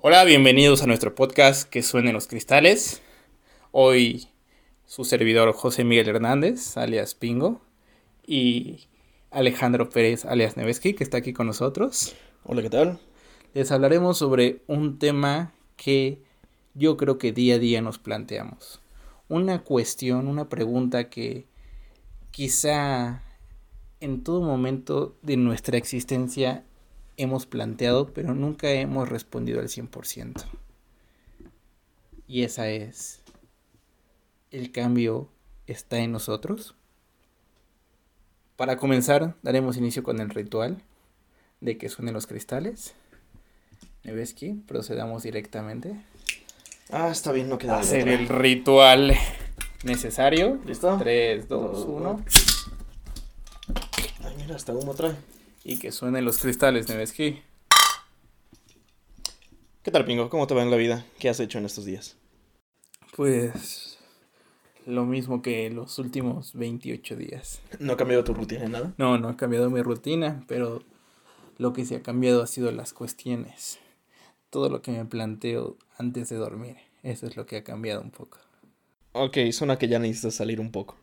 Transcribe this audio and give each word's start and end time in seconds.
Hola, 0.00 0.22
bienvenidos 0.22 0.80
a 0.80 0.86
nuestro 0.86 1.16
podcast 1.16 1.68
Que 1.68 1.82
suenen 1.82 2.12
los 2.12 2.28
cristales. 2.28 3.02
Hoy 3.72 4.28
su 4.86 5.02
servidor 5.02 5.52
José 5.52 5.82
Miguel 5.82 6.08
Hernández, 6.08 6.76
alias 6.76 7.16
Pingo, 7.16 7.62
y 8.24 8.86
Alejandro 9.32 9.90
Pérez, 9.90 10.24
alias 10.24 10.56
Neveski, 10.56 10.94
que 10.94 11.02
está 11.02 11.16
aquí 11.16 11.32
con 11.32 11.48
nosotros. 11.48 12.14
Hola, 12.44 12.62
¿qué 12.62 12.70
tal? 12.70 13.00
Les 13.54 13.72
hablaremos 13.72 14.18
sobre 14.18 14.62
un 14.68 15.00
tema 15.00 15.52
que 15.74 16.22
yo 16.74 16.96
creo 16.96 17.18
que 17.18 17.32
día 17.32 17.56
a 17.56 17.58
día 17.58 17.82
nos 17.82 17.98
planteamos. 17.98 18.80
Una 19.28 19.64
cuestión, 19.64 20.28
una 20.28 20.48
pregunta 20.48 21.10
que 21.10 21.48
quizá 22.30 23.24
en 23.98 24.22
todo 24.22 24.42
momento 24.42 25.16
de 25.22 25.36
nuestra 25.36 25.76
existencia 25.76 26.64
hemos 27.18 27.44
planteado, 27.44 28.14
pero 28.14 28.34
nunca 28.34 28.70
hemos 28.70 29.08
respondido 29.08 29.60
al 29.60 29.68
100%. 29.68 30.44
Y 32.26 32.44
esa 32.44 32.68
es, 32.68 33.20
¿el 34.50 34.72
cambio 34.72 35.28
está 35.66 35.98
en 35.98 36.12
nosotros? 36.12 36.74
Para 38.56 38.76
comenzar, 38.76 39.36
daremos 39.42 39.76
inicio 39.76 40.02
con 40.02 40.20
el 40.20 40.30
ritual 40.30 40.82
de 41.60 41.76
que 41.76 41.88
suenen 41.88 42.14
los 42.14 42.26
cristales. 42.26 42.94
Neveski, 44.04 44.54
procedamos 44.66 45.24
directamente. 45.24 46.00
Ah, 46.90 47.08
está 47.10 47.32
bien, 47.32 47.48
no 47.48 47.58
queda 47.58 47.80
hacer 47.80 48.08
el 48.08 48.28
ritual 48.28 49.14
necesario. 49.84 50.58
¿Listo? 50.64 50.96
3, 50.98 51.48
2, 51.48 51.84
1. 51.86 52.24
Ay, 54.24 54.34
mira, 54.38 54.56
hasta 54.56 54.72
humo 54.72 54.94
trae. 54.94 55.14
Y 55.64 55.78
que 55.78 55.92
suenen 55.92 56.24
los 56.24 56.38
cristales, 56.38 56.88
Neveski. 56.88 57.42
¿Qué 59.82 59.90
tal, 59.90 60.04
Pingo? 60.04 60.28
¿Cómo 60.28 60.46
te 60.46 60.54
va 60.54 60.62
en 60.62 60.70
la 60.70 60.76
vida? 60.76 61.04
¿Qué 61.18 61.28
has 61.28 61.40
hecho 61.40 61.58
en 61.58 61.64
estos 61.64 61.84
días? 61.84 62.16
Pues 63.16 63.98
lo 64.86 65.04
mismo 65.04 65.42
que 65.42 65.68
los 65.70 65.98
últimos 65.98 66.54
28 66.54 67.16
días. 67.16 67.60
¿No 67.78 67.92
ha 67.92 67.96
cambiado 67.96 68.24
tu 68.24 68.34
rutina 68.34 68.64
en 68.64 68.72
nada? 68.72 68.94
No, 68.96 69.18
no 69.18 69.28
ha 69.28 69.36
cambiado 69.36 69.70
mi 69.70 69.82
rutina, 69.82 70.44
pero 70.46 70.82
lo 71.58 71.72
que 71.72 71.84
sí 71.84 71.94
ha 71.94 72.02
cambiado 72.02 72.42
ha 72.42 72.46
sido 72.46 72.70
las 72.70 72.92
cuestiones. 72.92 73.78
Todo 74.50 74.70
lo 74.70 74.80
que 74.80 74.92
me 74.92 75.04
planteo 75.04 75.76
antes 75.98 76.28
de 76.28 76.36
dormir. 76.36 76.76
Eso 77.02 77.26
es 77.26 77.36
lo 77.36 77.46
que 77.46 77.56
ha 77.56 77.64
cambiado 77.64 78.00
un 78.00 78.10
poco. 78.10 78.38
Ok, 79.12 79.36
suena 79.52 79.78
que 79.78 79.88
ya 79.88 79.98
necesitas 79.98 80.34
salir 80.34 80.60
un 80.60 80.70
poco. 80.70 80.96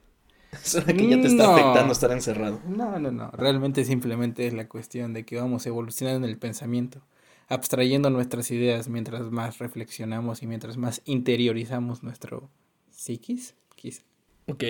Suena 0.64 0.94
que 0.94 1.08
ya 1.10 1.22
te 1.22 1.28
está 1.28 1.44
No. 1.44 1.52
afectando 1.54 1.94
estar 1.94 2.12
encerrado. 2.12 2.60
No, 2.68 3.00
no, 3.00 3.12
no. 3.12 3.32
Realmente 3.32 3.86
simplemente 3.86 4.48
es 4.48 4.54
la 4.54 4.68
cuestión 4.68 5.14
de 5.14 5.26
que 5.26 5.38
vamos 5.38 5.66
evolucionando 5.66 6.26
en 6.26 6.32
el 6.32 6.38
pensamiento, 6.38 7.02
abstrayendo 7.48 8.10
nuestras 8.10 8.50
ideas 8.52 8.88
mientras 8.90 9.24
más 9.32 9.60
reflexionamos 9.60 10.42
y 10.44 10.48
mientras 10.48 10.78
más 10.78 11.02
interiorizamos 11.06 12.04
nuestro 12.04 12.50
psiquis, 12.92 13.56
quizá. 13.76 14.04
Ok. 14.48 14.64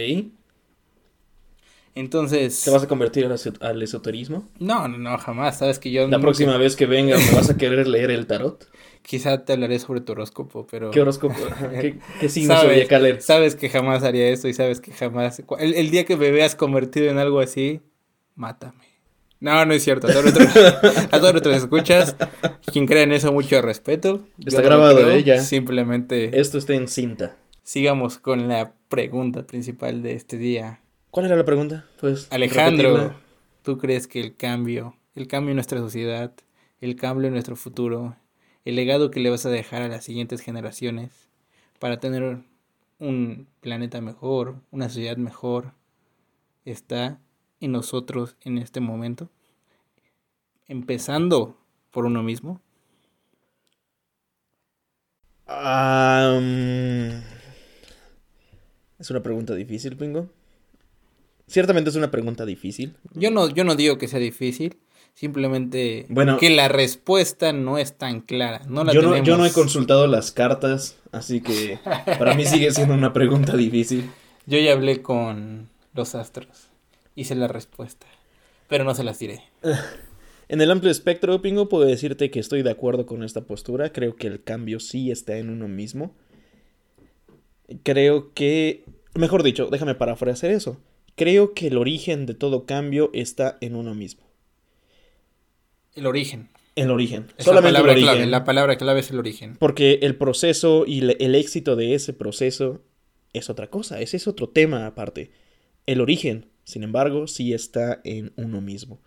Entonces, 1.96 2.62
¿Te 2.64 2.70
vas 2.72 2.84
a 2.84 2.88
convertir 2.88 3.26
al, 3.26 3.32
esot- 3.32 3.62
al 3.62 3.82
esoterismo? 3.82 4.48
no, 4.60 4.88
no, 4.88 4.98
no, 4.98 5.18
jamás. 5.18 5.60
Sabes 5.60 5.80
que 5.80 5.92
yo 5.92 6.08
La 6.08 6.20
próxima 6.20 6.58
vez 6.58 6.76
que 6.76 6.86
venga 6.86 7.18
me 7.18 7.32
vas 7.32 7.50
a 7.50 7.58
querer 7.58 7.88
leer 7.88 8.12
el 8.12 8.28
tarot. 8.28 8.68
quizá 9.02 9.46
te 9.46 9.54
hablaré 9.54 9.80
sobre 9.80 10.02
tu 10.02 10.12
horóscopo, 10.12 10.68
pero 10.70 10.92
¿Qué 10.92 11.02
horóscopo? 11.02 11.36
¿Qué, 11.82 11.98
qué 12.20 12.28
signo 12.30 12.54
Sabes- 12.56 12.90
eres? 12.92 13.24
sabes 13.26 13.56
que 13.56 13.70
jamás 13.70 14.04
haría 14.04 14.28
eso 14.28 14.48
y 14.50 14.54
sabes 14.54 14.82
que 14.82 14.92
jamás. 14.92 15.42
El, 15.60 15.74
el 15.74 15.90
día 15.90 16.04
que 16.06 16.18
me 16.18 16.32
veas 16.32 16.56
convertido 16.56 17.10
en 17.10 17.18
algo 17.18 17.40
así, 17.40 17.80
mátame. 18.36 18.84
No, 19.40 19.66
no 19.66 19.74
es 19.74 19.84
cierto. 19.84 20.08
A 20.08 20.12
todos 20.12 20.34
todos 21.12 21.32
nuestros 21.34 21.56
escuchas, 21.58 22.16
quien 22.72 22.88
crea 22.88 23.04
en 23.04 23.12
eso, 23.14 23.32
mucho 23.32 23.62
respeto. 23.62 24.26
Está 24.44 24.62
grabado, 24.62 24.98
creo, 24.98 25.12
¿eh? 25.12 25.24
Ya. 25.24 25.40
Simplemente 25.42 26.40
Esto 26.40 26.58
está 26.58 26.74
en 26.74 26.88
cinta. 26.88 27.38
sigamos 27.64 28.18
con 28.18 28.48
la 28.48 28.74
pregunta 28.90 29.44
principal 29.46 30.02
de 30.04 30.14
este 30.14 30.38
día. 30.38 30.80
¿Cuál 31.16 31.28
era 31.28 31.38
la 31.38 31.46
pregunta? 31.46 31.86
Pues. 32.02 32.28
Alejandro, 32.30 32.94
repetirla. 32.94 33.22
¿tú 33.64 33.78
crees 33.78 34.06
que 34.06 34.20
el 34.20 34.36
cambio, 34.36 34.98
el 35.16 35.28
cambio 35.30 35.52
en 35.52 35.56
nuestra 35.56 35.80
sociedad, 35.80 36.34
el 36.82 36.98
cambio 36.98 37.28
en 37.28 37.34
nuestro 37.34 37.56
futuro, 37.56 38.18
el 38.66 38.76
legado 38.76 39.12
que 39.12 39.22
le 39.22 39.30
vas 39.30 39.46
a 39.46 39.50
dejar 39.50 39.82
a 39.82 39.88
las 39.88 40.04
siguientes 40.04 40.42
generaciones 40.42 41.30
para 41.80 42.02
tener 42.02 42.40
un 43.00 43.48
planeta 43.62 44.02
mejor, 44.02 44.58
una 44.72 44.90
sociedad 44.90 45.16
mejor, 45.16 45.72
está 46.66 47.22
en 47.62 47.72
nosotros 47.72 48.36
en 48.42 48.58
este 48.58 48.82
momento? 48.82 49.30
Empezando 50.68 51.58
por 51.92 52.04
uno 52.04 52.24
mismo. 52.24 52.60
Mm, 55.48 57.22
es 59.00 59.10
una 59.10 59.24
pregunta 59.24 59.56
difícil, 59.56 59.96
Pingo. 59.96 60.35
Ciertamente 61.48 61.90
es 61.90 61.96
una 61.96 62.12
pregunta 62.12 62.46
difícil. 62.46 62.96
Yo 63.14 63.32
no, 63.32 63.50
yo 63.50 63.64
no 63.64 63.76
digo 63.76 63.98
que 63.98 64.08
sea 64.08 64.20
difícil, 64.20 64.78
simplemente 65.14 66.06
Bueno. 66.10 66.38
que 66.38 66.50
la 66.50 66.68
respuesta 66.68 67.54
no 67.54 67.78
es 67.78 67.98
tan 67.98 68.22
clara. 68.22 68.62
No 68.68 68.84
la 68.84 68.94
Yo 68.94 69.02
no, 69.02 69.18
yo 69.24 69.38
no 69.38 69.46
he 69.46 69.52
consultado 69.52 70.08
las 70.08 70.32
cartas, 70.32 70.98
así 71.12 71.42
que 71.42 71.80
para 72.18 72.34
mí 72.34 72.46
sigue 72.46 72.72
siendo 72.72 72.94
una 72.94 73.14
pregunta 73.14 73.56
difícil. 73.56 74.10
Yo 74.48 74.58
ya 74.60 74.74
hablé 74.74 75.02
con 75.02 75.70
los 75.94 76.16
astros. 76.16 76.68
Hice 77.16 77.36
la 77.36 77.48
respuesta. 77.48 78.06
Pero 78.68 78.84
no 78.84 78.94
se 78.96 79.04
las 79.04 79.20
diré. 79.20 79.44
En 80.48 80.62
el 80.62 80.70
amplio 80.70 80.92
espectro, 80.92 81.42
Pingo, 81.42 81.70
puedo 81.70 81.86
decirte 81.86 82.30
que 82.30 82.40
estoy 82.40 82.62
de 82.62 82.70
acuerdo 82.70 83.08
con 83.08 83.24
esta 83.24 83.42
postura. 83.42 83.92
Creo 83.92 84.16
que 84.16 84.28
el 84.28 84.44
cambio 84.44 84.80
sí 84.80 85.10
está 85.10 85.38
en 85.38 85.50
uno 85.50 85.68
mismo. 85.68 86.14
Creo 87.82 88.32
que... 88.34 88.84
Mejor 89.16 89.42
dicho, 89.42 89.70
déjame 89.72 89.96
parafrasear 89.96 90.52
eso. 90.52 90.78
Creo 91.16 91.54
que 91.54 91.68
el 91.68 91.78
origen 91.78 92.26
de 92.26 92.34
todo 92.34 92.66
cambio 92.66 93.10
está 93.14 93.58
en 93.62 93.76
uno 93.76 93.96
mismo. 93.96 94.24
El 95.94 96.08
origen. 96.08 96.50
El 96.76 96.92
origen. 96.92 97.28
Es 97.38 97.46
Solamente 97.46 97.72
la 97.72 97.80
el 97.80 97.84
palabra 97.84 97.92
origen. 97.94 98.14
clave. 98.16 98.26
La 98.32 98.44
palabra 98.44 98.78
clave 98.78 99.00
es 99.00 99.10
el 99.12 99.20
origen. 99.20 99.56
Porque 99.58 100.00
el 100.02 100.18
proceso 100.18 100.84
y 100.86 101.00
el 101.00 101.36
éxito 101.36 101.78
de 101.78 101.94
ese 101.96 102.12
proceso 102.12 102.82
es 103.32 103.50
otra 103.50 103.70
cosa, 103.70 104.02
ese 104.02 104.18
es 104.18 104.28
otro 104.28 104.50
tema 104.50 104.86
aparte. 104.86 105.32
El 105.86 106.02
origen, 106.02 106.48
sin 106.64 106.84
embargo, 106.84 107.28
sí 107.28 107.54
está 107.54 108.02
en 108.04 108.34
uno 108.36 108.60
mismo. 108.60 109.00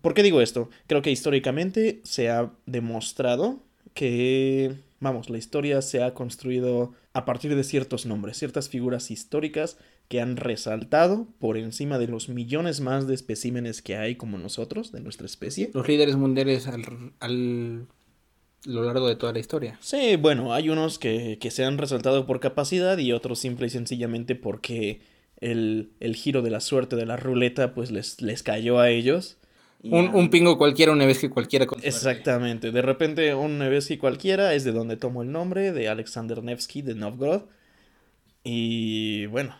¿Por 0.00 0.14
qué 0.14 0.22
digo 0.22 0.40
esto? 0.40 0.70
Creo 0.86 1.02
que 1.02 1.10
históricamente 1.10 2.00
se 2.04 2.30
ha 2.30 2.52
demostrado 2.66 3.62
que, 3.94 4.74
vamos, 5.00 5.28
la 5.28 5.38
historia 5.38 5.82
se 5.82 6.02
ha 6.02 6.14
construido 6.14 6.94
a 7.12 7.24
partir 7.26 7.54
de 7.54 7.64
ciertos 7.64 8.06
nombres, 8.06 8.38
ciertas 8.38 8.68
figuras 8.70 9.10
históricas 9.10 9.76
que 10.12 10.20
han 10.20 10.36
resaltado 10.36 11.26
por 11.38 11.56
encima 11.56 11.98
de 11.98 12.06
los 12.06 12.28
millones 12.28 12.82
más 12.82 13.06
de 13.06 13.14
especímenes 13.14 13.80
que 13.80 13.96
hay 13.96 14.16
como 14.16 14.36
nosotros, 14.36 14.92
de 14.92 15.00
nuestra 15.00 15.24
especie. 15.24 15.70
Los 15.72 15.88
líderes 15.88 16.16
mundiales 16.16 16.66
al, 16.66 17.14
al 17.18 17.86
lo 18.66 18.84
largo 18.84 19.08
de 19.08 19.16
toda 19.16 19.32
la 19.32 19.38
historia. 19.38 19.78
Sí, 19.80 20.16
bueno, 20.16 20.52
hay 20.52 20.68
unos 20.68 20.98
que, 20.98 21.38
que 21.40 21.50
se 21.50 21.64
han 21.64 21.78
resaltado 21.78 22.26
por 22.26 22.40
capacidad 22.40 22.98
y 22.98 23.10
otros 23.10 23.38
simple 23.38 23.68
y 23.68 23.70
sencillamente 23.70 24.34
porque 24.34 25.00
el, 25.40 25.92
el 25.98 26.14
giro 26.14 26.42
de 26.42 26.50
la 26.50 26.60
suerte 26.60 26.94
de 26.94 27.06
la 27.06 27.16
ruleta 27.16 27.72
pues 27.72 27.90
les, 27.90 28.20
les 28.20 28.42
cayó 28.42 28.80
a 28.80 28.90
ellos. 28.90 29.38
Un, 29.82 30.14
un 30.14 30.28
pingo 30.28 30.58
cualquiera, 30.58 30.92
una 30.92 31.06
vez 31.06 31.20
que 31.20 31.30
cualquiera. 31.30 31.66
con. 31.66 31.80
Exactamente, 31.82 32.70
de 32.70 32.82
repente 32.82 33.34
un 33.34 33.60
Nevsky 33.60 33.96
cualquiera 33.96 34.52
es 34.52 34.64
de 34.64 34.72
donde 34.72 34.98
tomo 34.98 35.22
el 35.22 35.32
nombre, 35.32 35.72
de 35.72 35.88
Alexander 35.88 36.42
Nevsky 36.42 36.82
de 36.82 36.96
Novgorod. 36.96 37.44
Y 38.44 39.24
bueno, 39.26 39.56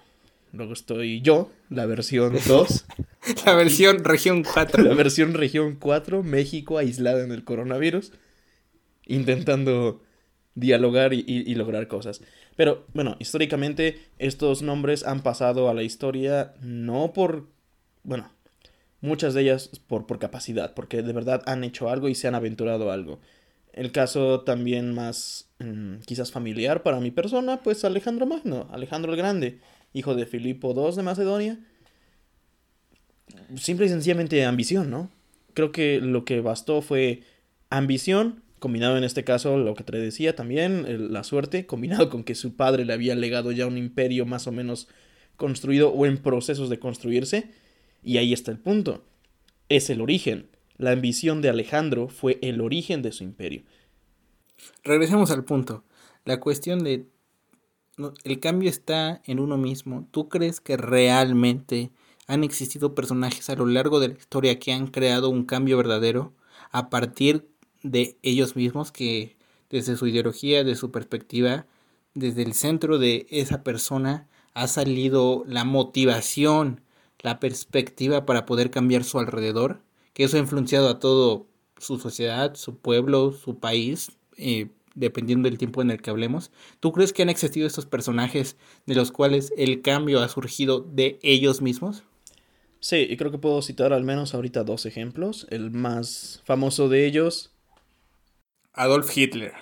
luego 0.53 0.73
estoy 0.73 1.21
yo, 1.23 1.51
la 1.71 1.87
versión 1.87 2.35
2, 2.47 2.85
La 3.47 3.55
versión 3.55 4.05
región 4.05 4.43
4. 4.45 4.83
la 4.85 4.95
versión 4.95 5.35
región 5.35 5.77
4, 5.77 6.23
México 6.23 6.79
aislada 6.79 7.23
en 7.25 7.33
el 7.33 7.45
coronavirus, 7.45 8.13
intentando 9.07 10.03
dialogar 10.55 11.13
y, 11.15 11.21
y- 11.27 11.51
y 11.51 11.55
lograr 11.55 11.89
cosas. 11.89 12.21
Pero 12.57 12.85
bueno, 12.93 13.17
históricamente 13.19 13.99
estos 14.19 14.63
nombres 14.63 15.05
han 15.05 15.23
pasado 15.23 15.69
a 15.71 15.75
la 15.75 15.83
historia 15.83 16.55
no 16.61 17.13
por, 17.13 17.49
bueno, 18.03 18.31
muchas 19.01 19.35
de 19.35 19.43
ellas 19.43 19.71
por, 19.87 20.07
por 20.07 20.19
capacidad, 20.19 20.75
porque 20.75 21.03
de 21.03 21.13
verdad 21.13 21.43
han 21.47 21.65
hecho 21.65 21.89
algo 21.89 22.09
y 22.09 22.15
se 22.15 22.29
han 22.29 22.35
aventurado 22.35 22.91
a 22.91 22.95
algo. 22.95 23.19
El 23.73 23.91
caso 23.91 24.43
también 24.43 24.95
más 24.95 25.49
mm, 25.59 26.01
quizás 26.05 26.31
familiar 26.31 26.83
para 26.83 27.01
mi 27.01 27.11
persona, 27.11 27.61
pues 27.63 27.85
Alejandro 27.85 28.27
Magno, 28.27 28.69
Alejandro 28.71 29.13
el 29.13 29.17
Grande, 29.19 29.61
hijo 29.93 30.15
de 30.15 30.27
Filipo 30.27 30.73
II 30.75 30.97
de 30.97 31.03
Macedonia. 31.03 31.59
Simple 33.57 33.87
y 33.87 33.89
sencillamente 33.89 34.45
ambición, 34.45 34.91
¿no? 34.91 35.11
Creo 35.55 35.73
que 35.73 36.01
lo 36.01 36.25
que 36.25 36.41
bastó 36.41 36.83
fue 36.83 37.23
ambición, 37.71 38.43
combinado 38.59 38.97
en 38.97 39.05
este 39.05 39.25
caso 39.25 39.59
lo 39.59 39.75
que 39.75 39.85
te 39.85 39.99
decía 39.99 40.35
también, 40.35 41.13
la 41.13 41.25
suerte, 41.25 41.67
combinado 41.67 42.09
con 42.11 42.25
que 42.25 42.35
su 42.35 42.55
padre 42.55 42.85
le 42.85 42.93
había 42.93 43.15
legado 43.15 43.53
ya 43.53 43.67
un 43.67 43.77
imperio 43.77 44.25
más 44.25 44.47
o 44.47 44.53
menos 44.53 44.89
construido 45.37 45.91
o 45.91 46.07
en 46.07 46.19
procesos 46.19 46.71
de 46.71 46.79
construirse. 46.79 47.51
Y 48.03 48.19
ahí 48.19 48.33
está 48.33 48.51
el 48.51 48.59
punto. 48.59 49.05
Es 49.69 49.91
el 49.91 50.01
origen. 50.01 50.49
La 50.77 50.93
ambición 50.93 51.43
de 51.43 51.49
Alejandro 51.49 52.09
fue 52.09 52.39
el 52.43 52.61
origen 52.61 53.03
de 53.03 53.13
su 53.13 53.25
imperio. 53.25 53.63
Regresemos 54.85 55.31
al 55.31 55.45
punto. 55.45 55.85
La 56.25 56.41
cuestión 56.41 56.83
de 56.85 57.07
el 58.25 58.41
cambio 58.41 58.71
está 58.71 59.23
en 59.25 59.41
uno 59.41 59.57
mismo. 59.57 60.07
¿Tú 60.11 60.29
crees 60.29 60.61
que 60.61 60.77
realmente 60.77 61.91
han 62.27 62.45
existido 62.45 62.95
personajes 62.95 63.51
a 63.51 63.57
lo 63.57 63.67
largo 63.67 64.01
de 64.01 64.09
la 64.09 64.15
historia 64.15 64.59
que 64.59 64.73
han 64.73 64.87
creado 64.87 65.29
un 65.29 65.45
cambio 65.45 65.77
verdadero 65.77 66.33
a 66.71 66.91
partir 66.91 67.49
de 67.83 68.17
ellos 68.23 68.57
mismos 68.57 68.93
que 68.93 69.37
desde 69.71 69.97
su 69.97 70.07
ideología, 70.07 70.65
de 70.65 70.77
su 70.77 70.91
perspectiva, 70.91 71.67
desde 72.15 72.43
el 72.43 72.55
centro 72.55 72.99
de 72.99 73.27
esa 73.31 73.63
persona 73.63 74.29
ha 74.55 74.69
salido 74.69 75.45
la 75.47 75.65
motivación, 75.65 76.83
la 77.21 77.41
perspectiva 77.41 78.27
para 78.27 78.47
poder 78.47 78.71
cambiar 78.71 79.05
su 79.05 79.19
alrededor, 79.19 79.81
que 80.13 80.25
eso 80.25 80.37
ha 80.37 80.41
influenciado 80.41 80.89
a 80.89 80.99
todo 80.99 81.47
su 81.79 81.99
sociedad, 81.99 82.55
su 82.55 82.77
pueblo, 82.77 83.33
su 83.33 83.59
país, 83.59 84.13
eh, 84.37 84.71
dependiendo 84.95 85.49
del 85.49 85.59
tiempo 85.59 85.83
en 85.83 85.91
el 85.91 86.01
que 86.01 86.11
hablemos. 86.11 86.51
¿Tú 86.81 86.93
crees 86.93 87.13
que 87.13 87.23
han 87.23 87.29
existido 87.29 87.67
estos 87.67 87.87
personajes 87.87 88.57
de 88.87 88.95
los 88.95 89.13
cuales 89.13 89.53
el 89.57 89.83
cambio 89.83 90.21
ha 90.21 90.29
surgido 90.29 90.81
de 90.81 91.19
ellos 91.23 91.63
mismos? 91.63 92.05
Sí, 92.81 93.07
y 93.09 93.17
creo 93.17 93.31
que 93.31 93.39
puedo 93.39 93.63
citar 93.63 93.93
al 93.93 94.03
menos 94.03 94.35
ahorita 94.35 94.65
dos 94.65 94.87
ejemplos. 94.87 95.47
El 95.51 95.71
más 95.71 96.43
famoso 96.45 96.89
de 96.89 97.07
ellos. 97.07 97.53
Adolf 98.73 99.17
Hitler. 99.17 99.53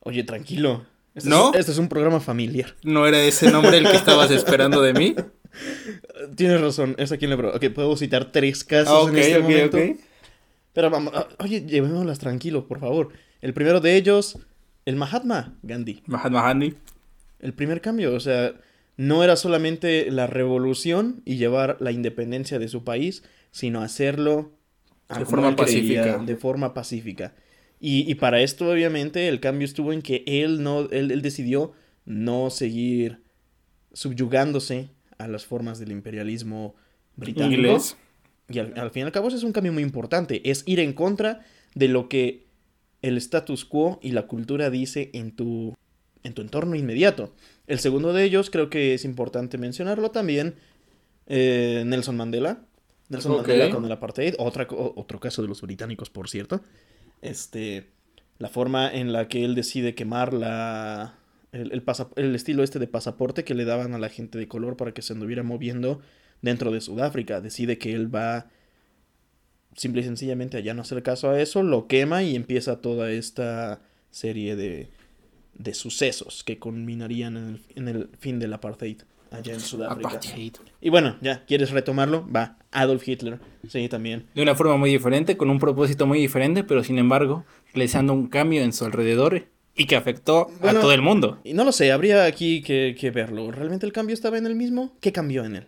Oye, 0.00 0.24
tranquilo. 0.24 0.86
Este 1.14 1.28
¿No? 1.28 1.52
Es, 1.52 1.60
este 1.60 1.72
es 1.72 1.78
un 1.78 1.88
programa 1.88 2.20
familiar. 2.20 2.74
¿No 2.82 3.06
era 3.06 3.22
ese 3.22 3.50
nombre 3.50 3.76
el 3.76 3.88
que 3.88 3.96
estabas 3.96 4.30
esperando 4.30 4.80
de 4.80 4.94
mí? 4.94 5.14
Tienes 6.36 6.60
razón, 6.60 6.94
es 6.98 7.12
aquí 7.12 7.24
en 7.24 7.30
la 7.30 7.48
Ok, 7.48 7.66
puedo 7.74 7.96
citar 7.96 8.32
tres 8.32 8.64
casos 8.64 9.08
en 9.08 9.18
este 9.18 9.38
momento. 9.40 9.78
Pero 10.72 10.90
vamos, 10.90 11.12
ah, 11.16 11.28
oye, 11.40 11.62
llevémoslas 11.66 12.18
tranquilo, 12.18 12.66
por 12.66 12.80
favor. 12.80 13.10
El 13.40 13.54
primero 13.54 13.80
de 13.80 13.96
ellos, 13.96 14.38
el 14.88 14.96
Mahatma 14.96 15.54
Gandhi. 15.62 16.02
Mahatma 16.06 16.42
Gandhi. 16.44 16.74
El 17.40 17.52
primer 17.52 17.82
cambio, 17.82 18.14
o 18.14 18.20
sea, 18.20 18.54
no 18.96 19.22
era 19.22 19.36
solamente 19.36 20.10
la 20.10 20.26
revolución 20.26 21.20
y 21.26 21.36
llevar 21.36 21.76
la 21.80 21.92
independencia 21.92 22.58
de 22.58 22.68
su 22.68 22.84
país, 22.84 23.22
sino 23.50 23.82
hacerlo 23.82 24.50
de 25.14 25.26
forma 25.26 25.54
pacífica. 25.54 26.16
de 26.16 26.36
forma 26.36 26.72
pacífica. 26.72 27.34
Y, 27.80 28.12
para 28.14 28.40
esto, 28.40 28.70
obviamente, 28.70 29.28
el 29.28 29.40
cambio 29.40 29.66
estuvo 29.66 29.92
en 29.92 30.00
que 30.00 30.24
él 30.26 30.62
no, 30.62 30.88
él, 30.90 31.20
decidió 31.20 31.74
no 32.06 32.48
seguir 32.48 33.20
subyugándose 33.92 34.88
a 35.18 35.28
las 35.28 35.44
formas 35.44 35.78
del 35.78 35.92
imperialismo 35.92 36.74
británico. 37.14 37.78
Y 38.48 38.58
al, 38.58 38.72
al 38.76 38.90
fin 38.90 39.02
y 39.02 39.04
al 39.04 39.12
cabo, 39.12 39.28
eso 39.28 39.36
es 39.36 39.44
un 39.44 39.52
cambio 39.52 39.72
muy 39.72 39.82
importante. 39.82 40.40
Es 40.50 40.64
ir 40.66 40.80
en 40.80 40.94
contra 40.94 41.44
de 41.74 41.88
lo 41.88 42.08
que 42.08 42.47
el 43.02 43.16
status 43.18 43.64
quo 43.64 43.98
y 44.02 44.12
la 44.12 44.26
cultura 44.26 44.70
dice 44.70 45.10
en 45.12 45.34
tu, 45.34 45.74
en 46.22 46.34
tu 46.34 46.42
entorno 46.42 46.74
inmediato. 46.74 47.34
El 47.66 47.78
segundo 47.78 48.12
de 48.12 48.24
ellos, 48.24 48.50
creo 48.50 48.70
que 48.70 48.94
es 48.94 49.04
importante 49.04 49.58
mencionarlo 49.58 50.10
también, 50.10 50.56
eh, 51.26 51.82
Nelson 51.86 52.16
Mandela. 52.16 52.64
Nelson 53.08 53.36
Mandela 53.36 53.70
con 53.70 53.84
el 53.84 53.92
apartheid, 53.92 54.34
otra, 54.38 54.66
otro 54.70 55.20
caso 55.20 55.42
de 55.42 55.48
los 55.48 55.60
británicos, 55.62 56.10
por 56.10 56.28
cierto. 56.28 56.60
Este, 57.22 57.88
la 58.38 58.48
forma 58.48 58.92
en 58.92 59.12
la 59.12 59.28
que 59.28 59.44
él 59.44 59.54
decide 59.54 59.94
quemar 59.94 60.32
la, 60.32 61.18
el, 61.52 61.72
el, 61.72 61.82
el, 62.16 62.34
estilo 62.34 62.62
este 62.62 62.78
de 62.78 62.86
pasaporte 62.86 63.44
que 63.44 63.54
le 63.54 63.64
daban 63.64 63.94
a 63.94 63.98
la 63.98 64.08
gente 64.08 64.38
de 64.38 64.48
color 64.48 64.76
para 64.76 64.92
que 64.92 65.02
se 65.02 65.12
anduviera 65.12 65.42
moviendo 65.42 66.00
dentro 66.42 66.70
de 66.70 66.80
Sudáfrica. 66.80 67.40
Decide 67.40 67.78
que 67.78 67.94
él 67.94 68.14
va 68.14 68.50
simple 69.76 70.02
y 70.02 70.04
sencillamente 70.04 70.56
allá 70.56 70.74
no 70.74 70.82
hacer 70.82 71.02
caso 71.02 71.30
a 71.30 71.40
eso, 71.40 71.62
lo 71.62 71.86
quema 71.86 72.22
y 72.22 72.36
empieza 72.36 72.80
toda 72.80 73.10
esta 73.10 73.80
serie 74.10 74.56
de, 74.56 74.88
de 75.54 75.74
sucesos 75.74 76.44
que 76.44 76.58
culminarían 76.58 77.36
en 77.36 77.48
el, 77.48 77.60
en 77.76 77.88
el, 77.88 78.08
fin 78.18 78.38
del 78.38 78.52
apartheid 78.52 78.98
allá 79.30 79.52
en 79.52 79.60
Sudáfrica. 79.60 80.08
Apartheid. 80.08 80.54
Y 80.80 80.88
bueno, 80.90 81.16
ya, 81.20 81.44
¿quieres 81.44 81.70
retomarlo? 81.70 82.26
Va, 82.30 82.56
Adolf 82.72 83.06
Hitler, 83.06 83.38
sí, 83.68 83.88
también. 83.88 84.26
De 84.34 84.42
una 84.42 84.54
forma 84.54 84.76
muy 84.76 84.90
diferente, 84.90 85.36
con 85.36 85.50
un 85.50 85.58
propósito 85.58 86.06
muy 86.06 86.18
diferente, 86.18 86.64
pero 86.64 86.82
sin 86.82 86.98
embargo, 86.98 87.44
realizando 87.74 88.14
un 88.14 88.28
cambio 88.28 88.62
en 88.62 88.72
su 88.72 88.84
alrededor 88.84 89.46
y 89.76 89.86
que 89.86 89.96
afectó 89.96 90.48
a 90.62 90.72
todo 90.72 90.92
el 90.92 91.02
mundo. 91.02 91.40
Y 91.44 91.52
no 91.52 91.64
lo 91.64 91.72
sé, 91.72 91.92
habría 91.92 92.24
aquí 92.24 92.62
que, 92.62 92.96
que, 92.98 93.10
verlo. 93.10 93.50
¿Realmente 93.50 93.86
el 93.86 93.92
cambio 93.92 94.14
estaba 94.14 94.38
en 94.38 94.46
el 94.46 94.54
mismo? 94.54 94.96
¿Qué 95.00 95.12
cambió 95.12 95.44
en 95.44 95.56
él? 95.56 95.66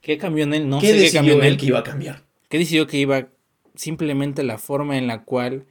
¿Qué 0.00 0.16
cambió 0.16 0.44
en 0.44 0.54
él? 0.54 0.68
No 0.68 0.80
sé 0.80 0.92
qué 0.92 1.10
cambió 1.10 1.34
en 1.34 1.44
él 1.44 1.56
que 1.56 1.66
iba 1.66 1.80
a 1.80 1.84
cambiar 1.84 2.29
que 2.50 2.58
decidió 2.58 2.86
que 2.86 2.98
iba 2.98 3.28
simplemente 3.74 4.42
la 4.42 4.58
forma 4.58 4.98
en 4.98 5.06
la 5.06 5.24
cual 5.24 5.66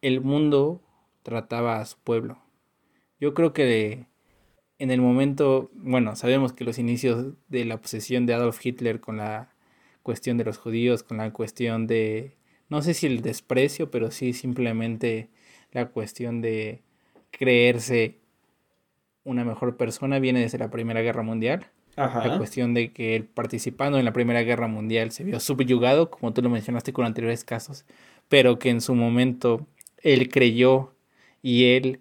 el 0.00 0.22
mundo 0.22 0.80
trataba 1.22 1.80
a 1.80 1.84
su 1.84 1.98
pueblo. 1.98 2.38
Yo 3.18 3.34
creo 3.34 3.52
que 3.52 4.06
en 4.78 4.90
el 4.90 5.02
momento, 5.02 5.70
bueno, 5.74 6.16
sabemos 6.16 6.52
que 6.52 6.64
los 6.64 6.78
inicios 6.78 7.34
de 7.48 7.64
la 7.64 7.80
posesión 7.80 8.24
de 8.24 8.34
Adolf 8.34 8.64
Hitler 8.64 9.00
con 9.00 9.18
la 9.18 9.52
cuestión 10.02 10.38
de 10.38 10.44
los 10.44 10.56
judíos, 10.56 11.02
con 11.02 11.18
la 11.18 11.32
cuestión 11.32 11.86
de, 11.88 12.36
no 12.68 12.80
sé 12.80 12.94
si 12.94 13.06
el 13.06 13.22
desprecio, 13.22 13.90
pero 13.90 14.12
sí 14.12 14.32
simplemente 14.32 15.30
la 15.72 15.90
cuestión 15.90 16.40
de 16.40 16.82
creerse 17.32 18.20
una 19.24 19.44
mejor 19.44 19.76
persona 19.76 20.20
viene 20.20 20.40
desde 20.40 20.58
la 20.58 20.70
Primera 20.70 21.02
Guerra 21.02 21.22
Mundial. 21.22 21.66
La 22.06 22.38
cuestión 22.38 22.72
de 22.72 22.92
que 22.92 23.14
él 23.14 23.24
participando 23.24 23.98
en 23.98 24.06
la 24.06 24.12
Primera 24.12 24.42
Guerra 24.42 24.68
Mundial 24.68 25.10
se 25.10 25.22
vio 25.22 25.38
subyugado, 25.38 26.10
como 26.10 26.32
tú 26.32 26.40
lo 26.40 26.48
mencionaste 26.48 26.92
con 26.92 27.04
anteriores 27.04 27.44
casos, 27.44 27.84
pero 28.28 28.58
que 28.58 28.70
en 28.70 28.80
su 28.80 28.94
momento 28.94 29.66
él 29.98 30.30
creyó 30.30 30.94
y 31.42 31.72
él 31.72 32.00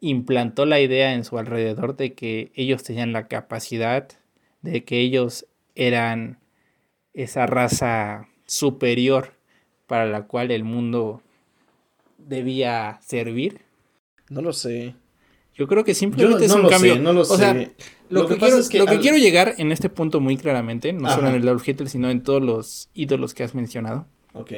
implantó 0.00 0.64
la 0.64 0.80
idea 0.80 1.14
en 1.14 1.24
su 1.24 1.38
alrededor 1.38 1.96
de 1.96 2.14
que 2.14 2.52
ellos 2.54 2.84
tenían 2.84 3.12
la 3.12 3.26
capacidad, 3.26 4.08
de 4.60 4.84
que 4.84 5.00
ellos 5.00 5.46
eran 5.74 6.38
esa 7.12 7.46
raza 7.46 8.28
superior 8.46 9.34
para 9.86 10.06
la 10.06 10.26
cual 10.26 10.50
el 10.50 10.64
mundo 10.64 11.20
debía 12.18 12.98
servir. 13.02 13.62
No 14.30 14.40
lo 14.40 14.52
sé. 14.52 14.94
Yo 15.54 15.68
creo 15.68 15.84
que 15.84 15.94
simplemente 15.94 16.46
es 16.46 16.52
un 16.52 16.68
cambio. 16.68 16.98
no 16.98 17.12
lo 17.12 17.24
sé. 17.24 17.72
Lo, 18.08 18.26
que, 18.26 18.36
quiero, 18.36 18.56
lo 18.56 18.86
que 18.86 18.98
quiero 19.00 19.16
llegar 19.16 19.54
en 19.58 19.72
este 19.72 19.88
punto 19.88 20.20
muy 20.20 20.36
claramente, 20.36 20.92
no 20.92 21.10
solo 21.10 21.28
en 21.28 21.36
el 21.36 21.42
Adolf 21.48 21.66
Hitler, 21.66 21.88
sino 21.88 22.10
en 22.10 22.22
todos 22.22 22.42
los 22.42 22.90
ídolos 22.94 23.32
que 23.32 23.42
has 23.42 23.54
mencionado. 23.54 24.06
Ok. 24.34 24.52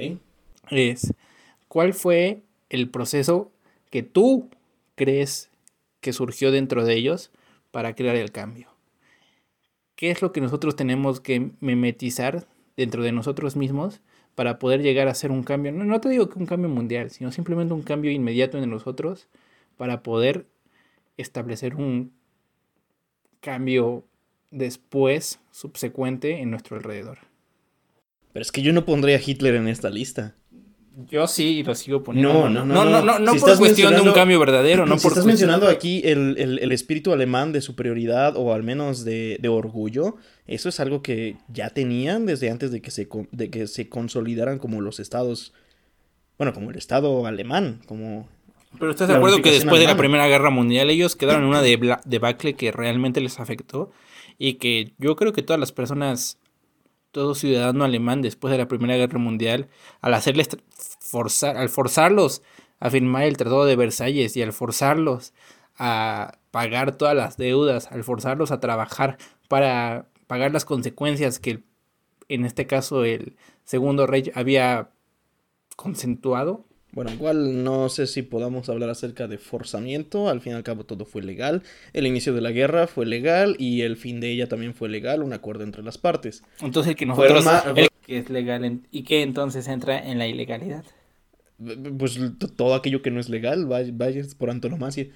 Es, 0.71 1.15
¿cuál 1.69 1.95
fue 1.95 2.43
el 2.69 2.89
proceso 2.89 3.53
que 3.91 4.03
tú 4.03 4.49
crees 4.95 5.51
que 6.01 6.13
surgió 6.13 6.51
dentro 6.51 6.85
de 6.85 6.95
ellos 6.95 7.31
para 7.71 7.95
crear 7.95 8.17
el 8.17 8.33
cambio? 8.33 8.69
¿Qué 9.95 10.11
es 10.11 10.23
lo 10.23 10.33
que 10.33 10.41
nosotros 10.41 10.75
tenemos 10.75 11.21
que 11.21 11.51
mimetizar 11.61 12.47
dentro 12.77 13.03
de 13.05 13.13
nosotros 13.13 13.55
mismos 13.55 14.01
para 14.35 14.59
poder 14.59 14.83
llegar 14.83 15.07
a 15.07 15.13
hacer 15.13 15.31
un 15.31 15.45
cambio? 15.45 15.71
No, 15.71 15.85
no 15.85 16.01
te 16.01 16.09
digo 16.09 16.29
que 16.29 16.39
un 16.39 16.47
cambio 16.47 16.69
mundial, 16.69 17.11
sino 17.11 17.31
simplemente 17.31 17.75
un 17.75 17.83
cambio 17.83 18.11
inmediato 18.11 18.59
en 18.59 18.69
nosotros 18.69 19.29
para 19.77 20.03
poder 20.03 20.47
establecer 21.17 21.75
un 21.75 22.13
cambio 23.41 24.05
después, 24.51 25.41
subsecuente, 25.51 26.41
en 26.41 26.51
nuestro 26.51 26.77
alrededor. 26.77 27.19
Pero 28.33 28.43
es 28.43 28.51
que 28.51 28.63
yo 28.63 28.73
no 28.73 28.85
pondría 28.85 29.17
a 29.17 29.21
Hitler 29.25 29.55
en 29.55 29.69
esta 29.69 29.91
lista. 29.91 30.35
Yo 31.09 31.27
sí 31.27 31.63
lo 31.65 31.75
sigo 31.75 32.03
poniendo. 32.03 32.33
No, 32.33 32.49
no, 32.49 32.65
no. 32.65 32.85
No, 32.85 33.03
no, 33.03 33.19
no, 33.19 33.35
por 33.35 33.59
cuestión 33.59 33.95
de 33.95 34.01
un 34.01 34.13
cambio 34.13 34.39
verdadero. 34.39 34.87
No 34.95 34.99
si 34.99 35.09
estás 35.09 35.25
mencionando 35.25 35.69
aquí 35.69 36.03
el, 36.05 36.73
espíritu 36.73 37.13
alemán 37.13 37.53
de 37.53 37.61
superioridad 37.61 38.37
o 38.37 38.53
al 38.53 38.63
menos 38.63 39.05
de, 39.05 39.41
orgullo, 39.49 40.17
eso 40.47 40.69
es 40.69 40.79
algo 40.79 41.03
que 41.03 41.37
ya 41.49 41.71
tenían 41.71 42.27
desde 42.27 42.51
antes 42.51 42.71
de 42.71 42.81
que, 42.81 42.91
se, 42.91 43.09
de 43.33 43.51
que 43.51 43.67
se 43.67 43.89
consolidaran 43.89 44.59
como 44.59 44.81
los 44.81 45.01
estados. 45.01 45.53
Bueno, 46.39 46.53
como 46.53 46.71
el 46.71 46.77
estado 46.77 47.27
alemán, 47.27 47.81
como 47.87 48.29
pero 48.79 48.91
¿estás 48.91 49.09
de 49.09 49.15
acuerdo 49.15 49.43
que 49.43 49.51
después 49.51 49.81
de 49.81 49.87
la 49.87 49.97
Primera 49.97 50.27
Guerra 50.27 50.51
Mundial 50.51 50.91
ellos 50.91 51.17
quedaron 51.17 51.43
en 51.43 51.49
una 51.49 51.63
debacle 51.63 52.55
que 52.55 52.73
realmente 52.73 53.21
les 53.21 53.41
afectó? 53.41 53.91
Y 54.39 54.55
que 54.55 54.93
yo 54.99 55.17
creo 55.17 55.33
que 55.33 55.43
todas 55.43 55.61
las 55.61 55.73
personas, 55.73 56.39
todo 57.13 57.35
ciudadano 57.35 57.85
alemán 57.85 58.23
después 58.23 58.51
de 58.53 58.59
la 58.59 58.69
Primera 58.69 58.97
Guerra 58.97 59.19
Mundial, 59.19 59.69
al 60.01 60.15
hacerles 60.15 60.49
forzar, 61.01 61.57
al 61.57 61.69
forzarlos 61.69 62.43
a 62.81 62.91
firmar 62.91 63.25
el 63.25 63.37
Tratado 63.37 63.65
de 63.65 63.77
Versalles 63.77 64.37
y 64.37 64.43
al 64.43 64.53
forzarlos 64.53 65.33
a 65.77 66.39
pagar 66.51 66.97
todas 66.97 67.15
las 67.15 67.37
deudas, 67.37 67.91
al 67.91 68.05
forzarlos 68.05 68.51
a 68.51 68.61
trabajar 68.61 69.19
para 69.49 70.09
pagar 70.27 70.53
las 70.53 70.65
consecuencias 70.65 71.39
que 71.39 71.63
en 72.29 72.45
este 72.45 72.67
caso 72.67 73.05
el 73.05 73.37
segundo 73.65 74.07
rey 74.07 74.31
había 74.35 74.91
concentuado, 75.77 76.65
bueno, 76.95 77.13
igual 77.13 77.65
no 77.65 77.89
sé 77.89 78.07
si 78.07 78.23
podamos 78.23 78.69
hablar 78.69 78.89
acerca 78.89 79.27
de 79.27 79.39
forzamiento, 79.39 80.29
al 80.29 80.41
fin 80.41 80.53
y 80.53 80.57
al 80.57 80.63
cabo 80.63 80.85
todo 80.85 81.05
fue 81.05 81.23
legal, 81.23 81.63
el 81.93 82.07
inicio 82.07 82.33
de 82.33 82.41
la 82.41 82.53
guerra 82.53 82.87
fue 82.87 83.05
legal 83.05 83.57
y 83.59 83.83
el 83.83 83.97
fin 83.97 84.21
de 84.21 84.31
ella 84.31 84.49
también 84.49 84.75
fue 84.75 84.89
legal, 84.89 85.23
un 85.23 85.33
acuerdo 85.33 85.65
entre 85.65 85.83
las 85.83 85.99
partes. 85.99 86.45
Entonces 86.61 86.95
que 86.95 87.05
nosotros 87.05 87.45
que 88.07 88.19
es 88.19 88.31
legal 88.31 88.81
y 88.91 89.03
que 89.03 89.23
entonces 89.23 89.67
entra 89.67 89.99
en 89.99 90.19
la 90.19 90.27
ilegalidad. 90.27 90.85
Pues 91.99 92.19
todo 92.57 92.75
aquello 92.75 93.03
que 93.03 93.11
no 93.11 93.19
es 93.19 93.29
legal, 93.29 93.67
vaya, 93.67 93.91
vaya 93.93 94.23
por 94.39 94.51
antonomasia. 94.51 95.09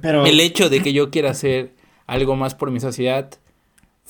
Pero... 0.00 0.24
El 0.26 0.38
hecho 0.40 0.68
de 0.70 0.82
que 0.82 0.92
yo 0.92 1.10
quiera 1.10 1.30
hacer 1.30 1.72
algo 2.06 2.36
más 2.36 2.54
por 2.54 2.70
mi 2.70 2.80
sociedad 2.80 3.30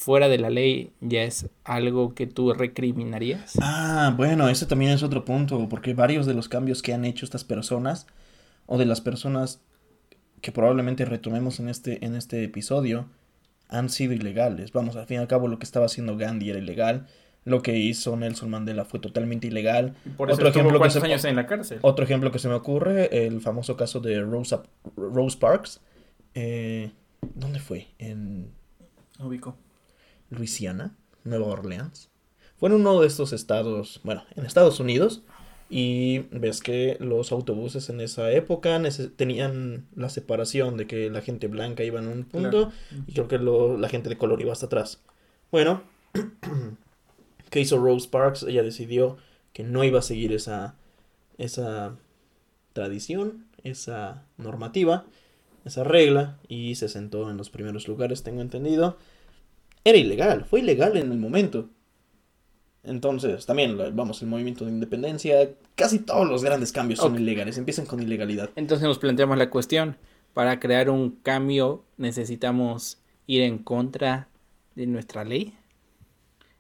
fuera 0.03 0.29
de 0.29 0.39
la 0.39 0.51
ley 0.51 0.93
ya 1.01 1.23
es 1.23 1.49
algo 1.65 2.15
que 2.15 2.27
tú 2.27 2.53
recriminarías. 2.53 3.55
Ah, 3.63 4.13
bueno, 4.17 4.49
ese 4.49 4.67
también 4.67 4.91
es 4.91 5.03
otro 5.03 5.25
punto, 5.25 5.69
porque 5.69 5.95
varios 5.95 6.27
de 6.27 6.35
los 6.35 6.49
cambios 6.49 6.83
que 6.83 6.93
han 6.93 7.05
hecho 7.05 7.25
estas 7.25 7.45
personas, 7.45 8.07
o 8.67 8.79
de 8.79 8.85
las 8.85 9.01
personas 9.01 9.63
que 10.41 10.51
probablemente 10.51 11.05
retomemos 11.05 11.61
en 11.61 11.69
este, 11.69 12.05
en 12.05 12.17
este 12.17 12.43
episodio, 12.43 13.07
han 13.69 13.89
sido 13.91 14.13
ilegales. 14.13 14.73
Vamos, 14.73 14.97
al 14.97 15.07
fin 15.07 15.19
y 15.19 15.21
al 15.21 15.29
cabo 15.29 15.47
lo 15.47 15.59
que 15.59 15.65
estaba 15.65 15.87
haciendo 15.87 16.17
Gandhi 16.17 16.51
era 16.51 16.59
ilegal, 16.59 17.07
lo 17.45 17.63
que 17.63 17.79
hizo 17.79 18.17
Nelson 18.17 18.51
Mandela 18.51 18.85
fue 18.85 18.99
totalmente 18.99 19.47
ilegal. 19.47 19.95
otro 20.17 20.49
ejemplo 20.49 20.81
que 20.81 20.91
se, 20.91 20.99
años 20.99 21.25
en 21.25 21.37
la 21.37 21.47
cárcel? 21.47 21.79
Otro 21.83 22.05
ejemplo 22.05 22.33
que 22.33 22.41
se 22.41 22.49
me 22.49 22.55
ocurre, 22.55 23.27
el 23.27 23.41
famoso 23.41 23.77
caso 23.77 24.01
de 24.01 24.21
Rosa, 24.21 24.63
Rose 24.97 25.39
Parks. 25.39 25.81
Eh, 26.35 26.91
¿Dónde 27.35 27.61
fue? 27.61 27.87
En... 27.99 28.51
Ubico. 29.21 29.57
Luisiana, 30.33 30.97
Nueva 31.25 31.47
Orleans. 31.47 32.11
Fue 32.57 32.69
en 32.69 32.77
uno 32.77 33.01
de 33.01 33.07
estos 33.07 33.33
estados, 33.33 34.01
bueno, 34.05 34.25
en 34.37 34.47
Estados 34.47 34.81
Unidos. 34.81 35.23
Y 35.69 36.19
ves 36.31 36.61
que 36.61 36.99
los 37.01 37.33
autobuses 37.33 37.89
en 37.89 38.03
esa 38.03 38.31
época 38.31 38.79
tenían 39.17 39.87
la 39.97 40.11
separación 40.11 40.77
de 40.77 40.87
que 40.87 41.09
la 41.09 41.23
gente 41.23 41.49
blanca 41.49 41.83
iba 41.83 41.99
en 41.99 42.09
un 42.09 42.25
punto 42.25 42.71
y 43.07 43.15
creo 43.15 43.27
que 43.27 43.39
la 43.39 43.89
gente 43.89 44.11
de 44.11 44.19
color 44.19 44.43
iba 44.43 44.53
hasta 44.53 44.67
atrás. 44.67 45.01
Bueno, 45.51 45.83
¿qué 47.51 47.61
hizo 47.61 47.79
Rose 47.79 48.07
Parks? 48.07 48.43
Ella 48.43 48.63
decidió 48.63 49.17
que 49.55 49.65
no 49.65 49.83
iba 49.83 50.01
a 50.01 50.03
seguir 50.03 50.35
esa, 50.35 50.75
esa 51.39 51.97
tradición, 52.75 53.47
esa 53.65 54.25
normativa, 54.37 55.07
esa 55.65 55.85
regla 55.85 56.39
y 56.49 56.75
se 56.75 56.91
sentó 56.91 57.31
en 57.31 57.39
los 57.39 57.49
primeros 57.49 57.89
lugares, 57.89 58.23
tengo 58.23 58.43
entendido 58.43 58.99
era 59.85 59.99
ilegal, 59.99 60.45
fue 60.45 60.61
ilegal 60.61 60.97
en 60.97 61.13
el 61.13 61.19
momento. 61.19 61.69
Entonces, 62.85 63.47
también, 63.47 63.79
vamos, 63.95 64.23
el 64.23 64.29
movimiento 64.29 64.65
de 64.65 64.73
independencia, 64.73 65.51
casi 65.77 66.01
todos 66.01 66.29
los 66.29 66.43
grandes 66.43 66.73
cambios 66.73 66.99
son 66.99 67.17
ilegales, 67.17 67.57
empiezan 67.57 67.87
con 67.87 68.03
ilegalidad. 68.03 68.51
Entonces 68.57 68.87
nos 68.87 68.99
planteamos 68.99 69.39
la 69.39 69.51
cuestión, 69.51 69.97
para 70.35 70.59
crear 70.59 70.91
un 70.91 71.11
cambio 71.11 71.85
necesitamos 71.97 72.99
ir 73.27 73.43
en 73.43 73.59
contra 73.59 74.29
de 74.75 74.87
nuestra 74.87 75.25
ley, 75.25 75.55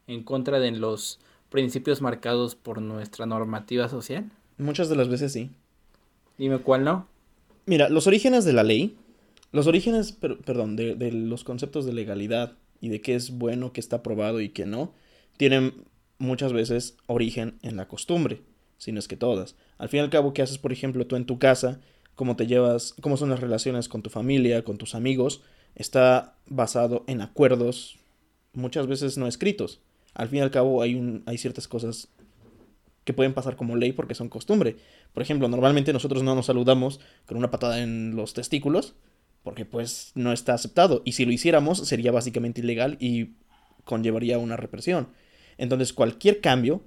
en 0.06 0.22
contra 0.22 0.60
de 0.60 0.70
los 0.70 1.18
principios 1.48 2.00
marcados 2.00 2.54
por 2.54 2.80
nuestra 2.80 3.26
normativa 3.26 3.88
social. 3.88 4.30
Muchas 4.58 4.88
de 4.88 4.96
las 4.96 5.08
veces 5.08 5.32
sí. 5.32 5.50
Dime 6.38 6.58
cuál 6.58 6.84
no. 6.84 7.08
Mira, 7.66 7.88
los 7.88 8.06
orígenes 8.06 8.44
de 8.44 8.52
la 8.52 8.62
ley, 8.62 8.96
los 9.50 9.66
orígenes, 9.66 10.12
perdón, 10.12 10.76
de, 10.76 10.94
de 10.94 11.12
los 11.12 11.44
conceptos 11.44 11.84
de 11.84 11.92
legalidad, 11.92 12.52
y 12.82 12.90
de 12.90 13.00
qué 13.00 13.14
es 13.14 13.30
bueno, 13.30 13.72
qué 13.72 13.80
está 13.80 14.02
probado 14.02 14.42
y 14.42 14.50
qué 14.50 14.66
no, 14.66 14.92
tienen 15.38 15.72
muchas 16.18 16.52
veces 16.52 16.96
origen 17.06 17.58
en 17.62 17.76
la 17.76 17.88
costumbre, 17.88 18.42
si 18.76 18.92
no 18.92 18.98
es 18.98 19.08
que 19.08 19.16
todas. 19.16 19.54
Al 19.78 19.88
fin 19.88 19.98
y 19.98 20.02
al 20.02 20.10
cabo, 20.10 20.34
¿qué 20.34 20.42
haces, 20.42 20.58
por 20.58 20.72
ejemplo, 20.72 21.06
tú 21.06 21.14
en 21.16 21.24
tu 21.24 21.38
casa? 21.38 21.80
¿Cómo 22.16 22.36
te 22.36 22.46
llevas? 22.46 22.94
¿Cómo 23.00 23.16
son 23.16 23.30
las 23.30 23.40
relaciones 23.40 23.88
con 23.88 24.02
tu 24.02 24.10
familia, 24.10 24.64
con 24.64 24.78
tus 24.78 24.96
amigos? 24.96 25.42
Está 25.76 26.34
basado 26.46 27.04
en 27.06 27.22
acuerdos, 27.22 27.98
muchas 28.52 28.88
veces 28.88 29.16
no 29.16 29.28
escritos. 29.28 29.80
Al 30.12 30.28
fin 30.28 30.40
y 30.40 30.42
al 30.42 30.50
cabo, 30.50 30.82
hay, 30.82 30.96
un, 30.96 31.22
hay 31.26 31.38
ciertas 31.38 31.68
cosas 31.68 32.08
que 33.04 33.12
pueden 33.12 33.32
pasar 33.32 33.54
como 33.54 33.76
ley 33.76 33.92
porque 33.92 34.16
son 34.16 34.28
costumbre. 34.28 34.76
Por 35.14 35.22
ejemplo, 35.22 35.46
normalmente 35.48 35.92
nosotros 35.92 36.24
no 36.24 36.34
nos 36.34 36.46
saludamos 36.46 36.98
con 37.26 37.36
una 37.36 37.52
patada 37.52 37.80
en 37.80 38.16
los 38.16 38.34
testículos, 38.34 38.94
porque 39.42 39.64
pues 39.64 40.12
no 40.14 40.32
está 40.32 40.54
aceptado. 40.54 41.02
Y 41.04 41.12
si 41.12 41.24
lo 41.24 41.32
hiciéramos 41.32 41.86
sería 41.86 42.12
básicamente 42.12 42.60
ilegal 42.60 42.96
y 43.00 43.30
conllevaría 43.84 44.38
una 44.38 44.56
represión. 44.56 45.08
Entonces 45.58 45.92
cualquier 45.92 46.40
cambio, 46.40 46.82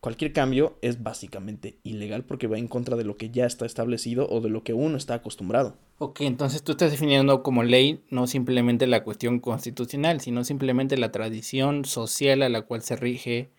cualquier 0.00 0.32
cambio 0.32 0.78
es 0.82 1.02
básicamente 1.02 1.78
ilegal 1.84 2.24
porque 2.24 2.46
va 2.46 2.58
en 2.58 2.68
contra 2.68 2.96
de 2.96 3.04
lo 3.04 3.16
que 3.16 3.30
ya 3.30 3.46
está 3.46 3.66
establecido 3.66 4.28
o 4.28 4.40
de 4.40 4.50
lo 4.50 4.64
que 4.64 4.72
uno 4.72 4.96
está 4.96 5.14
acostumbrado. 5.14 5.76
Ok, 5.98 6.22
entonces 6.22 6.62
tú 6.62 6.72
estás 6.72 6.90
definiendo 6.90 7.42
como 7.42 7.62
ley 7.62 8.02
no 8.10 8.26
simplemente 8.26 8.86
la 8.86 9.04
cuestión 9.04 9.38
constitucional, 9.38 10.20
sino 10.20 10.44
simplemente 10.44 10.96
la 10.96 11.12
tradición 11.12 11.84
social 11.84 12.42
a 12.42 12.48
la 12.48 12.62
cual 12.62 12.82
se 12.82 12.96
rige 12.96 13.50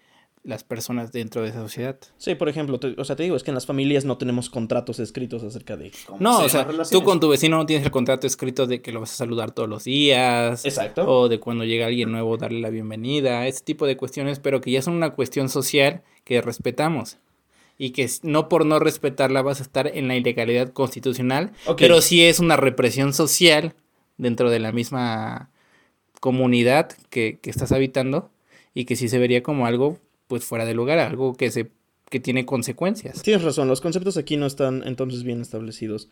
las 0.44 0.66
personas 0.66 1.14
dentro 1.14 1.42
de 1.42 1.50
esa 1.50 1.62
sociedad. 1.62 1.98
Sí, 2.18 2.36
por 2.36 2.50
ejemplo, 2.50 2.80
o 2.98 3.06
sea, 3.06 3.16
te 3.16 3.24
digo, 3.24 3.38
es 3.38 3.44
que 3.44 3.52
en 3.52 3.56
las 3.56 3.66
familias 3.66 4.04
no 4.04 4.18
tenemos 4.18 4.50
contratos 4.50 5.00
escritos 5.00 5.42
acerca 5.42 5.78
de 5.78 5.92
cómo 6.06 6.20
No, 6.20 6.40
o 6.40 6.50
sea, 6.50 6.68
tú 6.92 7.04
con 7.04 7.22
tu 7.22 7.30
vecino 7.30 7.58
no 7.58 7.66
tienes 7.66 7.86
el 7.86 7.92
contrato 7.92 8.28
escrito 8.28 8.68
de 8.68 8.82
que 8.82 8.92
lo 8.92 9.00
vas 9.00 9.14
a 9.14 9.16
saludar 9.16 9.52
todos 9.52 9.70
los 9.70 9.86
días. 9.86 10.66
Exacto. 10.66 11.08
O 11.08 11.30
de 11.30 11.40
cuando 11.40 11.64
llega 11.64 11.86
alguien 11.86 12.12
nuevo 12.12 12.36
darle 12.38 12.60
la 12.60 12.70
bienvenida, 12.70 13.48
ese 13.48 13.64
tipo 13.64 13.86
de 13.86 13.96
cuestiones, 13.96 14.40
pero 14.40 14.60
que 14.60 14.72
ya 14.72 14.82
son 14.82 14.96
una 14.96 15.12
cuestión 15.12 15.48
social 15.48 16.04
que 16.26 16.42
respetamos. 16.42 17.18
Y 17.78 17.92
que 17.92 18.10
no 18.22 18.50
por 18.50 18.66
no 18.66 18.80
respetarla 18.80 19.42
vas 19.42 19.60
a 19.60 19.64
estar 19.64 19.88
en 19.88 20.08
la 20.08 20.16
ilegalidad 20.16 20.74
constitucional, 20.74 21.54
pero 21.78 22.02
sí 22.02 22.24
es 22.24 22.40
una 22.40 22.56
represión 22.58 23.14
social 23.14 23.74
dentro 24.18 24.50
de 24.52 24.60
la 24.60 24.72
misma 24.72 25.50
comunidad 26.20 26.92
que, 27.10 27.40
que 27.42 27.50
estás 27.50 27.72
habitando 27.72 28.30
y 28.74 28.86
que 28.86 28.96
sí 28.96 29.10
se 29.10 29.18
vería 29.18 29.42
como 29.42 29.66
algo 29.66 30.00
pues 30.28 30.44
fuera 30.44 30.66
de 30.66 30.74
lugar, 30.74 31.00
algo 31.00 31.36
que 31.36 31.52
se 31.52 31.72
que 32.10 32.20
tiene 32.20 32.46
consecuencias. 32.46 33.24
Tienes 33.24 33.42
razón, 33.42 33.68
los 33.68 33.82
conceptos 33.82 34.18
aquí 34.18 34.38
no 34.38 34.46
están 34.46 34.84
entonces 34.86 35.24
bien 35.24 35.42
establecidos. 35.42 36.10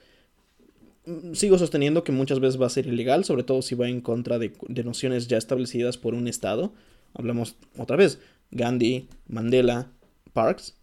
Mm, 1.05 1.33
sigo 1.33 1.59
sosteniendo 1.59 2.03
que 2.03 2.11
muchas 2.11 2.39
veces 2.39 2.59
va 2.59 2.65
a 2.65 2.69
ser 2.69 2.87
ilegal, 2.87 3.23
sobre 3.23 3.43
todo 3.43 3.61
si 3.61 3.75
va 3.75 3.87
en 3.87 4.01
contra 4.01 4.39
de, 4.39 4.51
nociones 4.83 5.27
ya 5.27 5.37
establecidas 5.37 5.97
por 5.97 6.15
un 6.15 6.27
Estado. 6.27 6.73
Hablamos 7.13 7.55
otra 7.77 7.97
vez, 7.97 8.19
Gandhi, 8.49 9.09
Mandela, 9.27 9.91
Parks. 10.33 10.75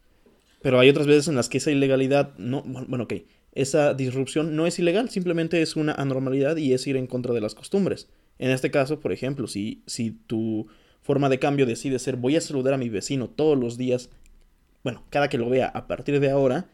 Pero 0.63 0.79
hay 0.79 0.89
otras 0.89 1.09
veces 1.09 1.27
en 1.27 1.35
las 1.35 1.49
que 1.49 1.59
esa 1.59 1.71
ilegalidad 1.73 2.37
no, 2.39 2.63
bueno, 2.63 3.05
ok, 3.05 3.15
esa 3.53 3.95
disrupción 3.95 4.55
no 4.55 4.69
es 4.69 4.79
ilegal, 4.79 5.11
simplemente 5.11 5.63
es 5.63 5.75
una 5.75 5.95
anormalidad 5.95 6.57
y 6.57 6.75
es 6.75 6.87
ir 6.87 6.97
en 6.97 7.09
contra 7.09 7.35
de 7.35 7.41
las 7.41 7.57
costumbres. 7.57 8.09
En 8.39 8.51
este 8.51 8.71
caso, 8.71 9.01
por 9.01 9.13
ejemplo, 9.13 9.49
si, 9.49 9.83
si 9.87 10.13
tu 10.13 10.69
forma 11.03 11.29
de 11.29 11.39
cambio 11.39 11.67
decide 11.67 11.99
ser 11.99 12.17
voy 12.17 12.37
a 12.37 12.41
saludar 12.41 12.75
a 12.75 12.79
mi 12.79 12.89
vecino 12.89 13.29
todos 13.29 13.59
los 13.59 13.77
días, 13.77 14.11
bueno, 14.85 15.05
cada 15.11 15.29
que 15.29 15.39
lo 15.39 15.49
vea 15.49 15.67
a 15.67 15.87
partir 15.87 16.21
de 16.21 16.31
ahora, 16.31 16.67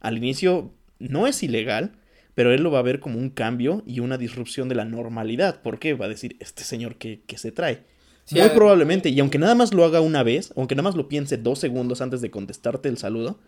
al 0.00 0.16
inicio 0.16 0.72
no 0.98 1.26
es 1.26 1.42
ilegal, 1.42 1.92
pero 2.34 2.52
él 2.52 2.62
lo 2.62 2.70
va 2.70 2.78
a 2.78 2.82
ver 2.82 3.00
como 3.00 3.18
un 3.18 3.30
cambio 3.30 3.82
y 3.86 4.00
una 4.00 4.16
disrupción 4.16 4.68
de 4.68 4.74
la 4.74 4.84
normalidad. 4.84 5.60
¿Por 5.62 5.78
qué? 5.78 5.94
Va 5.94 6.06
a 6.06 6.08
decir, 6.08 6.36
este 6.40 6.64
señor 6.64 6.96
que, 6.96 7.22
se 7.36 7.52
trae. 7.52 7.84
Muy 8.30 8.48
probablemente, 8.50 9.08
y 9.08 9.18
aunque 9.18 9.38
nada 9.38 9.56
más 9.56 9.74
lo 9.74 9.84
haga 9.84 10.00
una 10.00 10.22
vez, 10.22 10.52
aunque 10.56 10.76
nada 10.76 10.88
más 10.88 10.94
lo 10.94 11.08
piense 11.08 11.36
dos 11.36 11.58
segundos 11.58 12.00
antes 12.00 12.20
de 12.20 12.30
contestarte 12.30 12.88
el 12.88 12.96
saludo, 12.96 13.40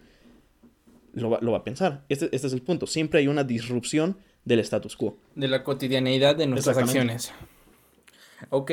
lo 1.14 1.31
va, 1.31 1.38
lo 1.41 1.52
va 1.52 1.59
a 1.59 1.64
pensar. 1.64 2.05
Este, 2.09 2.29
este, 2.33 2.49
es 2.49 2.52
el 2.52 2.62
punto. 2.62 2.87
Siempre 2.87 3.21
hay 3.21 3.29
una 3.29 3.45
disrupción 3.45 4.17
del 4.45 4.59
status 4.59 4.97
quo. 4.97 5.17
De 5.37 5.47
la 5.47 5.62
cotidianeidad 5.62 6.35
de 6.35 6.47
nuestras 6.47 6.79
acciones. 6.79 7.33
Ok, 8.50 8.73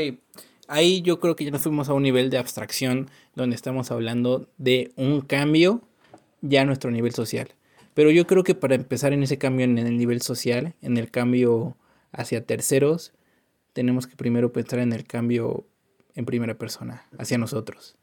ahí 0.70 1.02
yo 1.02 1.20
creo 1.20 1.36
que 1.36 1.44
ya 1.44 1.52
nos 1.52 1.64
fuimos 1.64 1.90
a 1.90 1.94
un 1.94 2.04
nivel 2.04 2.30
de 2.30 2.38
abstracción 2.38 3.10
donde 3.36 3.56
estamos 3.56 3.92
hablando 3.92 4.48
de 4.58 4.94
un 4.96 5.22
cambio 5.22 5.82
ya 6.42 6.62
a 6.62 6.66
nuestro 6.66 6.92
nivel 6.92 7.14
social. 7.14 7.50
Pero 7.96 8.12
yo 8.12 8.26
creo 8.28 8.44
que 8.44 8.56
para 8.56 8.76
empezar 8.76 9.12
en 9.12 9.24
ese 9.24 9.38
cambio 9.38 9.66
en 9.66 9.78
el 9.78 9.98
nivel 9.98 10.22
social, 10.22 10.76
en 10.82 10.98
el 10.98 11.12
cambio 11.12 11.76
hacia 12.12 12.46
terceros, 12.46 13.14
tenemos 13.74 14.08
que 14.08 14.16
primero 14.16 14.54
pensar 14.54 14.80
en 14.80 14.94
el 14.94 15.06
cambio 15.06 15.66
en 16.16 16.26
primera 16.26 16.58
persona, 16.58 17.08
hacia 17.18 17.38
nosotros. 17.38 17.98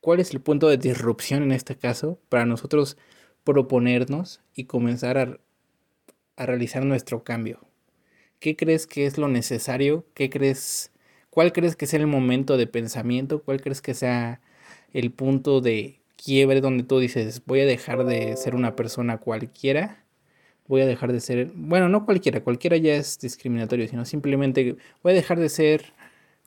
¿Cuál 0.00 0.20
es 0.20 0.32
el 0.32 0.40
punto 0.40 0.68
de 0.68 0.78
disrupción 0.78 1.42
en 1.42 1.52
este 1.52 1.76
caso 1.76 2.18
para 2.28 2.46
nosotros 2.46 2.96
proponernos 3.44 4.40
y 4.54 4.64
comenzar 4.64 5.18
a, 5.18 5.38
a 6.36 6.46
realizar 6.46 6.84
nuestro 6.84 7.24
cambio? 7.24 7.60
¿Qué 8.40 8.56
crees 8.56 8.86
que 8.86 9.04
es 9.04 9.18
lo 9.18 9.28
necesario? 9.28 10.06
¿Qué 10.14 10.30
crees 10.30 10.92
¿Cuál 11.38 11.52
crees 11.52 11.76
que 11.76 11.86
sea 11.86 12.00
el 12.00 12.08
momento 12.08 12.56
de 12.56 12.66
pensamiento? 12.66 13.44
¿Cuál 13.44 13.60
crees 13.60 13.80
que 13.80 13.94
sea 13.94 14.40
el 14.92 15.12
punto 15.12 15.60
de 15.60 16.00
quiebre 16.16 16.60
donde 16.60 16.82
tú 16.82 16.98
dices, 16.98 17.42
voy 17.46 17.60
a 17.60 17.64
dejar 17.64 18.04
de 18.06 18.36
ser 18.36 18.56
una 18.56 18.74
persona 18.74 19.18
cualquiera? 19.18 20.02
Voy 20.66 20.80
a 20.80 20.86
dejar 20.86 21.12
de 21.12 21.20
ser, 21.20 21.52
bueno, 21.54 21.88
no 21.88 22.04
cualquiera, 22.04 22.40
cualquiera 22.42 22.76
ya 22.76 22.96
es 22.96 23.20
discriminatorio, 23.20 23.86
sino 23.86 24.04
simplemente 24.04 24.78
voy 25.04 25.12
a 25.12 25.14
dejar 25.14 25.38
de 25.38 25.48
ser 25.48 25.92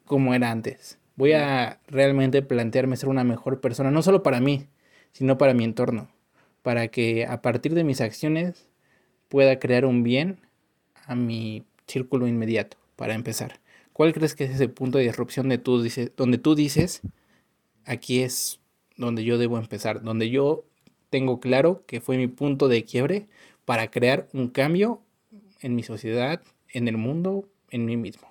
como 0.03 0.33
era 0.33 0.51
antes. 0.51 0.99
Voy 1.15 1.31
a 1.31 1.79
realmente 1.87 2.41
plantearme 2.41 2.97
ser 2.97 3.07
una 3.07 3.23
mejor 3.23 3.61
persona, 3.61 3.91
no 3.91 4.01
solo 4.01 4.23
para 4.23 4.41
mí, 4.41 4.67
sino 5.13 5.37
para 5.37 5.53
mi 5.53 5.63
entorno, 5.63 6.09
para 6.63 6.89
que 6.89 7.25
a 7.25 7.41
partir 7.41 7.75
de 7.75 7.85
mis 7.85 8.01
acciones 8.01 8.67
pueda 9.29 9.57
crear 9.57 9.85
un 9.85 10.03
bien 10.03 10.41
a 11.05 11.15
mi 11.15 11.63
círculo 11.87 12.27
inmediato, 12.27 12.75
para 12.97 13.13
empezar. 13.13 13.61
¿Cuál 14.01 14.13
crees 14.13 14.33
que 14.33 14.45
es 14.45 14.49
ese 14.49 14.67
punto 14.67 14.97
de 14.97 15.03
disrupción 15.03 15.47
de 15.47 15.59
tú 15.59 15.79
dices, 15.79 16.09
donde 16.17 16.39
tú 16.39 16.55
dices, 16.55 17.01
aquí 17.85 18.23
es 18.23 18.59
donde 18.97 19.23
yo 19.23 19.37
debo 19.37 19.59
empezar, 19.59 20.01
donde 20.01 20.31
yo 20.31 20.65
tengo 21.11 21.39
claro 21.39 21.83
que 21.85 22.01
fue 22.01 22.17
mi 22.17 22.25
punto 22.25 22.67
de 22.67 22.83
quiebre 22.83 23.27
para 23.63 23.91
crear 23.91 24.27
un 24.33 24.47
cambio 24.47 25.03
en 25.59 25.75
mi 25.75 25.83
sociedad, 25.83 26.41
en 26.73 26.87
el 26.87 26.97
mundo, 26.97 27.47
en 27.69 27.85
mí 27.85 27.95
mismo. 27.95 28.27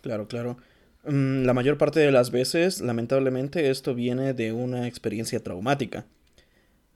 Claro, 0.00 0.28
claro. 0.28 0.58
Mm, 1.04 1.42
la 1.42 1.54
mayor 1.54 1.76
parte 1.76 1.98
de 1.98 2.12
las 2.12 2.30
veces, 2.30 2.80
lamentablemente, 2.80 3.68
esto 3.68 3.96
viene 3.96 4.32
de 4.32 4.52
una 4.52 4.86
experiencia 4.86 5.42
traumática. 5.42 6.06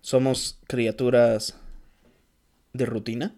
Somos 0.03 0.61
criaturas 0.69 1.59
de 2.75 2.87
rutina 2.87 3.35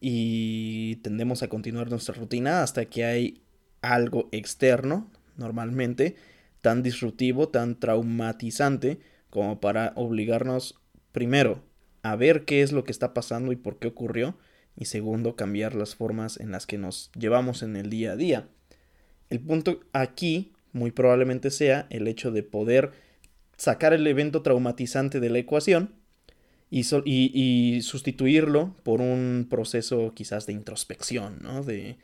y 0.00 0.96
tendemos 0.96 1.42
a 1.42 1.48
continuar 1.48 1.90
nuestra 1.90 2.14
rutina 2.14 2.62
hasta 2.62 2.84
que 2.86 3.04
hay 3.04 3.42
algo 3.82 4.28
externo, 4.32 5.10
normalmente, 5.36 6.16
tan 6.60 6.82
disruptivo, 6.82 7.48
tan 7.48 7.78
traumatizante, 7.78 8.98
como 9.30 9.60
para 9.60 9.92
obligarnos, 9.96 10.80
primero, 11.12 11.62
a 12.02 12.16
ver 12.16 12.44
qué 12.44 12.62
es 12.62 12.72
lo 12.72 12.84
que 12.84 12.92
está 12.92 13.14
pasando 13.14 13.52
y 13.52 13.56
por 13.56 13.78
qué 13.78 13.88
ocurrió, 13.88 14.38
y 14.76 14.86
segundo, 14.86 15.36
cambiar 15.36 15.74
las 15.74 15.94
formas 15.94 16.38
en 16.38 16.50
las 16.50 16.66
que 16.66 16.78
nos 16.78 17.10
llevamos 17.18 17.62
en 17.62 17.76
el 17.76 17.88
día 17.90 18.12
a 18.12 18.16
día. 18.16 18.48
El 19.30 19.40
punto 19.40 19.80
aquí 19.92 20.52
muy 20.72 20.90
probablemente 20.90 21.50
sea 21.50 21.86
el 21.90 22.06
hecho 22.06 22.30
de 22.30 22.42
poder 22.42 22.92
sacar 23.56 23.94
el 23.94 24.06
evento 24.06 24.42
traumatizante 24.42 25.20
de 25.20 25.30
la 25.30 25.38
ecuación 25.38 25.94
y, 26.70 26.84
y, 27.04 27.82
sustituirlo 27.82 28.74
por 28.82 29.00
un 29.00 29.46
proceso 29.48 30.12
quizás 30.14 30.46
de 30.46 30.52
introspección, 30.52 31.38
¿no? 31.40 31.62
De, 31.62 31.96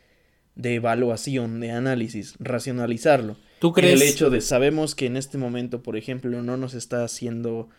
de 0.55 0.75
evaluación, 0.75 1.59
de 1.59 1.71
análisis, 1.71 2.35
racionalizarlo. 2.39 3.37
¿Tú 3.59 3.73
crees? 3.73 4.01
El 4.01 4.07
hecho 4.07 4.29
de 4.29 4.41
sabemos 4.41 4.95
que 4.95 5.05
en 5.05 5.17
este 5.17 5.37
momento, 5.37 5.81
por 5.81 5.97
ejemplo, 5.97 6.41
no 6.43 6.57
nos 6.57 6.73
está 6.73 7.03
haciendo 7.03 7.69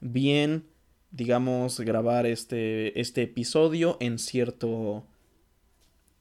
bien, 0.00 0.64
digamos, 1.10 1.80
grabar 1.80 2.26
este, 2.26 3.00
este 3.00 3.22
episodio 3.22 3.96
en 4.00 4.18
cierto, 4.18 5.04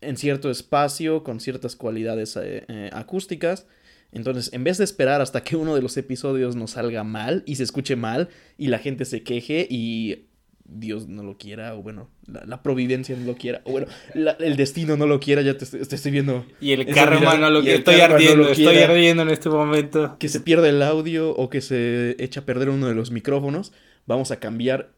en 0.01 0.17
cierto 0.17 0.49
espacio, 0.49 1.23
con 1.23 1.39
ciertas 1.39 1.75
cualidades 1.75 2.37
eh, 2.37 2.63
eh, 2.67 2.89
acústicas. 2.93 3.67
Entonces, 4.11 4.51
en 4.53 4.63
vez 4.63 4.77
de 4.77 4.83
esperar 4.83 5.21
hasta 5.21 5.43
que 5.43 5.55
uno 5.55 5.75
de 5.75 5.81
los 5.81 5.97
episodios 5.97 6.55
nos 6.55 6.71
salga 6.71 7.03
mal 7.03 7.43
y 7.45 7.55
se 7.55 7.63
escuche 7.63 7.95
mal 7.95 8.29
y 8.57 8.67
la 8.67 8.79
gente 8.79 9.05
se 9.05 9.23
queje 9.23 9.67
y 9.69 10.27
Dios 10.69 11.07
no 11.07 11.23
lo 11.23 11.37
quiera, 11.37 11.75
o 11.75 11.81
bueno, 11.81 12.09
la, 12.25 12.61
providencia 12.61 13.15
no 13.15 13.25
lo 13.25 13.35
quiera, 13.35 13.61
o 13.63 13.71
bueno, 13.71 13.87
el 14.13 14.57
destino 14.57 14.97
no 14.97 15.07
lo 15.07 15.19
quiera, 15.19 15.41
ya 15.41 15.57
te, 15.57 15.65
estoy 15.65 16.11
viendo. 16.11 16.45
Y 16.59 16.73
el 16.73 16.85
karma 16.87 17.37
no 17.37 17.49
lo 17.49 17.61
quiera, 17.61 17.77
estoy 17.77 18.01
ardiendo, 18.01 18.49
estoy 18.49 18.77
ardiendo 18.77 19.23
en 19.23 19.29
este 19.29 19.49
momento. 19.49 20.17
Que 20.19 20.27
se 20.27 20.41
pierda 20.41 20.67
el 20.67 20.81
audio 20.81 21.31
o 21.31 21.49
que 21.49 21.61
se 21.61 22.15
echa 22.19 22.41
a 22.41 22.45
perder 22.45 22.69
uno 22.69 22.87
de 22.87 22.95
los 22.95 23.11
micrófonos, 23.11 23.71
vamos 24.05 24.31
a 24.31 24.39
cambiar 24.39 24.91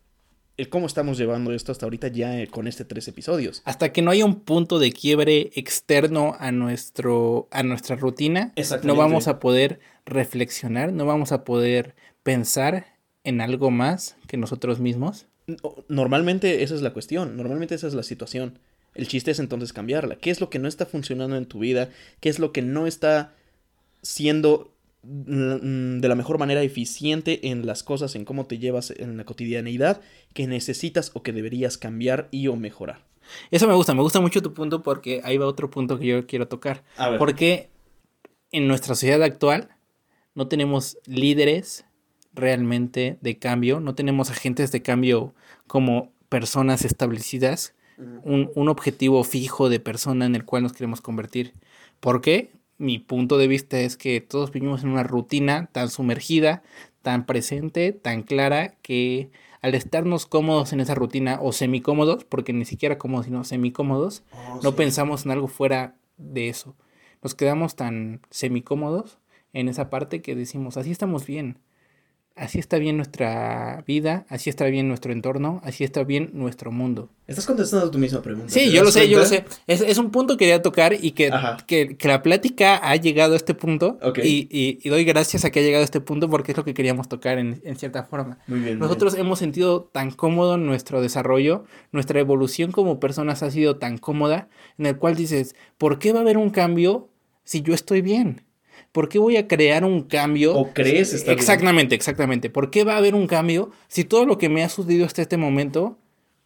el 0.59 0.67
cómo 0.67 0.87
estamos 0.87 1.17
llevando 1.17 1.53
esto 1.53 1.71
hasta 1.71 1.85
ahorita 1.85 2.09
ya 2.09 2.37
eh, 2.37 2.47
con 2.47 2.67
este 2.67 2.83
tres 2.83 3.07
episodios. 3.07 3.61
Hasta 3.63 3.93
que 3.93 4.01
no 4.01 4.11
haya 4.11 4.25
un 4.25 4.41
punto 4.41 4.77
de 4.77 4.91
quiebre 4.91 5.51
externo 5.55 6.35
a, 6.37 6.51
nuestro, 6.51 7.47
a 7.49 7.63
nuestra 7.63 7.95
rutina, 7.95 8.53
no 8.83 8.97
vamos 8.97 9.29
a 9.29 9.39
poder 9.39 9.79
reflexionar, 10.05 10.91
no 10.91 11.05
vamos 11.05 11.31
a 11.31 11.45
poder 11.45 11.95
pensar 12.23 12.97
en 13.23 13.39
algo 13.39 13.71
más 13.71 14.17
que 14.27 14.35
nosotros 14.35 14.81
mismos. 14.81 15.27
Normalmente 15.87 16.61
esa 16.61 16.75
es 16.75 16.81
la 16.81 16.91
cuestión, 16.91 17.37
normalmente 17.37 17.75
esa 17.75 17.87
es 17.87 17.93
la 17.93 18.03
situación. 18.03 18.59
El 18.95 19.07
chiste 19.07 19.31
es 19.31 19.39
entonces 19.39 19.71
cambiarla. 19.71 20.17
¿Qué 20.17 20.29
es 20.29 20.41
lo 20.41 20.49
que 20.49 20.59
no 20.59 20.67
está 20.67 20.85
funcionando 20.85 21.37
en 21.37 21.45
tu 21.45 21.59
vida? 21.59 21.89
¿Qué 22.19 22.27
es 22.27 22.37
lo 22.37 22.51
que 22.51 22.61
no 22.61 22.85
está 22.85 23.33
siendo 24.01 24.73
de 25.01 26.07
la 26.07 26.15
mejor 26.15 26.39
manera 26.39 26.61
eficiente 26.61 27.49
en 27.49 27.65
las 27.65 27.83
cosas, 27.83 28.15
en 28.15 28.25
cómo 28.25 28.45
te 28.45 28.59
llevas 28.59 28.91
en 28.91 29.17
la 29.17 29.23
cotidianeidad, 29.23 30.01
que 30.33 30.47
necesitas 30.47 31.11
o 31.13 31.23
que 31.23 31.31
deberías 31.31 31.77
cambiar 31.77 32.27
y 32.31 32.47
o 32.47 32.55
mejorar? 32.55 33.05
Eso 33.51 33.67
me 33.67 33.73
gusta, 33.73 33.93
me 33.93 34.01
gusta 34.01 34.19
mucho 34.19 34.41
tu 34.41 34.53
punto 34.53 34.83
porque 34.83 35.21
ahí 35.23 35.37
va 35.37 35.45
otro 35.45 35.69
punto 35.69 35.99
que 35.99 36.07
yo 36.07 36.27
quiero 36.27 36.47
tocar. 36.47 36.83
Porque 37.17 37.69
en 38.51 38.67
nuestra 38.67 38.95
sociedad 38.95 39.21
actual 39.23 39.69
no 40.35 40.47
tenemos 40.47 40.97
líderes 41.05 41.85
realmente 42.33 43.17
de 43.21 43.37
cambio, 43.37 43.79
no 43.79 43.95
tenemos 43.95 44.29
agentes 44.29 44.71
de 44.71 44.81
cambio 44.81 45.33
como 45.67 46.11
personas 46.29 46.85
establecidas, 46.85 47.73
un, 48.23 48.69
objetivo 48.69 49.23
fijo 49.25 49.67
de 49.67 49.81
persona 49.81 50.25
en 50.25 50.33
el 50.35 50.45
cual 50.45 50.63
nos 50.63 50.71
queremos 50.71 51.01
convertir. 51.01 51.53
¿Por 51.99 52.21
qué? 52.21 52.51
Mi 52.79 52.97
punto 52.97 53.37
de 53.37 53.47
vista 53.47 53.79
es 53.79 53.97
que 53.97 54.21
todos 54.21 54.51
vivimos 54.51 54.83
en 54.83 54.89
una 54.89 55.03
rutina 55.03 55.69
tan 55.71 55.89
sumergida, 55.89 56.63
tan 57.01 57.25
presente, 57.25 57.91
tan 57.91 58.23
clara, 58.23 58.75
que 58.81 59.29
al 59.61 59.75
estarnos 59.75 60.25
cómodos 60.25 60.73
en 60.73 60.79
esa 60.79 60.95
rutina 60.95 61.39
o 61.41 61.51
semicómodos, 61.51 62.23
porque 62.23 62.53
ni 62.53 62.65
siquiera 62.65 62.97
cómodos, 62.97 63.25
sino 63.25 63.43
semicómodos, 63.43 64.23
oh, 64.31 64.61
no 64.63 64.75
pensamos 64.75 65.25
en 65.25 65.31
algo 65.31 65.47
fuera 65.47 65.95
de 66.17 66.49
eso. 66.49 66.75
Nos 67.21 67.35
quedamos 67.35 67.75
tan 67.75 68.21
semicómodos 68.29 69.19
en 69.53 69.67
esa 69.67 69.89
parte 69.89 70.21
que 70.21 70.33
decimos, 70.33 70.77
así 70.77 70.91
estamos 70.91 71.25
bien 71.25 71.59
así 72.39 72.57
está 72.57 72.77
bien 72.77 72.97
nuestra 72.97 73.83
vida, 73.85 74.25
así 74.29 74.49
está 74.49 74.65
bien 74.65 74.87
nuestro 74.87 75.11
entorno, 75.11 75.61
así 75.63 75.83
está 75.83 76.03
bien 76.03 76.31
nuestro 76.33 76.71
mundo. 76.71 77.09
Estás 77.27 77.45
contestando 77.45 77.91
tu 77.91 77.99
misma 77.99 78.21
pregunta. 78.21 78.49
Sí, 78.49 78.71
yo 78.71 78.83
lo 78.83 78.91
sé, 78.91 79.07
yo 79.07 79.19
lo 79.19 79.25
sé. 79.25 79.45
Es, 79.67 79.97
un 79.97 80.09
punto 80.09 80.35
que 80.35 80.45
quería 80.45 80.61
tocar 80.61 80.93
y 80.93 81.11
que, 81.11 81.31
que, 81.67 82.07
la 82.07 82.23
plática 82.23 82.77
ha 82.77 82.95
llegado 82.95 83.33
a 83.33 83.35
este 83.35 83.53
punto. 83.53 83.99
Y, 84.23 84.89
doy 84.89 85.03
gracias 85.03 85.45
a 85.45 85.51
que 85.51 85.59
ha 85.59 85.63
llegado 85.63 85.81
a 85.81 85.85
este 85.85 86.01
punto 86.01 86.29
porque 86.29 86.53
es 86.53 86.57
lo 86.57 86.63
que 86.63 86.73
queríamos 86.73 87.07
tocar 87.07 87.37
en, 87.37 87.61
cierta 87.77 88.03
forma. 88.03 88.39
Muy 88.47 88.59
bien. 88.59 88.79
Nosotros 88.79 89.13
hemos 89.13 89.37
sentido 89.37 89.83
tan 89.83 90.11
cómodo 90.11 90.57
nuestro 90.57 91.01
desarrollo, 91.01 91.65
nuestra 91.91 92.19
evolución 92.19 92.71
como 92.71 92.99
personas 92.99 93.43
ha 93.43 93.51
sido 93.51 93.77
tan 93.77 93.97
cómoda, 93.97 94.49
en 94.77 94.87
el 94.87 94.97
cual 94.97 95.15
dices, 95.15 95.55
¿por 95.77 95.99
qué 95.99 96.13
va 96.13 96.19
a 96.19 96.21
haber 96.21 96.37
un 96.37 96.49
cambio 96.49 97.09
si 97.43 97.61
yo 97.61 97.73
estoy 97.73 98.01
bien? 98.01 98.48
¿Por 98.91 99.07
qué 99.09 99.19
voy 99.19 99.37
a 99.37 99.47
crear 99.47 99.83
un 99.83 100.03
cambio? 100.03 100.55
¿O 100.55 100.73
crees 100.73 101.13
estar 101.13 101.33
Exactamente, 101.33 101.95
exactamente. 101.95 102.49
¿Por 102.49 102.71
qué 102.71 102.83
va 102.83 102.95
a 102.95 102.97
haber 102.97 103.15
un 103.15 103.27
cambio 103.27 103.71
si 103.87 104.03
todo 104.03 104.25
lo 104.25 104.37
que 104.37 104.49
me 104.49 104.63
ha 104.63 104.69
sucedido 104.69 105.05
hasta 105.05 105.21
este 105.21 105.37
momento, 105.37 105.97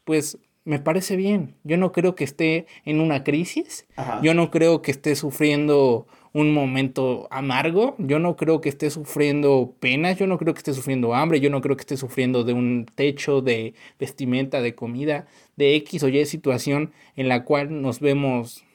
pues 0.04 0.38
me 0.66 0.80
parece 0.80 1.16
bien? 1.16 1.56
Yo 1.64 1.78
no 1.78 1.92
creo 1.92 2.16
que 2.16 2.24
esté 2.24 2.68
en 2.86 3.00
una 3.00 3.24
crisis. 3.24 3.86
Yo 4.22 4.34
no 4.34 4.52
creo 4.52 4.82
que 4.82 4.92
esté 4.92 5.16
sufriendo 5.16 6.06
un 6.34 6.54
momento 6.54 7.28
amargo. 7.32 7.96
Yo 7.98 8.20
no 8.20 8.36
creo 8.36 8.60
que 8.60 8.70
esté 8.70 8.90
sufriendo 8.90 9.74
penas. 9.80 10.18
Yo 10.18 10.28
no 10.28 10.38
creo 10.38 10.54
que 10.54 10.60
esté 10.60 10.74
sufriendo 10.74 11.14
hambre. 11.14 11.40
Yo 11.40 11.50
no 11.50 11.62
creo 11.62 11.78
que 11.78 11.82
esté 11.82 11.96
sufriendo 11.96 12.44
de 12.44 12.54
un 12.54 12.86
techo, 12.94 13.42
de 13.42 13.74
vestimenta, 14.00 14.62
de 14.62 14.76
comida, 14.76 15.28
de 15.56 15.76
X 15.76 16.04
o 16.04 16.10
Y 16.10 16.26
situación 16.26 16.92
en 17.16 17.30
la 17.30 17.46
cual 17.46 17.82
nos 17.82 18.02
vemos 18.02 18.66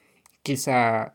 quizá 0.43 1.15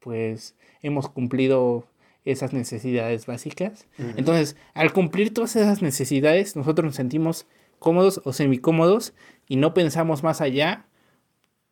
pues 0.00 0.54
hemos 0.84 1.08
cumplido 1.08 1.86
esas 2.24 2.52
necesidades 2.52 3.26
básicas. 3.26 3.86
Entonces, 4.16 4.56
al 4.72 4.92
cumplir 4.92 5.34
todas 5.34 5.56
esas 5.56 5.82
necesidades, 5.82 6.56
nosotros 6.56 6.86
nos 6.86 6.94
sentimos 6.94 7.46
cómodos 7.78 8.20
o 8.24 8.32
semicómodos 8.32 9.12
y 9.48 9.56
no 9.56 9.74
pensamos 9.74 10.22
más 10.22 10.40
allá 10.40 10.86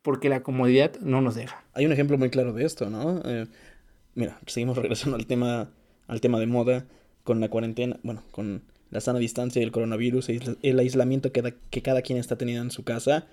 porque 0.01 0.29
la 0.29 0.43
comodidad 0.43 0.99
no 0.99 1.21
nos 1.21 1.35
deja. 1.35 1.63
Hay 1.73 1.85
un 1.85 1.91
ejemplo 1.91 2.17
muy 2.17 2.29
claro 2.29 2.53
de 2.53 2.65
esto, 2.65 2.89
¿no? 2.89 3.21
Eh, 3.25 3.47
mira, 4.15 4.39
seguimos 4.45 4.77
regresando 4.81 5.15
al 5.15 5.25
tema, 5.25 5.71
al 6.07 6.21
tema 6.21 6.39
de 6.39 6.45
moda 6.45 6.85
con 7.23 7.39
la 7.39 7.49
cuarentena, 7.49 7.99
bueno, 8.03 8.21
con 8.31 8.63
la 8.91 9.01
sana 9.01 9.17
distancia 9.17 9.59
y 9.59 9.63
el 9.63 9.71
coronavirus, 9.71 10.29
el 10.61 10.79
aislamiento 10.79 11.31
que, 11.31 11.55
que 11.71 11.81
cada 11.81 12.01
quien 12.03 12.19
está 12.19 12.37
teniendo 12.37 12.63
en 12.63 12.71
su 12.71 12.83
casa 12.83 13.25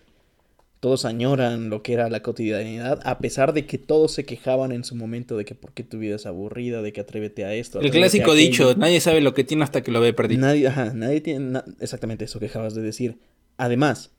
todos 0.81 1.05
añoran 1.05 1.69
lo 1.69 1.83
que 1.83 1.93
era 1.93 2.09
la 2.09 2.23
cotidianidad, 2.23 3.01
a 3.05 3.19
pesar 3.19 3.53
de 3.53 3.67
que 3.67 3.77
todos 3.77 4.13
se 4.13 4.25
quejaban 4.25 4.73
en 4.73 4.83
su 4.83 4.97
momento 4.97 5.37
de 5.37 5.45
que 5.45 5.55
por 5.55 5.73
qué 5.73 5.85
tu 5.85 5.99
vida 5.99 6.17
es 6.17 6.25
aburrida, 6.25 6.81
de 6.81 6.93
que 6.93 7.03
atrévete 7.03 7.45
a 7.45 7.55
esto. 7.55 7.81
El 7.81 7.91
clásico 7.91 8.35
dicho, 8.35 8.75
nadie 8.77 9.01
sabe 9.01 9.21
lo 9.21 9.35
que 9.35 9.45
tiene 9.45 9.63
hasta 9.63 9.83
que 9.83 9.91
lo 9.91 10.01
ve 10.01 10.15
perdido. 10.15 10.41
Nadie, 10.41 10.67
ajá, 10.69 10.95
nadie 10.95 11.21
tiene 11.21 11.61
exactamente 11.81 12.25
eso 12.25 12.41
que 12.41 12.47
acabas 12.47 12.75
de 12.75 12.81
decir. 12.81 13.19
Además, 13.59 14.11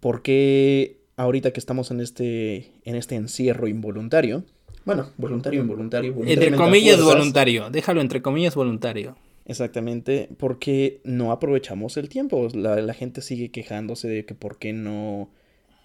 ¿por 0.00 0.22
qué 0.22 1.02
ahorita 1.16 1.52
que 1.52 1.60
estamos 1.60 1.90
en 1.90 2.00
este, 2.00 2.72
en 2.84 2.96
este 2.96 3.16
encierro 3.16 3.68
involuntario? 3.68 4.44
Bueno, 4.86 5.10
voluntario, 5.18 5.60
involuntario. 5.60 6.14
Entre 6.24 6.52
comillas 6.52 7.02
voluntario, 7.02 7.68
déjalo 7.68 8.00
entre 8.00 8.22
comillas 8.22 8.54
voluntario. 8.54 9.18
Exactamente, 9.50 10.28
porque 10.38 11.00
no 11.02 11.32
aprovechamos 11.32 11.96
el 11.96 12.08
tiempo. 12.08 12.46
La, 12.54 12.94
gente 12.94 13.20
sigue 13.20 13.50
quejándose 13.50 14.06
de 14.06 14.24
que 14.24 14.36
por 14.36 14.60
qué 14.60 14.72
no, 14.72 15.28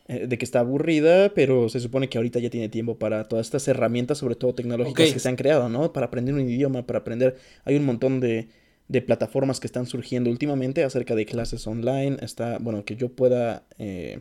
eh, 0.08 0.28
de 0.28 0.38
que 0.38 0.46
está 0.46 0.60
aburrida, 0.60 1.34
pero 1.34 1.68
se 1.68 1.80
supone 1.80 2.08
que 2.08 2.20
ahorita 2.20 2.38
ya 2.38 2.52
tiene 2.52 2.70
tiempo 2.70 3.00
para 3.00 3.24
todas 3.24 3.48
estas 3.48 3.68
herramientas, 3.68 4.20
sobre 4.20 4.36
todo 4.36 4.54
tecnológicas 4.54 5.12
que 5.12 5.18
se 5.18 5.30
han 5.30 5.36
creado, 5.36 5.68
¿no? 5.68 5.92
Para 5.94 6.06
aprender 6.06 6.36
un 6.36 6.42
idioma, 6.42 6.86
para 6.86 7.00
aprender, 7.00 7.38
hay 7.64 7.76
un 7.76 7.86
montón 7.86 8.20
de, 8.20 8.50
de 8.88 9.02
plataformas 9.02 9.60
que 9.60 9.66
están 9.66 9.88
surgiendo 9.88 10.30
últimamente 10.30 10.84
acerca 10.84 11.16
de 11.16 11.26
clases 11.26 11.66
online. 11.66 12.18
Está, 12.22 12.60
bueno, 12.60 12.86
que 12.86 12.96
yo 12.96 13.10
pueda 13.10 13.64
eh, 13.80 14.20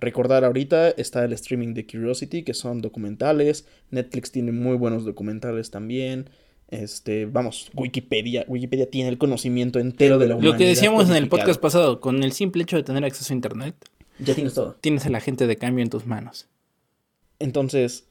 recordar 0.00 0.44
ahorita, 0.44 0.90
está 0.90 1.24
el 1.24 1.32
streaming 1.32 1.72
de 1.72 1.86
Curiosity, 1.86 2.42
que 2.42 2.52
son 2.52 2.82
documentales. 2.82 3.64
Netflix 3.90 4.32
tiene 4.32 4.52
muy 4.52 4.76
buenos 4.76 5.06
documentales 5.06 5.70
también. 5.70 6.28
Este, 6.70 7.26
vamos, 7.26 7.70
Wikipedia, 7.74 8.44
Wikipedia 8.46 8.88
tiene 8.88 9.08
el 9.08 9.18
conocimiento 9.18 9.78
entero 9.80 10.18
de 10.18 10.28
la 10.28 10.34
humanidad. 10.36 10.52
Lo 10.52 10.58
que 10.58 10.66
decíamos 10.66 11.10
en 11.10 11.16
el 11.16 11.28
podcast 11.28 11.60
pasado, 11.60 12.00
con 12.00 12.22
el 12.22 12.32
simple 12.32 12.62
hecho 12.62 12.76
de 12.76 12.84
tener 12.84 13.04
acceso 13.04 13.32
a 13.32 13.36
internet, 13.36 13.74
Ya 14.20 14.34
tienes 14.34 14.54
todo. 14.54 14.76
tienes 14.80 15.04
el 15.06 15.14
agente 15.16 15.46
de 15.48 15.56
cambio 15.56 15.82
en 15.82 15.90
tus 15.90 16.06
manos. 16.06 16.48
Entonces, 17.40 18.04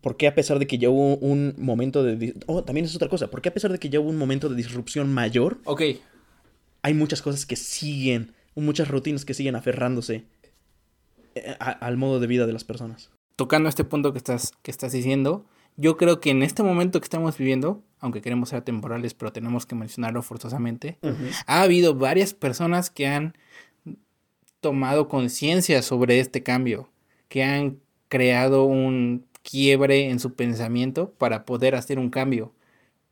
¿por 0.00 0.16
qué 0.16 0.26
a 0.26 0.34
pesar 0.34 0.58
de 0.58 0.66
que 0.66 0.78
ya 0.78 0.90
hubo 0.90 1.16
un 1.18 1.54
momento 1.58 2.02
de... 2.02 2.34
Oh, 2.46 2.64
también 2.64 2.84
es 2.86 2.96
otra 2.96 3.08
cosa. 3.08 3.30
¿Por 3.30 3.42
qué 3.42 3.50
a 3.50 3.54
pesar 3.54 3.70
de 3.70 3.78
que 3.78 3.88
ya 3.90 4.00
hubo 4.00 4.10
un 4.10 4.16
momento 4.18 4.48
de 4.48 4.56
disrupción 4.56 5.12
mayor, 5.12 5.58
Ok, 5.64 5.82
hay 6.82 6.94
muchas 6.94 7.22
cosas 7.22 7.46
que 7.46 7.54
siguen, 7.56 8.32
muchas 8.56 8.88
rutinas 8.88 9.24
que 9.24 9.34
siguen 9.34 9.54
aferrándose 9.54 10.24
eh, 11.36 11.54
a- 11.60 11.70
al 11.70 11.96
modo 11.96 12.18
de 12.20 12.26
vida 12.26 12.46
de 12.46 12.52
las 12.52 12.64
personas? 12.64 13.10
tocando 13.36 13.68
este 13.68 13.82
punto 13.84 14.12
que 14.12 14.18
estás, 14.18 14.52
que 14.62 14.70
estás 14.70 14.92
diciendo, 14.92 15.46
yo 15.76 15.96
creo 15.96 16.20
que 16.20 16.30
en 16.30 16.42
este 16.42 16.62
momento 16.62 17.00
que 17.00 17.04
estamos 17.04 17.36
viviendo, 17.38 17.82
aunque 18.00 18.20
queremos 18.20 18.50
ser 18.50 18.62
temporales, 18.62 19.14
pero 19.14 19.32
tenemos 19.32 19.66
que 19.66 19.74
mencionarlo 19.74 20.22
forzosamente, 20.22 20.98
ha 21.46 21.62
habido 21.62 21.94
varias 21.94 22.34
personas 22.34 22.90
que 22.90 23.06
han 23.06 23.34
tomado 24.60 25.08
conciencia 25.08 25.82
sobre 25.82 26.20
este 26.20 26.42
cambio, 26.42 26.88
que 27.28 27.42
han 27.42 27.78
creado 28.08 28.64
un 28.64 29.24
quiebre 29.42 30.10
en 30.10 30.20
su 30.20 30.34
pensamiento 30.34 31.10
para 31.18 31.44
poder 31.44 31.74
hacer 31.74 31.98
un 31.98 32.10
cambio. 32.10 32.52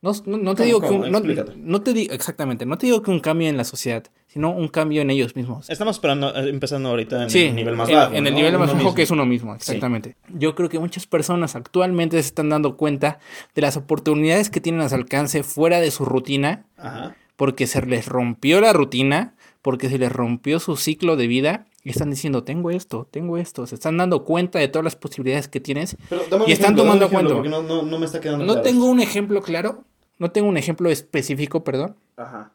No, 0.01 0.11
no- 0.25 0.37
no 0.37 0.55
te 0.55 0.63
¿Cómo, 0.63 0.65
digo 0.65 0.81
que 0.81 0.89
un, 0.89 1.11
no 1.57 1.81
te 1.81 1.93
digo 1.93 2.13
exactamente, 2.13 2.65
no 2.65 2.77
te 2.77 2.87
digo 2.87 3.01
que 3.01 3.11
un 3.11 3.19
cambio 3.19 3.49
en 3.49 3.57
la 3.57 3.63
sociedad, 3.65 4.05
sino 4.31 4.51
un 4.51 4.67
cambio 4.69 5.01
en 5.01 5.09
ellos 5.09 5.35
mismos. 5.35 5.69
Estamos 5.69 5.97
esperando, 5.97 6.33
eh, 6.33 6.49
empezando 6.49 6.89
ahorita 6.89 7.23
en 7.23 7.29
Sí, 7.29 7.45
el 7.47 7.55
nivel 7.55 7.75
más 7.75 7.89
en, 7.89 7.95
bajo. 7.95 8.13
en 8.13 8.27
el 8.27 8.31
¿no? 8.33 8.37
nivel 8.39 8.53
más 8.53 8.61
Uno 8.61 8.67
bajo 8.73 8.77
mismo. 8.77 8.95
que 8.95 9.01
es 9.01 9.11
uno 9.11 9.25
mismo, 9.25 9.53
exactamente. 9.55 10.15
Yo 10.29 10.55
creo 10.55 10.69
que 10.69 10.79
muchas 10.79 11.05
personas 11.05 11.55
actualmente 11.55 12.15
se 12.21 12.27
están 12.27 12.47
dando 12.49 12.77
cuenta 12.77 13.19
de 13.55 13.61
las 13.61 13.75
oportunidades 13.75 14.49
que 14.49 14.61
tienen 14.61 14.81
a 14.81 14.89
su 14.89 14.95
alcance 14.95 15.43
fuera 15.43 15.81
de 15.81 15.91
su 15.91 16.05
rutina, 16.05 16.65
Ajá. 16.77 17.15
porque 17.35 17.67
se 17.67 17.81
les 17.85 18.05
rompió 18.07 18.61
la 18.61 18.71
rutina, 18.71 19.35
porque 19.61 19.89
se 19.89 19.97
les 19.97 20.11
rompió 20.11 20.59
su 20.59 20.77
ciclo 20.77 21.17
de 21.17 21.27
vida. 21.27 21.65
Y 21.83 21.89
están 21.89 22.11
diciendo, 22.11 22.43
tengo 22.43 22.69
esto, 22.69 23.07
tengo 23.09 23.37
esto. 23.39 23.65
Se 23.65 23.73
están 23.73 23.97
dando 23.97 24.23
cuenta 24.23 24.59
de 24.59 24.67
todas 24.67 24.83
las 24.83 24.95
posibilidades 24.95 25.47
que 25.47 25.59
tienes. 25.59 25.97
Pero 26.09 26.21
Y 26.45 26.51
están 26.51 26.73
ejemplo, 26.75 26.83
tomando 26.83 27.09
cuenta. 27.09 27.33
No, 27.49 27.63
no, 27.63 27.81
no 27.81 27.97
me 27.99 28.05
está 28.05 28.21
quedando 28.21 28.45
No 28.45 28.53
claro. 28.53 28.61
tengo 28.69 28.85
un 28.85 28.99
ejemplo 28.99 29.41
claro, 29.41 29.83
no 30.19 30.29
tengo 30.29 30.47
un 30.47 30.57
ejemplo 30.57 30.91
específico, 30.91 31.63
perdón. 31.63 31.95
Ajá. 32.17 32.51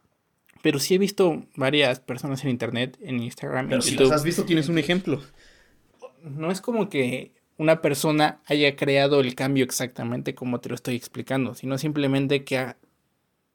Pero 0.66 0.80
sí 0.80 0.96
he 0.96 0.98
visto 0.98 1.44
varias 1.54 2.00
personas 2.00 2.42
en 2.42 2.50
internet, 2.50 2.98
en 3.00 3.22
Instagram, 3.22 3.66
Pero 3.68 3.76
en 3.76 3.82
si 3.82 3.90
YouTube. 3.92 4.08
las 4.08 4.16
has 4.16 4.24
visto, 4.24 4.44
tienes 4.44 4.68
un 4.68 4.78
ejemplo. 4.78 5.22
no 6.24 6.50
es 6.50 6.60
como 6.60 6.88
que 6.88 7.30
una 7.56 7.80
persona 7.80 8.40
haya 8.46 8.74
creado 8.74 9.20
el 9.20 9.36
cambio 9.36 9.62
exactamente 9.62 10.34
como 10.34 10.58
te 10.58 10.68
lo 10.68 10.74
estoy 10.74 10.96
explicando, 10.96 11.54
sino 11.54 11.78
simplemente 11.78 12.42
que 12.42 12.58
ha 12.58 12.76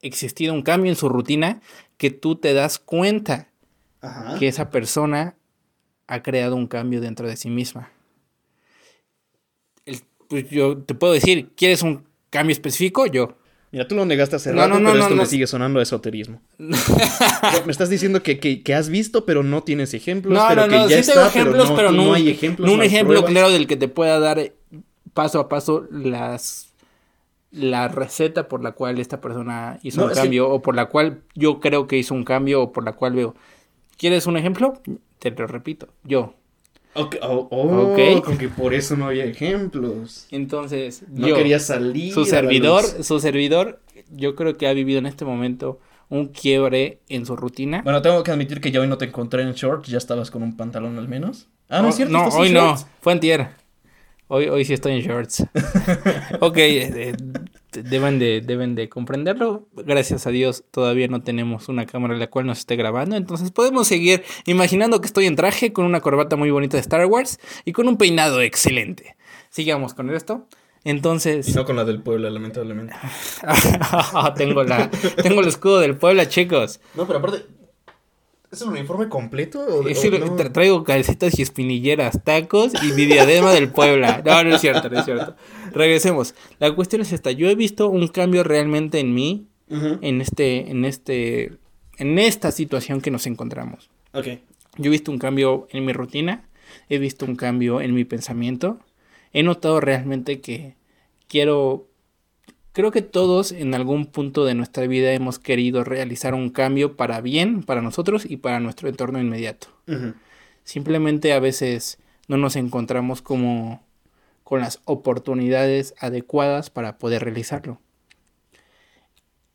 existido 0.01 0.53
un 0.53 0.61
cambio 0.61 0.89
en 0.89 0.95
su 0.95 1.09
rutina 1.09 1.59
que 1.97 2.11
tú 2.11 2.37
te 2.37 2.53
das 2.53 2.79
cuenta 2.79 3.49
Ajá. 3.99 4.39
que 4.39 4.47
esa 4.47 4.69
persona 4.69 5.35
ha 6.07 6.23
creado 6.23 6.55
un 6.55 6.67
cambio 6.67 7.01
dentro 7.01 7.27
de 7.27 7.35
sí 7.35 7.49
misma. 7.49 7.91
El- 9.85 9.99
pues 10.29 10.49
yo 10.49 10.77
te 10.77 10.95
puedo 10.95 11.11
decir, 11.11 11.49
¿quieres 11.57 11.81
un 11.81 12.05
cambio 12.29 12.53
específico? 12.53 13.05
Yo. 13.05 13.35
Mira, 13.71 13.87
tú 13.87 13.95
lo 13.95 14.05
negaste 14.05 14.35
hace 14.35 14.51
No, 14.51 14.57
rato, 14.63 14.69
no, 14.73 14.79
no, 14.81 14.85
pero 14.89 14.97
no, 14.97 15.03
esto 15.05 15.15
me 15.15 15.25
sigue 15.25 15.47
sonando 15.47 15.79
a 15.79 15.83
esoterismo. 15.83 16.41
me 16.57 17.71
estás 17.71 17.89
diciendo 17.89 18.21
que, 18.21 18.39
que, 18.39 18.63
que 18.63 18.73
has 18.73 18.89
visto, 18.89 19.25
pero 19.25 19.43
no 19.43 19.63
tienes 19.63 19.93
ejemplos, 19.93 20.33
No, 20.33 20.45
pero 20.49 20.61
no, 20.63 20.67
que 20.67 20.75
no, 20.77 20.89
ya 20.89 21.03
sí 21.03 21.11
tengo 21.13 21.25
ejemplos, 21.25 21.63
pero, 21.71 21.75
pero 21.75 21.91
no, 21.91 22.13
hay 22.13 22.29
ejemplos. 22.29 22.67
no 22.67 22.75
un 22.75 22.83
ejemplo 22.83 23.13
pruebas. 23.21 23.31
claro 23.31 23.49
del 23.51 23.67
que 23.67 23.77
te 23.77 23.87
pueda 23.87 24.19
dar 24.19 24.51
paso 25.13 25.39
a 25.39 25.47
paso 25.49 25.87
las 25.91 26.67
la 27.51 27.89
receta 27.89 28.47
por 28.47 28.63
la 28.63 28.71
cual 28.71 28.97
esta 28.99 29.19
persona 29.19 29.77
hizo 29.83 29.99
No, 30.01 30.07
un 30.07 30.13
que- 30.13 30.15
cambio 30.19 30.49
o 30.49 30.61
por 30.61 30.73
la 30.75 30.85
cual 30.87 31.21
yo 31.35 31.59
creo 31.59 31.85
que 31.87 31.97
hizo 31.97 32.13
un 32.13 32.23
cambio 32.23 32.61
o 32.61 32.71
por 32.71 32.85
la 32.85 32.93
cual 32.93 33.13
veo. 33.13 33.35
¿Quieres 33.97 34.25
un 34.25 34.37
ejemplo? 34.37 34.81
Te 35.19 35.31
lo 35.31 35.47
repito, 35.47 35.87
yo. 36.03 36.33
Ok, 36.93 37.15
oh, 37.21 37.47
oh, 37.49 38.37
que 38.37 38.49
por 38.49 38.73
eso 38.73 38.97
no 38.97 39.07
había 39.07 39.23
ejemplos. 39.23 40.27
Entonces, 40.29 41.03
No 41.09 41.27
yo, 41.27 41.35
quería 41.35 41.59
salir. 41.59 42.13
su 42.13 42.25
servidor, 42.25 42.83
su 42.83 43.19
servidor, 43.19 43.81
yo 44.09 44.35
creo 44.35 44.57
que 44.57 44.67
ha 44.67 44.73
vivido 44.73 44.99
en 44.99 45.05
este 45.05 45.23
momento 45.23 45.79
un 46.09 46.27
quiebre 46.27 46.99
en 47.07 47.25
su 47.25 47.37
rutina. 47.37 47.81
Bueno, 47.83 48.01
tengo 48.01 48.21
que 48.23 48.31
admitir 48.31 48.59
que 48.59 48.71
ya 48.71 48.81
hoy 48.81 48.87
no 48.87 48.97
te 48.97 49.05
encontré 49.05 49.43
en 49.43 49.53
shorts, 49.53 49.87
ya 49.87 49.97
estabas 49.97 50.29
con 50.29 50.43
un 50.43 50.57
pantalón 50.57 50.97
al 50.99 51.07
menos. 51.07 51.47
Ah, 51.69 51.81
no, 51.81 51.87
es 51.89 51.95
cierto. 51.95 52.11
No, 52.11 52.27
estás 52.27 52.35
en 52.35 52.41
hoy 52.41 52.51
no, 52.51 52.75
fue 52.99 53.13
antier. 53.13 53.47
Hoy, 54.27 54.49
hoy 54.49 54.65
sí 54.65 54.73
estoy 54.73 54.93
en 54.93 55.01
shorts. 55.01 55.45
ok, 56.41 56.57
eh, 56.57 57.15
deben, 57.71 58.19
de, 58.19 58.41
deben 58.41 58.75
de 58.75 58.89
comprenderlo. 58.89 59.67
Gracias 59.73 60.27
a 60.27 60.29
Dios 60.29 60.63
todavía 60.71 61.07
no 61.07 61.21
tenemos 61.23 61.69
una 61.69 61.85
cámara 61.85 62.13
en 62.13 62.19
la 62.19 62.27
cual 62.27 62.45
nos 62.45 62.59
esté 62.59 62.75
grabando. 62.75 63.15
Entonces 63.15 63.51
podemos 63.51 63.87
seguir 63.87 64.23
imaginando 64.45 65.01
que 65.01 65.07
estoy 65.07 65.25
en 65.25 65.35
traje 65.35 65.73
con 65.73 65.85
una 65.85 66.01
corbata 66.01 66.35
muy 66.35 66.51
bonita 66.51 66.77
de 66.77 66.81
Star 66.81 67.05
Wars 67.05 67.39
y 67.65 67.71
con 67.71 67.87
un 67.87 67.97
peinado 67.97 68.41
excelente. 68.41 69.15
Sigamos 69.49 69.93
con 69.93 70.09
esto. 70.13 70.47
Entonces... 70.83 71.47
Y 71.47 71.53
no 71.53 71.65
con 71.65 71.75
la 71.75 71.85
del 71.85 72.01
Puebla, 72.01 72.29
lamentablemente. 72.29 72.93
tengo, 74.35 74.63
la, 74.63 74.89
tengo 75.21 75.41
el 75.41 75.47
escudo 75.47 75.79
del 75.79 75.95
Puebla, 75.95 76.27
chicos. 76.27 76.79
No, 76.95 77.05
pero 77.05 77.19
aparte. 77.19 77.60
¿Es 78.51 78.61
el 78.61 78.67
uniforme 78.69 79.07
completo? 79.07 79.59
O, 79.61 79.87
Es 79.87 79.97
o 79.99 80.01
decir, 80.01 80.19
no? 80.19 80.35
tra- 80.37 80.51
traigo 80.51 80.83
calcetas 80.83 81.39
y 81.39 81.41
espinilleras, 81.41 82.21
tacos 82.23 82.73
y 82.83 82.91
mi 82.93 83.05
diadema 83.05 83.51
del 83.53 83.69
Puebla. 83.71 84.21
No, 84.25 84.43
no 84.43 84.55
es 84.55 84.61
cierto, 84.61 84.89
no 84.89 84.99
es 84.99 85.05
cierto. 85.05 85.35
Regresemos. 85.71 86.35
La 86.59 86.73
cuestión 86.75 87.01
es 87.01 87.13
esta. 87.13 87.31
Yo 87.31 87.49
he 87.49 87.55
visto 87.55 87.87
un 87.89 88.07
cambio 88.09 88.43
realmente 88.43 88.99
en 88.99 89.13
mí, 89.13 89.47
en 89.69 90.19
este, 90.19 90.69
en 90.69 90.83
este, 90.83 91.53
en 91.97 92.19
esta 92.19 92.51
situación 92.51 92.99
que 92.99 93.09
nos 93.09 93.25
encontramos. 93.25 93.89
Ok. 94.13 94.27
Yo 94.77 94.85
he 94.85 94.89
visto 94.89 95.11
un 95.11 95.17
cambio 95.17 95.67
en 95.71 95.85
mi 95.85 95.93
rutina, 95.93 96.49
he 96.89 96.97
visto 96.97 97.25
un 97.25 97.37
cambio 97.37 97.79
en 97.79 97.93
mi 97.93 98.03
pensamiento. 98.03 98.79
He 99.31 99.43
notado 99.43 99.79
realmente 99.79 100.41
que 100.41 100.75
quiero, 101.29 101.87
creo 102.73 102.91
que 102.91 103.01
todos 103.01 103.51
en 103.51 103.73
algún 103.73 104.05
punto 104.05 104.45
de 104.45 104.55
nuestra 104.55 104.87
vida 104.87 105.11
hemos 105.13 105.39
querido 105.39 105.83
realizar 105.83 106.33
un 106.33 106.49
cambio 106.49 106.95
para 106.95 107.21
bien, 107.21 107.63
para 107.63 107.81
nosotros 107.81 108.25
y 108.29 108.37
para 108.37 108.59
nuestro 108.59 108.89
entorno 108.89 109.19
inmediato. 109.19 109.67
Simplemente 110.63 111.33
a 111.33 111.39
veces 111.39 111.97
no 112.27 112.37
nos 112.37 112.55
encontramos 112.55 113.21
como 113.21 113.83
con 114.43 114.59
las 114.61 114.79
oportunidades 114.85 115.93
adecuadas 115.99 116.69
para 116.69 116.97
poder 116.97 117.23
realizarlo. 117.23 117.79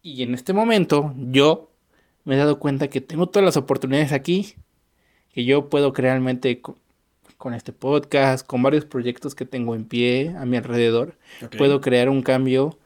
Y 0.03 0.23
en 0.23 0.35
este 0.35 0.53
momento 0.53 1.15
yo 1.17 1.71
me 2.25 2.35
he 2.35 2.39
dado 2.39 2.59
cuenta 2.59 2.89
que 2.89 3.01
tengo 3.01 3.29
todas 3.29 3.45
las 3.45 3.57
oportunidades 3.57 4.13
aquí, 4.13 4.55
que 5.33 5.45
yo 5.45 5.69
puedo 5.69 5.93
realmente 5.93 6.61
co- 6.61 6.77
con 7.37 7.55
este 7.55 7.73
podcast, 7.73 8.47
con 8.47 8.63
varios 8.63 8.85
proyectos 8.85 9.35
que 9.35 9.45
tengo 9.45 9.75
en 9.75 9.85
pie 9.85 10.35
a 10.39 10.45
mi 10.47 10.57
alrededor, 10.57 11.17
puedo 11.59 11.81
crear 11.81 12.09
un 12.09 12.23
cambio 12.23 12.79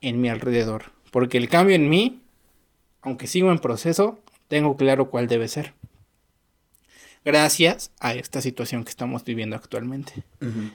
en 0.00 0.20
mi 0.20 0.28
alrededor. 0.28 0.92
Porque 1.10 1.38
el 1.38 1.48
cambio 1.48 1.76
en 1.76 1.88
mí, 1.88 2.20
aunque 3.02 3.26
sigo 3.26 3.50
en 3.50 3.58
proceso, 3.58 4.20
tengo 4.48 4.76
claro 4.76 5.10
cuál 5.10 5.28
debe 5.28 5.48
ser. 5.48 5.74
Gracias 7.24 7.90
a 8.00 8.14
esta 8.14 8.40
situación 8.40 8.84
que 8.84 8.90
estamos 8.90 9.24
viviendo 9.24 9.56
actualmente. 9.56 10.24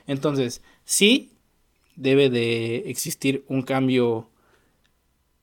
Entonces, 0.08 0.62
sí 0.86 1.32
debe 1.96 2.30
de 2.30 2.90
existir 2.90 3.44
un 3.48 3.62
cambio 3.62 4.30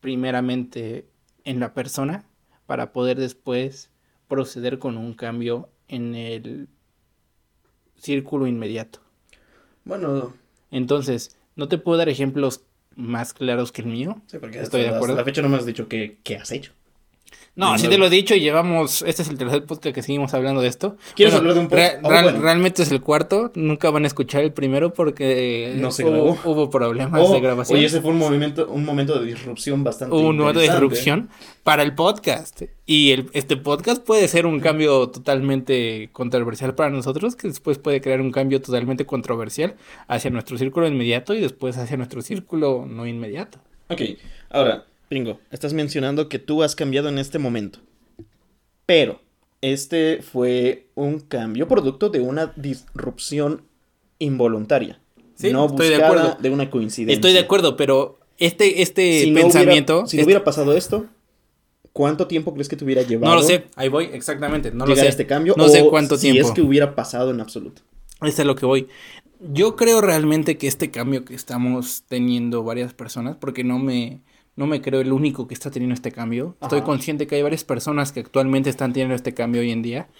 primeramente 0.00 1.06
en 1.44 1.60
la 1.60 1.74
persona 1.74 2.24
para 2.66 2.92
poder 2.92 3.18
después 3.18 3.90
proceder 4.28 4.78
con 4.78 4.96
un 4.96 5.14
cambio 5.14 5.68
en 5.88 6.14
el 6.14 6.68
círculo 7.96 8.46
inmediato. 8.46 9.00
Bueno, 9.84 10.34
Entonces, 10.70 11.36
no 11.56 11.68
te 11.68 11.78
puedo 11.78 11.98
dar 11.98 12.08
ejemplos 12.08 12.62
más 13.00 13.32
claros 13.34 13.72
que 13.72 13.82
el 13.82 13.88
mío. 13.88 14.20
sí, 14.26 14.38
porque 14.38 14.60
Estoy 14.60 14.82
de 14.82 14.88
acuerdo. 14.90 15.16
la 15.16 15.24
fecha 15.24 15.42
no 15.42 15.48
me 15.48 15.56
has 15.56 15.66
dicho 15.66 15.88
qué, 15.88 16.18
qué 16.22 16.36
has 16.36 16.50
hecho. 16.52 16.72
No, 17.56 17.72
De 17.72 17.78
sí 17.78 17.88
te 17.88 17.98
lo 17.98 18.06
he 18.06 18.10
dicho 18.10 18.34
y 18.34 18.40
llevamos, 18.40 19.02
este 19.02 19.22
es 19.22 19.28
el 19.28 19.36
tercer 19.36 19.66
podcast 19.66 19.94
que 19.94 20.02
seguimos 20.02 20.32
hablando 20.34 20.62
de 20.62 20.68
esto. 20.68 20.96
¿Quieres 21.14 21.34
hablar 21.34 21.54
de 21.54 21.60
un 21.60 21.68
re- 21.68 21.76
podcast? 21.96 22.04
Oh, 22.04 22.08
real- 22.08 22.24
bueno. 22.24 22.40
Realmente 22.40 22.82
es 22.84 22.90
el 22.92 23.00
cuarto, 23.02 23.50
nunca 23.54 23.90
van 23.90 24.04
a 24.04 24.06
escuchar 24.06 24.42
el 24.44 24.52
primero 24.52 24.94
porque 24.94 25.74
No 25.76 25.90
se 25.90 26.04
hubo, 26.04 26.12
grabó. 26.12 26.38
hubo 26.44 26.70
problemas 26.70 27.20
Oh, 27.22 27.34
de 27.34 27.40
grabación. 27.40 27.76
Oye, 27.76 27.86
ese 27.86 28.00
fue 28.00 28.12
un 28.12 28.18
movimiento, 28.18 28.66
un 28.70 28.84
momento 28.84 29.18
de 29.18 29.26
disrupción 29.26 29.82
bastante 29.84 30.14
hubo 30.14 30.28
un 30.28 30.38
momento 30.38 30.60
de 30.60 30.66
interesante. 30.66 30.94
disrupción 30.94 31.28
para 31.64 31.82
el 31.82 31.94
podcast. 31.94 32.62
Y 32.86 33.10
el, 33.10 33.28
este 33.34 33.56
podcast 33.56 34.02
puede 34.06 34.26
ser 34.28 34.46
un 34.46 34.60
cambio 34.60 35.08
totalmente 35.10 36.08
controversial 36.12 36.74
para 36.74 36.90
nosotros, 36.90 37.36
que 37.36 37.48
después 37.48 37.78
puede 37.78 38.00
crear 38.00 38.20
un 38.20 38.30
cambio 38.32 38.62
totalmente 38.62 39.04
controversial 39.06 39.74
hacia 40.08 40.30
nuestro 40.30 40.56
círculo 40.56 40.86
inmediato 40.86 41.34
y 41.34 41.40
después 41.40 41.76
hacia 41.76 41.96
nuestro 41.96 42.22
círculo 42.22 42.86
no 42.88 43.06
inmediato. 43.06 43.58
Ok, 43.88 44.02
ahora, 44.50 44.84
Pringo, 45.10 45.40
estás 45.50 45.72
mencionando 45.72 46.28
que 46.28 46.38
tú 46.38 46.62
has 46.62 46.76
cambiado 46.76 47.08
en 47.08 47.18
este 47.18 47.40
momento. 47.40 47.80
Pero 48.86 49.20
este 49.60 50.22
fue 50.22 50.86
un 50.94 51.18
cambio 51.18 51.66
producto 51.66 52.10
de 52.10 52.20
una 52.20 52.52
disrupción 52.54 53.62
involuntaria. 54.20 55.00
Sí, 55.34 55.52
no 55.52 55.66
estoy 55.66 55.88
de 55.88 55.94
buscada 55.96 56.20
acuerdo. 56.20 56.36
de 56.40 56.50
una 56.50 56.70
coincidencia. 56.70 57.14
Estoy 57.16 57.32
de 57.32 57.40
acuerdo, 57.40 57.76
pero 57.76 58.20
este, 58.38 58.82
este 58.82 59.22
Si 59.24 59.30
no 59.32 59.40
pensamiento... 59.40 59.94
hubiera, 59.94 60.06
si 60.08 60.16
no 60.16 60.20
este- 60.20 60.26
hubiera 60.28 60.44
pasado 60.44 60.76
esto, 60.76 61.06
¿cuánto 61.92 62.28
tiempo 62.28 62.54
crees 62.54 62.68
que 62.68 62.76
te 62.76 62.84
hubiera 62.84 63.02
llevado 63.02 63.34
no 63.34 63.40
lo 63.40 63.44
sé, 63.44 63.64
ahí 63.74 63.88
voy, 63.88 64.10
exactamente, 64.12 64.70
no 64.70 64.86
lo 64.86 64.94
sé. 64.94 65.02
a 65.02 65.08
este 65.08 65.26
cambio? 65.26 65.54
No 65.56 65.64
o 65.64 65.68
sé 65.68 65.84
cuánto 65.90 66.16
si 66.18 66.30
tiempo. 66.30 66.46
es 66.50 66.54
que 66.54 66.62
hubiera 66.62 66.94
pasado 66.94 67.32
en 67.32 67.40
absoluto. 67.40 67.82
Es 68.22 68.38
a 68.38 68.44
lo 68.44 68.54
que 68.54 68.64
voy. 68.64 68.86
Yo 69.40 69.74
creo 69.74 70.00
realmente 70.02 70.56
que 70.56 70.68
este 70.68 70.92
cambio 70.92 71.24
que 71.24 71.34
estamos 71.34 72.04
teniendo 72.06 72.62
varias 72.62 72.92
personas, 72.94 73.36
porque 73.40 73.64
no 73.64 73.80
me, 73.80 74.20
no 74.60 74.66
me 74.66 74.82
creo 74.82 75.00
el 75.00 75.10
único 75.10 75.48
que 75.48 75.54
está 75.54 75.70
teniendo 75.70 75.94
este 75.94 76.12
cambio. 76.12 76.54
Estoy 76.60 76.82
consciente 76.82 77.26
que 77.26 77.34
hay 77.34 77.42
varias 77.42 77.64
personas 77.64 78.12
que 78.12 78.20
actualmente 78.20 78.68
están 78.68 78.92
teniendo 78.92 79.14
este 79.14 79.32
cambio 79.32 79.62
hoy 79.62 79.70
en 79.70 79.80
día. 79.80 80.10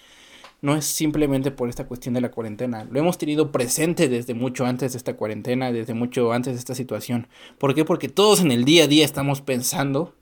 No 0.61 0.75
es 0.75 0.83
simplemente 0.83 1.51
por 1.51 1.69
esta 1.69 1.85
cuestión 1.85 2.15
de 2.15 2.21
la 2.21 2.31
cuarentena. 2.31 2.85
Lo 2.85 2.99
hemos 2.99 3.19
tenido 3.19 3.51
presente 3.51 4.09
desde 4.09 4.33
mucho 4.33 4.65
antes 4.65 4.93
de 4.93 4.97
esta 4.97 5.15
cuarentena, 5.15 5.71
desde 5.71 5.93
mucho 5.93 6.33
antes 6.33 6.53
de 6.53 6.59
esta 6.59 6.73
situación. 6.73 7.27
¿Por 7.59 7.75
qué? 7.75 7.85
Porque 7.85 8.09
todos 8.09 8.41
en 8.41 8.51
el 8.51 8.65
día 8.65 8.85
a 8.85 8.87
día 8.87 9.05
estamos 9.05 9.41
pensando 9.41 10.15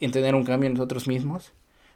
en 0.00 0.10
tener 0.10 0.34
un 0.34 0.44
cambio 0.44 0.66
en 0.66 0.74
nosotros 0.74 1.08
mismos. 1.08 1.54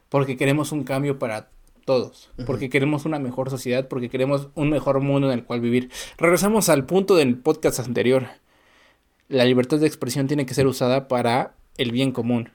Porque 0.09 0.35
queremos 0.35 0.71
un 0.71 0.83
cambio 0.83 1.19
para 1.19 1.51
todos. 1.85 2.31
Porque 2.47 2.71
queremos 2.71 3.05
una 3.05 3.19
mejor 3.19 3.51
sociedad. 3.51 3.87
Porque 3.87 4.09
queremos 4.09 4.47
un 4.55 4.71
mejor 4.71 4.99
mundo 5.01 5.31
en 5.31 5.37
el 5.37 5.45
cual 5.45 5.61
vivir. 5.61 5.91
Regresamos 6.17 6.69
al 6.69 6.87
punto 6.87 7.15
del 7.15 7.37
podcast 7.37 7.79
anterior. 7.81 8.29
La 9.29 9.45
libertad 9.45 9.77
de 9.77 9.85
expresión 9.85 10.25
tiene 10.25 10.47
que 10.47 10.55
ser 10.55 10.65
usada 10.65 11.07
para 11.07 11.56
el 11.77 11.91
bien 11.91 12.11
común. 12.11 12.49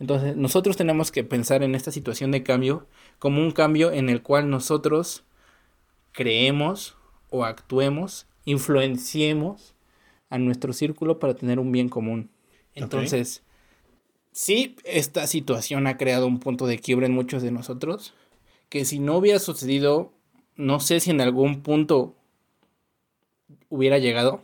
Entonces, 0.00 0.36
nosotros 0.36 0.76
tenemos 0.76 1.12
que 1.12 1.22
pensar 1.22 1.62
en 1.62 1.74
esta 1.74 1.92
situación 1.92 2.32
de 2.32 2.42
cambio 2.42 2.86
como 3.18 3.40
un 3.40 3.52
cambio 3.52 3.92
en 3.92 4.08
el 4.08 4.22
cual 4.22 4.50
nosotros 4.50 5.22
creemos 6.12 6.96
o 7.30 7.44
actuemos, 7.44 8.26
influenciemos 8.44 9.74
a 10.28 10.38
nuestro 10.38 10.72
círculo 10.72 11.18
para 11.18 11.34
tener 11.34 11.58
un 11.58 11.72
bien 11.72 11.88
común. 11.88 12.30
Entonces, 12.74 13.42
sí, 14.32 14.76
esta 14.84 15.26
situación 15.26 15.86
ha 15.86 15.96
creado 15.98 16.26
un 16.26 16.40
punto 16.40 16.66
de 16.66 16.78
quiebre 16.78 17.06
en 17.06 17.12
muchos 17.12 17.42
de 17.42 17.50
nosotros, 17.50 18.14
que 18.68 18.84
si 18.84 18.98
no 18.98 19.16
hubiera 19.16 19.38
sucedido, 19.38 20.12
no 20.56 20.80
sé 20.80 21.00
si 21.00 21.10
en 21.10 21.20
algún 21.20 21.62
punto 21.62 22.14
hubiera 23.68 23.98
llegado, 23.98 24.42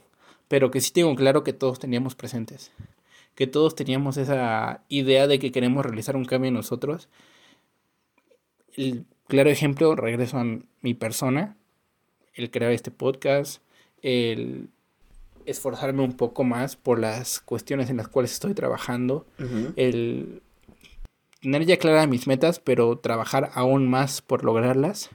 pero 0.49 0.71
que 0.71 0.81
sí 0.81 0.93
tengo 0.93 1.15
claro 1.17 1.45
que 1.45 1.53
todos 1.53 1.79
teníamos 1.79 2.15
presentes, 2.15 2.71
que 3.39 3.47
todos 3.47 3.77
teníamos 3.77 4.17
esa 4.17 4.83
idea 4.89 5.29
de 5.29 5.39
que 5.39 5.53
queremos 5.53 5.87
realizar 5.87 6.17
un 6.17 6.25
cambio 6.25 6.49
en 6.49 6.55
nosotros. 6.55 7.09
El 8.77 9.05
claro 9.29 9.49
ejemplo, 9.49 9.95
regreso 9.95 10.39
a 10.39 10.45
mi 10.81 10.95
persona, 10.95 11.57
el 12.35 12.51
crear 12.51 12.73
este 12.73 12.91
podcast, 12.91 13.63
el 14.03 14.71
esforzarme 15.47 16.03
un 16.03 16.17
poco 16.17 16.43
más 16.43 16.75
por 16.75 16.99
las 16.99 17.39
cuestiones 17.39 17.91
en 17.91 17.99
las 17.99 18.09
cuales 18.09 18.33
estoy 18.33 18.55
trabajando, 18.55 19.25
el 19.77 20.43
tener 21.41 21.65
ya 21.65 21.77
claras 21.77 22.09
mis 22.09 22.27
metas, 22.27 22.59
pero 22.59 22.99
trabajar 22.99 23.53
aún 23.55 23.89
más 23.89 24.21
por 24.21 24.43
lograrlas. 24.43 25.11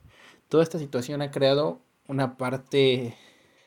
Toda 0.47 0.63
esta 0.63 0.79
situación 0.79 1.21
ha 1.21 1.29
creado 1.29 1.81
una 2.07 2.37
parte 2.37 3.17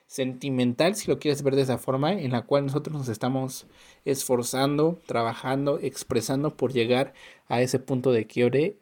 sentimental, 0.06 0.94
si 0.94 1.08
lo 1.08 1.18
quieres 1.18 1.42
ver 1.42 1.56
de 1.56 1.62
esa 1.62 1.78
forma, 1.78 2.12
en 2.12 2.32
la 2.32 2.42
cual 2.42 2.66
nosotros 2.66 2.96
nos 2.96 3.08
estamos 3.08 3.66
esforzando, 4.04 5.00
trabajando, 5.06 5.78
expresando 5.82 6.56
por 6.56 6.72
llegar 6.72 7.12
a 7.48 7.60
ese 7.60 7.78
punto 7.78 8.12
de 8.12 8.26
quiebre 8.26 8.76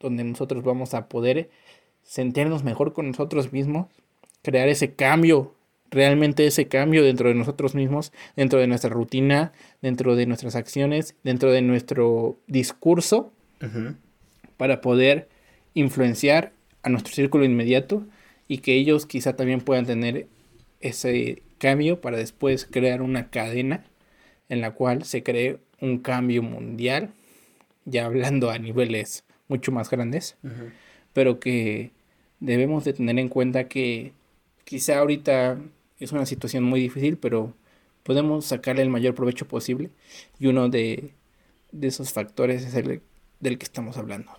donde 0.00 0.24
nosotros 0.24 0.64
vamos 0.64 0.94
a 0.94 1.08
poder 1.08 1.50
sentirnos 2.02 2.64
mejor 2.64 2.92
con 2.92 3.06
nosotros 3.06 3.52
mismos, 3.52 3.86
crear 4.42 4.68
ese 4.68 4.94
cambio, 4.94 5.54
realmente 5.90 6.46
ese 6.46 6.66
cambio 6.66 7.04
dentro 7.04 7.28
de 7.28 7.34
nosotros 7.34 7.74
mismos, 7.74 8.12
dentro 8.34 8.58
de 8.58 8.66
nuestra 8.66 8.90
rutina, 8.90 9.52
dentro 9.80 10.16
de 10.16 10.26
nuestras 10.26 10.56
acciones, 10.56 11.14
dentro 11.22 11.52
de 11.52 11.62
nuestro 11.62 12.38
discurso, 12.46 13.32
para 14.56 14.80
poder 14.80 15.28
influenciar 15.74 16.52
a 16.82 16.88
nuestro 16.88 17.14
círculo 17.14 17.44
inmediato 17.44 18.04
y 18.48 18.58
que 18.58 18.74
ellos 18.74 19.06
quizá 19.06 19.36
también 19.36 19.60
puedan 19.60 19.86
tener 19.86 20.26
ese 20.82 21.42
cambio 21.58 22.00
para 22.00 22.16
después 22.16 22.66
crear 22.70 23.02
una 23.02 23.30
cadena 23.30 23.84
en 24.48 24.60
la 24.60 24.72
cual 24.72 25.04
se 25.04 25.22
cree 25.22 25.58
un 25.80 25.98
cambio 25.98 26.42
mundial, 26.42 27.10
ya 27.84 28.04
hablando 28.04 28.50
a 28.50 28.58
niveles 28.58 29.24
mucho 29.48 29.72
más 29.72 29.90
grandes, 29.90 30.36
pero 31.12 31.40
que 31.40 31.90
debemos 32.40 32.84
de 32.84 32.92
tener 32.92 33.18
en 33.18 33.28
cuenta 33.28 33.68
que 33.68 34.12
quizá 34.64 34.98
ahorita 34.98 35.58
es 35.98 36.12
una 36.12 36.26
situación 36.26 36.64
muy 36.64 36.80
difícil, 36.80 37.16
pero 37.16 37.54
podemos 38.02 38.46
sacarle 38.46 38.82
el 38.82 38.90
mayor 38.90 39.14
provecho 39.14 39.46
posible 39.46 39.90
y 40.38 40.46
uno 40.48 40.68
de, 40.68 41.10
de 41.70 41.86
esos 41.86 42.12
factores 42.12 42.64
es 42.64 42.74
el 42.74 43.00
del 43.40 43.58
que 43.58 43.64
estamos 43.64 43.96
hablando. 43.96 44.30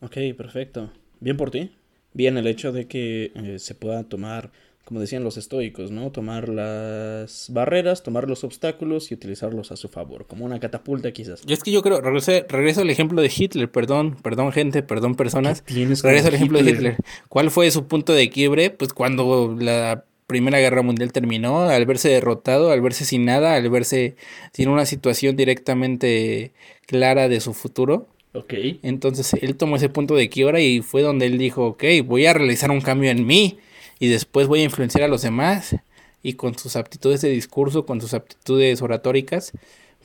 Ok, 0.00 0.16
perfecto. 0.36 0.92
Bien 1.20 1.36
por 1.36 1.50
ti. 1.50 1.72
Bien 2.14 2.36
el 2.38 2.46
hecho 2.46 2.72
de 2.72 2.86
que 2.86 3.32
eh, 3.34 3.58
se 3.58 3.74
pueda 3.74 4.04
tomar, 4.04 4.50
como 4.88 5.00
decían 5.00 5.22
los 5.22 5.36
estoicos, 5.36 5.90
¿no? 5.90 6.10
Tomar 6.12 6.48
las 6.48 7.50
barreras, 7.52 8.02
tomar 8.02 8.26
los 8.26 8.42
obstáculos 8.42 9.10
y 9.10 9.14
utilizarlos 9.14 9.70
a 9.70 9.76
su 9.76 9.88
favor, 9.88 10.26
como 10.26 10.46
una 10.46 10.60
catapulta 10.60 11.12
quizás. 11.12 11.42
Yo 11.44 11.52
es 11.52 11.62
que 11.62 11.70
yo 11.70 11.82
creo, 11.82 12.00
regreso, 12.00 12.32
regreso 12.48 12.80
al 12.80 12.88
ejemplo 12.88 13.20
de 13.20 13.30
Hitler, 13.36 13.70
perdón, 13.70 14.16
perdón 14.22 14.50
gente, 14.50 14.82
perdón 14.82 15.14
personas. 15.14 15.62
tienes 15.62 16.02
Regreso 16.02 16.28
al 16.28 16.34
ejemplo 16.36 16.62
de 16.62 16.70
Hitler. 16.70 16.96
¿Cuál 17.28 17.50
fue 17.50 17.70
su 17.70 17.86
punto 17.86 18.14
de 18.14 18.30
quiebre? 18.30 18.70
Pues 18.70 18.94
cuando 18.94 19.54
la 19.60 20.04
Primera 20.26 20.58
Guerra 20.58 20.80
Mundial 20.80 21.12
terminó, 21.12 21.60
al 21.60 21.84
verse 21.84 22.08
derrotado, 22.08 22.70
al 22.70 22.80
verse 22.80 23.04
sin 23.04 23.26
nada, 23.26 23.56
al 23.56 23.68
verse 23.68 24.16
sin 24.54 24.70
una 24.70 24.86
situación 24.86 25.36
directamente 25.36 26.52
clara 26.86 27.28
de 27.28 27.40
su 27.40 27.52
futuro. 27.52 28.06
Ok. 28.32 28.54
Entonces 28.82 29.34
él 29.34 29.54
tomó 29.54 29.76
ese 29.76 29.90
punto 29.90 30.14
de 30.14 30.30
quiebra 30.30 30.60
y 30.60 30.80
fue 30.80 31.02
donde 31.02 31.26
él 31.26 31.36
dijo, 31.36 31.66
ok, 31.66 31.84
voy 32.06 32.24
a 32.24 32.32
realizar 32.32 32.70
un 32.70 32.80
cambio 32.80 33.10
en 33.10 33.26
mí 33.26 33.58
y 33.98 34.08
después 34.08 34.46
voy 34.46 34.60
a 34.60 34.64
influenciar 34.64 35.04
a 35.04 35.08
los 35.08 35.22
demás. 35.22 35.76
Y 36.20 36.32
con 36.32 36.58
sus 36.58 36.74
aptitudes 36.74 37.20
de 37.20 37.28
discurso, 37.28 37.86
con 37.86 38.00
sus 38.00 38.12
aptitudes 38.12 38.82
oratóricas, 38.82 39.52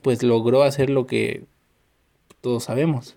pues 0.03 0.21
logró 0.21 0.61
hacer 0.63 0.89
lo 0.91 1.07
que 1.07 1.45
todos 2.41 2.65
sabemos. 2.65 3.15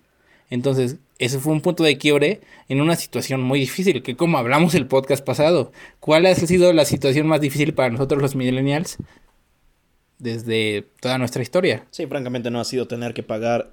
Entonces, 0.49 0.97
ese 1.19 1.39
fue 1.39 1.53
un 1.53 1.61
punto 1.61 1.83
de 1.83 1.99
quiebre 1.99 2.41
en 2.69 2.81
una 2.81 2.97
situación 2.97 3.43
muy 3.43 3.61
difícil, 3.61 4.03
que 4.03 4.17
como 4.17 4.39
hablamos 4.39 4.75
el 4.75 4.87
podcast 4.87 5.25
pasado, 5.25 5.73
¿cuál 6.01 6.27
ha 6.27 6.35
sido 6.35 6.73
la 6.73 6.85
situación 6.85 7.27
más 7.27 7.41
difícil 7.41 7.75
para 7.75 7.91
nosotros 7.91 8.23
los 8.23 8.35
millennials 8.37 8.99
desde 10.19 10.87
toda 11.01 11.19
nuestra 11.19 11.43
historia? 11.43 11.85
Sí, 11.91 12.07
francamente 12.07 12.51
no 12.51 12.61
ha 12.61 12.65
sido 12.65 12.87
tener 12.87 13.13
que 13.13 13.23
pagar 13.23 13.71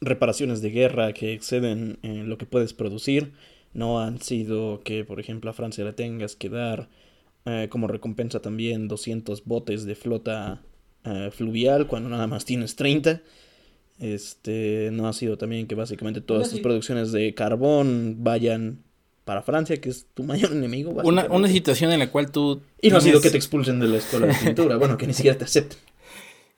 reparaciones 0.00 0.62
de 0.62 0.70
guerra 0.70 1.12
que 1.12 1.32
exceden 1.32 1.98
en 2.02 2.28
lo 2.28 2.38
que 2.38 2.46
puedes 2.46 2.72
producir. 2.72 3.32
No 3.74 4.00
han 4.00 4.20
sido 4.20 4.80
que, 4.84 5.04
por 5.04 5.20
ejemplo, 5.20 5.50
a 5.50 5.54
Francia 5.54 5.84
le 5.84 5.92
tengas 5.92 6.36
que 6.36 6.48
dar 6.48 6.88
eh, 7.44 7.68
como 7.70 7.86
recompensa 7.86 8.40
también 8.40 8.88
200 8.88 9.44
botes 9.44 9.84
de 9.84 9.94
flota 9.94 10.60
eh, 11.04 11.30
fluvial 11.32 11.86
cuando 11.86 12.08
nada 12.08 12.26
más 12.26 12.44
tienes 12.44 12.76
30. 12.76 13.20
Este, 14.00 14.90
no 14.92 15.08
ha 15.08 15.12
sido 15.12 15.36
también 15.38 15.66
que 15.66 15.74
básicamente 15.74 16.20
todas 16.20 16.48
tus 16.48 16.58
si- 16.58 16.62
producciones 16.62 17.10
de 17.12 17.34
carbón 17.34 18.16
vayan 18.20 18.82
para 19.24 19.42
Francia, 19.42 19.76
que 19.80 19.88
es 19.90 20.06
tu 20.14 20.22
mayor 20.22 20.52
enemigo. 20.52 20.92
Una, 21.04 21.26
una 21.26 21.48
situación 21.48 21.92
en 21.92 21.98
la 21.98 22.10
cual 22.10 22.30
tú... 22.30 22.62
Y 22.80 22.90
no 22.90 22.98
ha 22.98 23.00
sido 23.00 23.20
que 23.20 23.30
te 23.30 23.36
expulsen 23.36 23.80
de 23.80 23.88
la 23.88 23.98
escuela 23.98 24.26
de 24.26 24.34
pintura, 24.34 24.76
bueno, 24.76 24.96
que 24.96 25.06
ni 25.06 25.14
siquiera 25.14 25.36
te 25.36 25.44
acepten. 25.44 25.78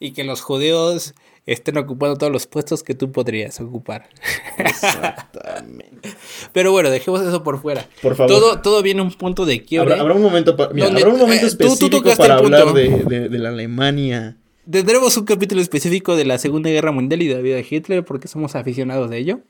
Y 0.02 0.12
que 0.12 0.24
los 0.24 0.40
judíos 0.40 1.12
estén 1.46 1.76
ocupando 1.78 2.16
todos 2.16 2.32
los 2.32 2.46
puestos 2.46 2.82
que 2.82 2.94
tú 2.94 3.10
podrías 3.12 3.60
ocupar. 3.60 4.08
Exactamente. 4.58 6.10
Pero 6.52 6.72
bueno, 6.72 6.90
dejemos 6.90 7.20
eso 7.22 7.42
por 7.42 7.60
fuera. 7.60 7.86
Por 8.02 8.16
favor. 8.16 8.32
Todo, 8.32 8.60
todo 8.60 8.82
viene 8.82 9.00
a 9.00 9.04
un 9.04 9.12
punto 9.12 9.44
de 9.46 9.62
quiebre. 9.62 9.92
Habrá, 9.92 10.02
habrá 10.02 10.14
un 10.14 10.22
momento, 10.22 10.56
pa- 10.56 10.70
mira, 10.72 10.86
Donde- 10.86 11.02
habrá 11.02 11.14
un 11.14 11.20
momento 11.20 11.46
eh, 11.46 11.50
tú- 11.50 11.56
tú 11.56 11.64
específico 11.64 11.96
tocaste 11.98 12.22
para 12.22 12.34
el 12.40 12.44
hablar 12.44 12.64
punto. 12.64 12.78
de, 12.78 13.18
de- 13.20 13.28
de 13.28 13.38
la 13.38 13.48
Alemania. 13.50 14.36
Tendremos 14.70 15.16
un 15.16 15.24
capítulo 15.24 15.60
específico 15.60 16.16
de 16.16 16.24
la 16.24 16.38
Segunda 16.38 16.70
Guerra 16.70 16.92
Mundial 16.92 17.22
y 17.22 17.28
de 17.28 17.34
la 17.34 17.40
vida 17.40 17.56
de 17.56 17.66
Hitler 17.68 18.04
porque 18.04 18.28
somos 18.28 18.54
aficionados 18.54 19.10
de 19.10 19.18
ello. 19.18 19.40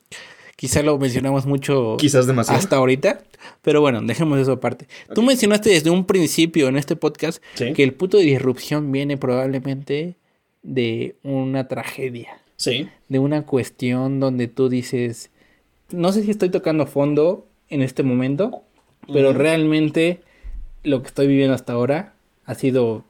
Quizá 0.57 0.83
lo 0.83 0.99
mencionamos 0.99 1.47
mucho 1.47 1.97
Quizás 1.99 2.27
demasiado. 2.27 2.59
hasta 2.59 2.77
ahorita, 2.77 3.23
pero 3.63 3.81
bueno, 3.81 4.03
dejemos 4.03 4.39
eso 4.39 4.53
aparte. 4.53 4.89
Tú 5.15 5.23
mencionaste 5.23 5.71
desde 5.71 5.89
un 5.91 6.05
principio 6.05 6.69
en 6.69 6.77
este 6.77 6.97
podcast 6.97 7.43
Sí. 7.55 7.73
que 7.73 7.83
el 7.83 7.95
punto 7.95 8.19
de 8.19 8.25
disrupción 8.25 8.93
viene 8.93 9.17
probablemente 9.17 10.17
de 10.63 11.17
una 11.23 11.69
tragedia. 11.69 12.41
Sí. 12.57 12.91
de 13.09 13.19
una 13.19 13.47
cuestión 13.47 14.21
donde 14.21 14.47
tú 14.47 14.69
dices, 14.69 15.31
no 15.93 16.13
sé 16.13 16.23
si 16.23 16.31
estoy 16.31 16.51
tocando 16.51 16.87
fondo 16.87 17.47
en 17.71 17.81
este 17.81 18.03
momento, 18.03 18.65
pero 19.11 19.33
realmente 19.33 20.21
lo 20.83 21.01
que 21.01 21.09
estoy 21.09 21.27
viviendo 21.27 21.55
hasta 21.55 21.73
ahora 21.73 22.13
ha 22.45 22.55
sido 22.55 23.07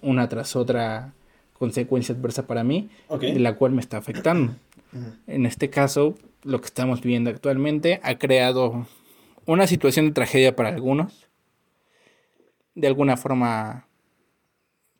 una 0.00 0.28
tras 0.28 0.56
otra 0.56 1.12
consecuencia 1.52 2.12
adversa 2.12 2.48
para 2.48 2.64
mí, 2.64 2.88
de 3.20 3.38
la 3.38 3.54
cual 3.54 3.70
me 3.70 3.80
está 3.80 3.98
afectando. 3.98 4.56
En 5.28 5.46
este 5.46 5.70
caso, 5.70 6.16
lo 6.42 6.60
que 6.60 6.66
estamos 6.66 7.02
viviendo 7.02 7.30
actualmente 7.30 8.00
ha 8.02 8.18
creado 8.18 8.88
una 9.46 9.68
situación 9.68 10.06
de 10.06 10.12
tragedia 10.12 10.56
para 10.56 10.70
algunos, 10.70 11.28
de 12.74 12.88
alguna 12.88 13.16
forma 13.16 13.86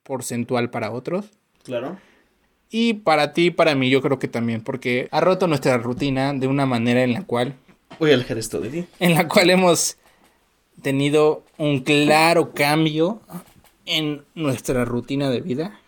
porcentual 0.04 0.70
para 0.70 0.92
otros, 0.92 1.30
Claro. 1.64 1.98
Y 2.70 2.94
para 2.94 3.32
ti, 3.32 3.50
para 3.50 3.74
mí, 3.74 3.90
yo 3.90 4.00
creo 4.00 4.18
que 4.18 4.28
también, 4.28 4.62
porque 4.62 5.08
ha 5.10 5.20
roto 5.20 5.46
nuestra 5.46 5.76
rutina 5.76 6.32
de 6.32 6.46
una 6.46 6.66
manera 6.66 7.02
en 7.02 7.12
la 7.12 7.22
cual... 7.24 7.54
Voy 7.98 8.10
a 8.10 8.14
alejar 8.14 8.38
esto 8.38 8.60
de 8.60 8.70
ti. 8.70 8.84
En 8.98 9.14
la 9.14 9.28
cual 9.28 9.50
hemos 9.50 9.98
tenido 10.80 11.44
un 11.58 11.80
claro 11.80 12.52
cambio 12.52 13.20
en 13.84 14.24
nuestra 14.34 14.84
rutina 14.84 15.28
de 15.28 15.40
vida, 15.40 15.78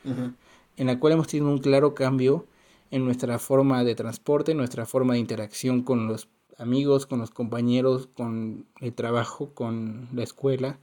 en 0.76 0.87
la 0.87 0.98
cual 0.98 1.14
hemos 1.14 1.28
tenido 1.28 1.48
un 1.48 1.58
claro 1.58 1.94
cambio 1.94 2.46
en 2.90 3.04
nuestra 3.04 3.38
forma 3.38 3.82
de 3.82 3.94
transporte, 3.94 4.54
nuestra 4.54 4.84
forma 4.84 5.14
de 5.14 5.20
interacción 5.20 5.82
con 5.82 6.06
los 6.06 6.28
amigos, 6.58 7.06
con 7.06 7.18
los 7.18 7.30
compañeros, 7.30 8.08
con 8.14 8.66
el 8.80 8.92
trabajo, 8.92 9.50
con 9.54 10.08
la 10.12 10.22
escuela. 10.22 10.78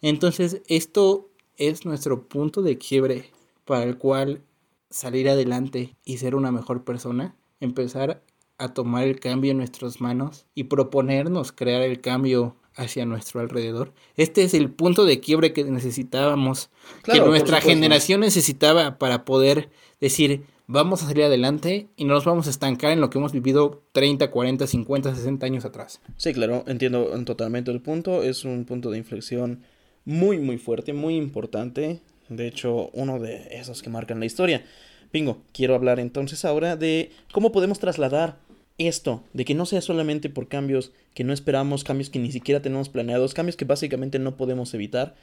Entonces, 0.00 0.62
esto 0.68 1.28
es 1.56 1.84
nuestro 1.84 2.22
punto 2.22 2.62
de 2.62 2.78
quiebre 2.78 3.30
para 3.70 3.84
el 3.84 3.98
cual 3.98 4.42
salir 4.90 5.28
adelante 5.28 5.94
y 6.04 6.16
ser 6.16 6.34
una 6.34 6.50
mejor 6.50 6.82
persona, 6.82 7.36
empezar 7.60 8.20
a 8.58 8.74
tomar 8.74 9.06
el 9.06 9.20
cambio 9.20 9.52
en 9.52 9.58
nuestras 9.58 10.00
manos 10.00 10.44
y 10.56 10.64
proponernos 10.64 11.52
crear 11.52 11.80
el 11.82 12.00
cambio 12.00 12.56
hacia 12.74 13.06
nuestro 13.06 13.38
alrededor. 13.38 13.92
Este 14.16 14.42
es 14.42 14.54
el 14.54 14.72
punto 14.72 15.04
de 15.04 15.20
quiebre 15.20 15.52
que 15.52 15.62
necesitábamos, 15.62 16.70
que 17.04 17.20
nuestra 17.20 17.60
generación 17.60 18.22
necesitaba 18.22 18.98
para 18.98 19.24
poder 19.24 19.70
decir, 20.00 20.42
vamos 20.66 21.04
a 21.04 21.06
salir 21.06 21.22
adelante 21.22 21.86
y 21.94 22.06
no 22.06 22.14
nos 22.14 22.24
vamos 22.24 22.48
a 22.48 22.50
estancar 22.50 22.90
en 22.90 23.00
lo 23.00 23.08
que 23.08 23.18
hemos 23.18 23.30
vivido 23.30 23.84
30, 23.92 24.32
40, 24.32 24.66
50, 24.66 25.14
60 25.14 25.46
años 25.46 25.64
atrás. 25.64 26.00
Sí, 26.16 26.32
claro, 26.32 26.64
entiendo 26.66 27.08
totalmente 27.24 27.70
el 27.70 27.80
punto. 27.80 28.24
Es 28.24 28.44
un 28.44 28.64
punto 28.64 28.90
de 28.90 28.98
inflexión 28.98 29.62
muy, 30.04 30.40
muy 30.40 30.58
fuerte, 30.58 30.92
muy 30.92 31.14
importante. 31.14 32.00
De 32.30 32.46
hecho, 32.46 32.90
uno 32.94 33.18
de 33.18 33.48
esos 33.50 33.82
que 33.82 33.90
marcan 33.90 34.20
la 34.20 34.26
historia. 34.26 34.64
Pingo, 35.10 35.42
quiero 35.52 35.74
hablar 35.74 35.98
entonces 36.00 36.44
ahora 36.44 36.76
de 36.76 37.10
cómo 37.32 37.52
podemos 37.52 37.80
trasladar 37.80 38.38
esto, 38.78 39.24
de 39.34 39.44
que 39.44 39.54
no 39.54 39.66
sea 39.66 39.80
solamente 39.82 40.30
por 40.30 40.48
cambios 40.48 40.92
que 41.12 41.24
no 41.24 41.32
esperamos, 41.32 41.84
cambios 41.84 42.08
que 42.08 42.20
ni 42.20 42.32
siquiera 42.32 42.62
tenemos 42.62 42.88
planeados, 42.88 43.34
cambios 43.34 43.56
que 43.56 43.64
básicamente 43.64 44.18
no 44.18 44.36
podemos 44.36 44.72
evitar, 44.72 45.16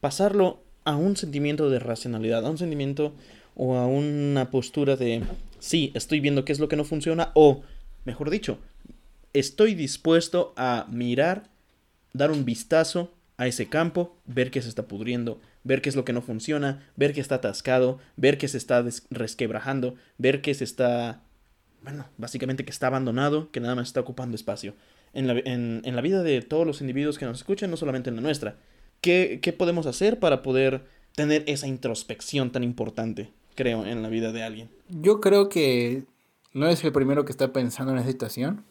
pasarlo 0.00 0.62
a 0.84 0.96
un 0.96 1.16
sentimiento 1.16 1.68
de 1.68 1.80
racionalidad, 1.80 2.46
a 2.46 2.50
un 2.50 2.58
sentimiento 2.58 3.12
o 3.56 3.74
a 3.76 3.86
una 3.86 4.50
postura 4.50 4.96
de 4.96 5.22
sí, 5.58 5.90
estoy 5.94 6.20
viendo 6.20 6.44
qué 6.44 6.52
es 6.52 6.60
lo 6.60 6.68
que 6.68 6.76
no 6.76 6.84
funciona 6.84 7.32
o, 7.34 7.62
mejor 8.04 8.30
dicho, 8.30 8.58
estoy 9.32 9.74
dispuesto 9.74 10.54
a 10.56 10.86
mirar, 10.88 11.50
dar 12.12 12.30
un 12.30 12.44
vistazo 12.44 13.12
a 13.42 13.48
ese 13.48 13.68
campo, 13.68 14.16
ver 14.24 14.52
qué 14.52 14.62
se 14.62 14.68
está 14.68 14.86
pudriendo, 14.86 15.40
ver 15.64 15.82
qué 15.82 15.88
es 15.88 15.96
lo 15.96 16.04
que 16.04 16.12
no 16.12 16.22
funciona, 16.22 16.88
ver 16.94 17.12
qué 17.12 17.20
está 17.20 17.36
atascado, 17.36 17.98
ver 18.16 18.38
qué 18.38 18.46
se 18.46 18.56
está 18.56 18.84
resquebrajando, 19.10 19.96
ver 20.16 20.42
qué 20.42 20.54
se 20.54 20.62
está, 20.62 21.22
bueno, 21.82 22.06
básicamente 22.18 22.64
que 22.64 22.70
está 22.70 22.86
abandonado, 22.86 23.50
que 23.50 23.58
nada 23.58 23.74
más 23.74 23.88
está 23.88 23.98
ocupando 23.98 24.36
espacio. 24.36 24.74
En 25.12 25.26
la, 25.26 25.32
en, 25.44 25.82
en 25.84 25.96
la 25.96 26.02
vida 26.02 26.22
de 26.22 26.40
todos 26.40 26.64
los 26.64 26.80
individuos 26.80 27.18
que 27.18 27.24
nos 27.24 27.38
escuchan, 27.38 27.68
no 27.68 27.76
solamente 27.76 28.10
en 28.10 28.16
la 28.16 28.22
nuestra. 28.22 28.58
¿Qué, 29.00 29.40
¿Qué 29.42 29.52
podemos 29.52 29.86
hacer 29.86 30.20
para 30.20 30.42
poder 30.42 30.84
tener 31.16 31.42
esa 31.48 31.66
introspección 31.66 32.52
tan 32.52 32.62
importante, 32.62 33.32
creo, 33.56 33.84
en 33.84 34.02
la 34.02 34.08
vida 34.08 34.30
de 34.30 34.44
alguien? 34.44 34.70
Yo 34.88 35.20
creo 35.20 35.48
que 35.48 36.04
no 36.54 36.66
eres 36.66 36.84
el 36.84 36.92
primero 36.92 37.24
que 37.24 37.32
está 37.32 37.52
pensando 37.52 37.92
en 37.92 37.98
esa 37.98 38.08
situación. 38.08 38.64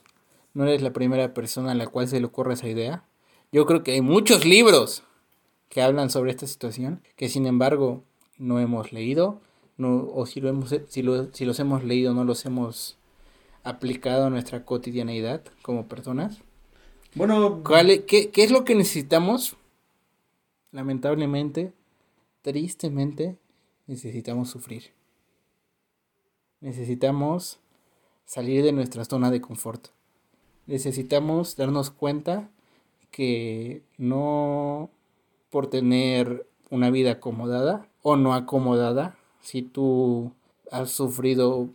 No 0.54 0.64
eres 0.64 0.82
la 0.82 0.94
primera 0.94 1.34
persona 1.34 1.72
a 1.72 1.76
la 1.76 1.88
cual 1.88 2.08
se 2.08 2.22
le 2.22 2.26
ocurre 2.26 2.54
esa 2.54 2.70
idea. 2.70 3.04
Yo 3.52 3.66
creo 3.66 3.84
que 3.84 3.92
hay 3.92 4.02
muchos 4.02 4.46
libros 4.46 5.04
que 5.70 5.82
hablan 5.82 6.10
sobre 6.10 6.32
esta 6.32 6.48
situación, 6.48 7.02
que 7.16 7.30
sin 7.30 7.46
embargo 7.46 8.04
no 8.38 8.60
hemos 8.60 8.94
leído, 8.94 9.42
no, 9.78 10.10
o 10.14 10.26
si, 10.26 10.40
lo 10.40 10.50
hemos, 10.50 10.70
si, 10.70 11.04
si 11.34 11.46
los 11.46 11.60
hemos 11.60 11.84
leído 11.84 12.14
no 12.14 12.24
los 12.24 12.46
hemos 12.46 12.98
aplicado 13.64 14.26
a 14.26 14.30
nuestra 14.30 14.66
cotidianeidad 14.66 15.44
como 15.62 15.88
personas. 15.88 16.40
Bueno, 17.14 17.62
qué, 18.08 18.30
¿qué 18.32 18.44
es 18.44 18.52
lo 18.52 18.64
que 18.64 18.76
necesitamos? 18.76 19.58
Lamentablemente, 20.72 21.74
tristemente, 22.42 23.38
necesitamos 23.88 24.50
sufrir. 24.50 24.92
Necesitamos 26.62 27.60
salir 28.26 28.64
de 28.64 28.72
nuestra 28.72 29.04
zona 29.04 29.30
de 29.30 29.42
confort. 29.42 29.88
Necesitamos 30.68 31.58
darnos 31.58 31.92
cuenta 31.92 32.50
que 33.12 33.84
no 33.97 34.89
por 35.50 35.67
tener 35.67 36.47
una 36.69 36.89
vida 36.89 37.12
acomodada 37.12 37.88
o 38.02 38.15
no 38.15 38.34
acomodada, 38.34 39.17
si 39.41 39.62
tú 39.62 40.34
has 40.71 40.89
sufrido 40.91 41.69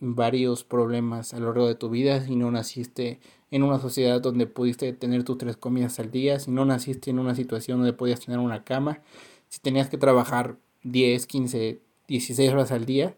varios 0.00 0.64
problemas 0.64 1.32
a 1.32 1.38
lo 1.38 1.46
largo 1.46 1.68
de 1.68 1.74
tu 1.74 1.88
vida, 1.90 2.20
si 2.24 2.34
no 2.34 2.50
naciste 2.50 3.20
en 3.50 3.62
una 3.62 3.78
sociedad 3.78 4.20
donde 4.20 4.46
pudiste 4.46 4.92
tener 4.92 5.24
tus 5.24 5.38
tres 5.38 5.56
comidas 5.56 5.98
al 6.00 6.10
día, 6.10 6.38
si 6.40 6.50
no 6.50 6.64
naciste 6.64 7.10
en 7.10 7.18
una 7.18 7.34
situación 7.34 7.78
donde 7.78 7.92
podías 7.92 8.20
tener 8.20 8.40
una 8.40 8.64
cama, 8.64 9.00
si 9.48 9.60
tenías 9.60 9.88
que 9.88 9.98
trabajar 9.98 10.56
10, 10.82 11.26
15, 11.26 11.80
16 12.08 12.52
horas 12.52 12.72
al 12.72 12.86
día, 12.86 13.16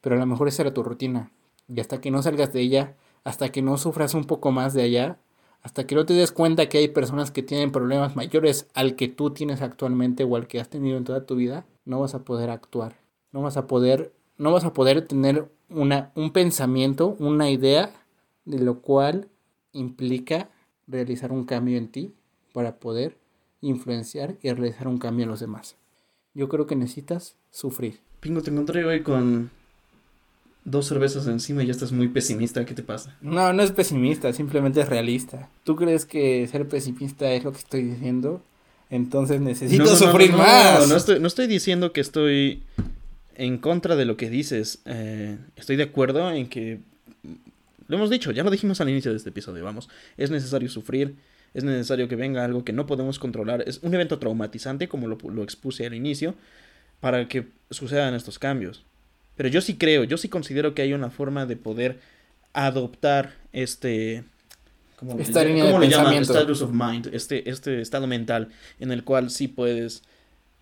pero 0.00 0.16
a 0.16 0.18
lo 0.18 0.26
mejor 0.26 0.48
esa 0.48 0.62
era 0.62 0.74
tu 0.74 0.82
rutina. 0.82 1.30
Y 1.68 1.80
hasta 1.80 2.00
que 2.00 2.10
no 2.10 2.22
salgas 2.22 2.52
de 2.52 2.60
ella, 2.60 2.96
hasta 3.24 3.50
que 3.50 3.62
no 3.62 3.76
sufras 3.78 4.14
un 4.14 4.24
poco 4.24 4.50
más 4.50 4.74
de 4.74 4.82
allá, 4.82 5.18
hasta 5.62 5.86
que 5.86 5.94
no 5.94 6.04
te 6.04 6.14
des 6.14 6.32
cuenta 6.32 6.68
que 6.68 6.78
hay 6.78 6.88
personas 6.88 7.30
que 7.30 7.42
tienen 7.42 7.70
problemas 7.70 8.16
mayores 8.16 8.68
al 8.74 8.96
que 8.96 9.08
tú 9.08 9.30
tienes 9.30 9.62
actualmente 9.62 10.24
o 10.24 10.36
al 10.36 10.48
que 10.48 10.60
has 10.60 10.68
tenido 10.68 10.96
en 10.96 11.04
toda 11.04 11.24
tu 11.24 11.36
vida, 11.36 11.66
no 11.84 12.00
vas 12.00 12.14
a 12.14 12.24
poder 12.24 12.50
actuar. 12.50 12.96
No 13.30 13.42
vas 13.42 13.56
a 13.56 13.66
poder, 13.66 14.12
no 14.38 14.52
vas 14.52 14.64
a 14.64 14.72
poder 14.72 15.06
tener 15.06 15.48
una, 15.70 16.10
un 16.14 16.32
pensamiento, 16.32 17.16
una 17.18 17.50
idea 17.50 17.92
de 18.44 18.58
lo 18.58 18.80
cual 18.80 19.28
implica 19.72 20.50
realizar 20.86 21.32
un 21.32 21.44
cambio 21.44 21.78
en 21.78 21.88
ti 21.88 22.12
para 22.52 22.78
poder 22.78 23.16
influenciar 23.60 24.36
y 24.42 24.50
realizar 24.50 24.88
un 24.88 24.98
cambio 24.98 25.22
en 25.22 25.30
los 25.30 25.40
demás. 25.40 25.76
Yo 26.34 26.48
creo 26.48 26.66
que 26.66 26.76
necesitas 26.76 27.36
sufrir. 27.50 28.00
Pingo, 28.20 28.42
te 28.42 28.50
encontré 28.50 28.84
hoy 28.84 29.02
con 29.02 29.50
dos 30.64 30.86
cervezas 30.86 31.26
encima 31.26 31.62
y 31.62 31.66
ya 31.66 31.72
estás 31.72 31.92
muy 31.92 32.08
pesimista. 32.08 32.64
¿Qué 32.64 32.74
te 32.74 32.82
pasa? 32.82 33.16
No, 33.20 33.52
no 33.52 33.62
es 33.62 33.72
pesimista, 33.72 34.32
simplemente 34.32 34.80
es 34.80 34.88
realista. 34.88 35.48
¿Tú 35.64 35.76
crees 35.76 36.04
que 36.04 36.46
ser 36.48 36.68
pesimista 36.68 37.32
es 37.32 37.44
lo 37.44 37.52
que 37.52 37.58
estoy 37.58 37.82
diciendo? 37.82 38.42
Entonces 38.90 39.40
necesito 39.40 39.96
sufrir 39.96 40.32
más. 40.32 40.88
No, 40.88 40.96
estoy, 40.96 41.18
no 41.18 41.26
estoy 41.26 41.46
diciendo 41.46 41.92
que 41.92 42.00
estoy 42.00 42.62
en 43.34 43.58
contra 43.58 43.96
de 43.96 44.04
lo 44.04 44.16
que 44.16 44.28
dices. 44.30 44.80
Eh, 44.84 45.38
estoy 45.56 45.76
de 45.76 45.84
acuerdo 45.84 46.30
en 46.30 46.48
que. 46.48 46.80
Lo 47.88 47.96
hemos 47.96 48.10
dicho, 48.10 48.30
ya 48.30 48.42
lo 48.42 48.50
dijimos 48.50 48.80
al 48.80 48.88
inicio 48.88 49.10
de 49.10 49.16
este 49.16 49.30
episodio, 49.30 49.64
vamos. 49.64 49.88
Es 50.16 50.30
necesario 50.30 50.68
sufrir, 50.70 51.16
es 51.52 51.64
necesario 51.64 52.08
que 52.08 52.16
venga 52.16 52.44
algo 52.44 52.64
que 52.64 52.72
no 52.72 52.86
podemos 52.86 53.18
controlar. 53.18 53.64
Es 53.66 53.80
un 53.82 53.92
evento 53.94 54.18
traumatizante, 54.18 54.88
como 54.88 55.08
lo, 55.08 55.18
lo 55.30 55.42
expuse 55.42 55.84
al 55.86 55.94
inicio, 55.94 56.34
para 57.00 57.28
que 57.28 57.48
sucedan 57.70 58.14
estos 58.14 58.38
cambios. 58.38 58.84
Pero 59.36 59.48
yo 59.48 59.60
sí 59.60 59.76
creo, 59.76 60.04
yo 60.04 60.16
sí 60.16 60.28
considero 60.28 60.74
que 60.74 60.82
hay 60.82 60.92
una 60.92 61.10
forma 61.10 61.46
de 61.46 61.56
poder 61.56 62.00
adoptar 62.52 63.34
este... 63.52 64.24
¿Cómo, 64.96 65.18
Esta 65.18 65.44
línea 65.44 65.64
¿cómo 65.64 65.80
le 65.80 65.88
llaman? 65.88 66.14
Status 66.22 66.62
of 66.62 66.70
mind, 66.72 67.10
este, 67.12 67.50
este 67.50 67.80
estado 67.80 68.06
mental 68.06 68.50
en 68.78 68.92
el 68.92 69.02
cual 69.02 69.30
sí 69.30 69.48
puedes 69.48 70.04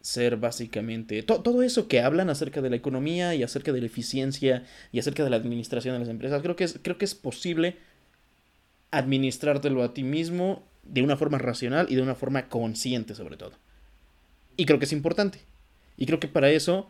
ser 0.00 0.38
básicamente 0.38 1.22
todo 1.22 1.62
eso 1.62 1.86
que 1.86 2.00
hablan 2.00 2.30
acerca 2.30 2.62
de 2.62 2.70
la 2.70 2.76
economía 2.76 3.34
y 3.34 3.42
acerca 3.42 3.70
de 3.70 3.80
la 3.80 3.86
eficiencia 3.86 4.64
y 4.92 4.98
acerca 4.98 5.24
de 5.24 5.30
la 5.30 5.36
administración 5.36 5.94
de 5.94 5.98
las 5.98 6.08
empresas. 6.08 6.40
Creo 6.40 6.56
que 6.56 6.64
es, 6.64 6.78
creo 6.80 6.96
que 6.96 7.04
es 7.04 7.14
posible 7.14 7.76
administrártelo 8.90 9.82
a 9.82 9.92
ti 9.92 10.02
mismo 10.02 10.64
de 10.84 11.02
una 11.02 11.16
forma 11.16 11.38
racional 11.38 11.86
y 11.90 11.96
de 11.96 12.02
una 12.02 12.14
forma 12.14 12.48
consciente 12.48 13.14
sobre 13.14 13.36
todo. 13.36 13.52
Y 14.56 14.66
creo 14.66 14.78
que 14.78 14.86
es 14.86 14.92
importante. 14.92 15.40
Y 15.96 16.06
creo 16.06 16.18
que 16.18 16.28
para 16.28 16.50
eso 16.50 16.88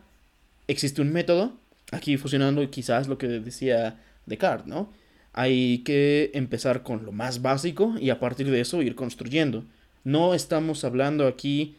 existe 0.67 1.01
un 1.01 1.11
método 1.11 1.57
aquí 1.91 2.17
fusionando 2.17 2.67
quizás 2.69 3.07
lo 3.07 3.17
que 3.17 3.27
decía 3.27 3.99
Descartes, 4.25 4.67
¿no? 4.67 4.91
Hay 5.33 5.79
que 5.79 6.31
empezar 6.33 6.83
con 6.83 7.05
lo 7.05 7.11
más 7.11 7.41
básico 7.41 7.95
y 7.99 8.09
a 8.09 8.19
partir 8.19 8.49
de 8.49 8.61
eso 8.61 8.81
ir 8.81 8.95
construyendo. 8.95 9.63
No 10.03 10.33
estamos 10.33 10.83
hablando 10.83 11.27
aquí, 11.27 11.75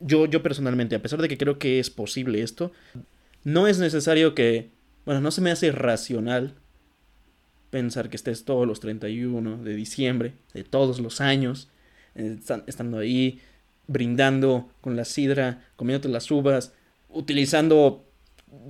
yo, 0.00 0.26
yo 0.26 0.42
personalmente, 0.42 0.94
a 0.94 1.02
pesar 1.02 1.20
de 1.20 1.28
que 1.28 1.36
creo 1.36 1.58
que 1.58 1.78
es 1.78 1.90
posible 1.90 2.42
esto, 2.42 2.72
no 3.44 3.66
es 3.66 3.78
necesario 3.78 4.34
que, 4.34 4.70
bueno, 5.04 5.20
no 5.20 5.30
se 5.30 5.40
me 5.40 5.50
hace 5.50 5.72
racional 5.72 6.54
pensar 7.70 8.08
que 8.08 8.16
estés 8.16 8.44
todos 8.44 8.66
los 8.66 8.80
31 8.80 9.62
de 9.62 9.74
diciembre 9.74 10.34
de 10.54 10.64
todos 10.64 11.00
los 11.00 11.20
años, 11.20 11.68
eh, 12.14 12.38
estando 12.66 12.98
ahí, 12.98 13.40
brindando 13.86 14.70
con 14.80 14.96
la 14.96 15.04
sidra, 15.04 15.64
comiéndote 15.76 16.08
las 16.08 16.30
uvas, 16.30 16.72
utilizando 17.08 18.06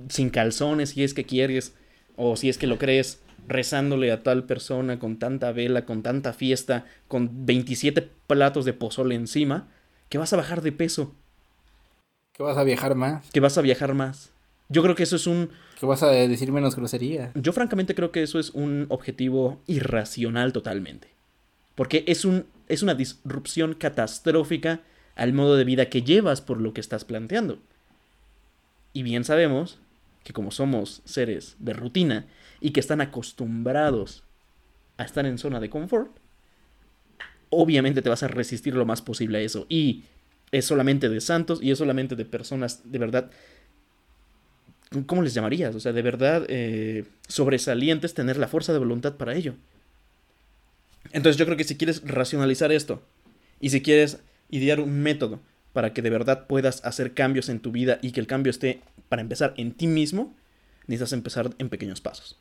sin 0.09 0.29
calzones 0.29 0.91
si 0.91 1.03
es 1.03 1.13
que 1.13 1.25
quieres, 1.25 1.73
o 2.15 2.35
si 2.35 2.49
es 2.49 2.57
que 2.57 2.67
lo 2.67 2.77
crees, 2.77 3.21
rezándole 3.47 4.11
a 4.11 4.23
tal 4.23 4.43
persona 4.43 4.99
con 4.99 5.17
tanta 5.17 5.51
vela, 5.51 5.85
con 5.85 6.03
tanta 6.03 6.33
fiesta, 6.33 6.85
con 7.07 7.45
27 7.45 8.09
platos 8.27 8.65
de 8.65 8.73
pozole 8.73 9.15
encima, 9.15 9.67
que 10.09 10.17
vas 10.17 10.33
a 10.33 10.37
bajar 10.37 10.61
de 10.61 10.71
peso. 10.71 11.13
Que 12.33 12.43
vas 12.43 12.57
a 12.57 12.63
viajar 12.63 12.95
más. 12.95 13.29
Que 13.31 13.39
vas 13.39 13.57
a 13.57 13.61
viajar 13.61 13.93
más. 13.93 14.31
Yo 14.69 14.83
creo 14.83 14.95
que 14.95 15.03
eso 15.03 15.15
es 15.15 15.27
un... 15.27 15.49
Que 15.79 15.85
vas 15.85 16.03
a 16.03 16.07
decir 16.09 16.51
menos 16.51 16.75
grosería. 16.75 17.31
Yo 17.35 17.53
francamente 17.53 17.95
creo 17.95 18.11
que 18.11 18.21
eso 18.21 18.39
es 18.39 18.49
un 18.49 18.85
objetivo 18.89 19.61
irracional 19.65 20.51
totalmente. 20.51 21.07
Porque 21.75 22.03
es, 22.07 22.25
un, 22.25 22.45
es 22.67 22.83
una 22.83 22.95
disrupción 22.95 23.75
catastrófica 23.75 24.81
al 25.15 25.33
modo 25.33 25.55
de 25.55 25.63
vida 25.63 25.89
que 25.89 26.01
llevas 26.01 26.41
por 26.41 26.59
lo 26.59 26.73
que 26.73 26.81
estás 26.81 27.05
planteando. 27.05 27.59
Y 28.97 29.03
bien 29.03 29.23
sabemos 29.23 29.77
que 30.23 30.33
como 30.33 30.49
somos 30.49 31.03
seres 31.05 31.55
de 31.59 31.73
rutina 31.73 32.25
y 32.59 32.71
que 32.71 32.79
están 32.79 32.99
acostumbrados 32.99 34.23
a 34.97 35.03
estar 35.03 35.27
en 35.27 35.37
zona 35.37 35.59
de 35.59 35.69
confort, 35.69 36.17
obviamente 37.51 38.01
te 38.01 38.09
vas 38.09 38.23
a 38.23 38.27
resistir 38.27 38.73
lo 38.73 38.87
más 38.87 39.03
posible 39.03 39.37
a 39.37 39.41
eso. 39.41 39.67
Y 39.69 40.05
es 40.51 40.65
solamente 40.65 41.09
de 41.09 41.21
santos 41.21 41.59
y 41.61 41.69
es 41.69 41.77
solamente 41.77 42.15
de 42.15 42.25
personas 42.25 42.91
de 42.91 42.97
verdad, 42.97 43.29
¿cómo 45.05 45.21
les 45.21 45.35
llamarías? 45.35 45.75
O 45.75 45.79
sea, 45.79 45.93
de 45.93 46.01
verdad 46.01 46.47
eh, 46.47 47.05
sobresalientes 47.27 48.15
tener 48.15 48.37
la 48.37 48.47
fuerza 48.47 48.73
de 48.73 48.79
voluntad 48.79 49.15
para 49.15 49.35
ello. 49.35 49.53
Entonces 51.11 51.37
yo 51.37 51.45
creo 51.45 51.55
que 51.55 51.65
si 51.65 51.77
quieres 51.77 52.01
racionalizar 52.03 52.71
esto 52.71 53.03
y 53.59 53.69
si 53.69 53.83
quieres 53.83 54.21
idear 54.49 54.79
un 54.79 55.03
método 55.03 55.39
para 55.77 55.93
que 55.93 56.01
de 56.01 56.09
verdad 56.09 56.47
puedas 56.47 56.83
hacer 56.85 57.13
cambios 57.13 57.49
en 57.49 57.59
tu 57.59 57.71
vida 57.71 57.99
y 58.01 58.11
que 58.11 58.19
el 58.19 58.25
cambio 58.25 58.49
esté, 58.49 58.81
para 59.09 59.21
empezar, 59.21 59.53
en 59.57 59.73
ti 59.73 59.85
mismo, 59.85 60.33
necesitas 60.87 61.13
empezar 61.13 61.51
en 61.59 61.69
pequeños 61.69 62.01
pasos. 62.01 62.35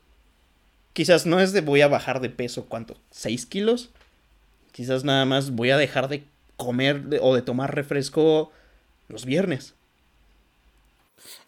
Quizás 0.94 1.26
no 1.26 1.38
es 1.38 1.52
de 1.52 1.60
voy 1.60 1.82
a 1.82 1.88
bajar 1.88 2.20
de 2.20 2.30
peso, 2.30 2.64
¿cuánto? 2.64 2.96
¿6 3.12 3.46
kilos? 3.46 3.90
Quizás 4.72 5.04
nada 5.04 5.26
más 5.26 5.50
voy 5.50 5.68
a 5.68 5.76
dejar 5.76 6.08
de 6.08 6.24
comer 6.56 7.04
o 7.20 7.34
de 7.34 7.42
tomar 7.42 7.74
refresco 7.74 8.52
los 9.08 9.26
viernes. 9.26 9.74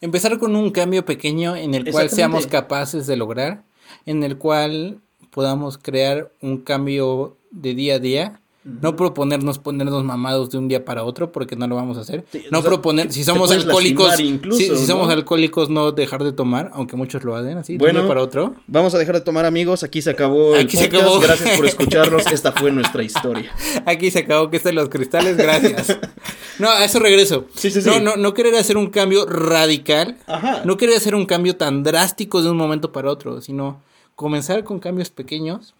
Empezar 0.03 0.37
con 0.37 0.57
un 0.57 0.71
cambio 0.71 1.07
pequeño 1.07 1.57
en 1.57 1.73
el 1.73 1.91
cual 1.91 2.11
seamos 2.11 2.47
capaces 2.47 3.07
de 3.07 3.17
lograr, 3.17 3.63
en 4.05 4.25
el 4.25 4.37
cual 4.37 5.01
podamos 5.31 5.79
crear 5.79 6.31
un 6.43 6.59
cambio 6.59 7.39
de 7.51 7.75
día 7.75 7.95
a 7.95 7.99
día 7.99 8.41
no 8.83 8.97
proponernos 8.97 9.59
ponernos 9.59 10.05
mamados 10.05 10.51
de 10.51 10.59
un 10.59 10.69
día 10.69 10.85
para 10.85 11.05
otro 11.05 11.33
porque 11.33 11.57
no 11.57 11.67
lo 11.67 11.77
vamos 11.77 11.97
a 11.97 12.03
hacer. 12.03 12.25
no 12.51 12.63
proponer, 12.63 13.13
si 13.13 13.25
somos 13.25 13.51
alcohólicos, 13.51 14.15
si, 14.17 14.87
somos 14.87 15.11
alcohólicos 15.11 15.71
no 15.71 15.93
dejar 15.93 16.23
de 16.23 16.33
tomar, 16.33 16.71
aunque 16.75 16.97
muchos 16.97 17.25
lo 17.25 17.35
hacen 17.35 17.57
así, 17.57 17.79
de 17.79 17.85
un 17.85 17.93
día 17.93 18.07
para 18.07 18.23
otro. 18.23 18.55
Vamos 18.67 18.95
a 18.95 18.99
dejar 18.99 19.15
de 19.15 19.21
tomar 19.23 19.47
amigos, 19.47 19.83
aquí 19.83 20.03
se 20.03 20.11
acabó 20.11 20.55
el 20.55 20.67
aquí 20.67 20.77
Se 20.77 20.85
acabó. 20.85 21.19
Gracias 21.19 21.57
por 21.57 21.67
escucharnos, 21.67 22.27
esta 22.33 22.53
fue 22.53 22.71
nuestra 22.71 23.03
historia. 23.03 23.51
Aquí 23.87 24.11
se 24.11 24.21
acabó 24.21 24.51
que 24.51 24.59
estén 24.59 24.75
los 24.75 24.89
cristales, 24.89 25.37
gracias. 25.37 25.99
No, 26.59 26.69
a 26.69 26.85
eso 26.85 26.99
regreso. 26.99 27.47
no, 27.87 28.01
no, 28.01 28.17
no 28.17 28.35
querer 28.35 28.57
hacer 28.57 28.77
un 28.77 28.91
cambio 28.91 29.27
radical, 29.27 30.17
no 30.65 30.77
querer 30.77 30.97
hacer 30.97 31.15
un 31.15 31.25
cambio 31.25 31.57
tan 31.57 31.85
drástico 31.85 32.43
de 32.43 32.51
un 32.51 32.57
momento 32.57 32.91
para 32.91 33.13
otro, 33.13 33.41
sino 33.41 33.81
comenzar 34.17 34.65
con 34.65 34.81
cambios 34.81 35.11
pequeños, 35.11 35.75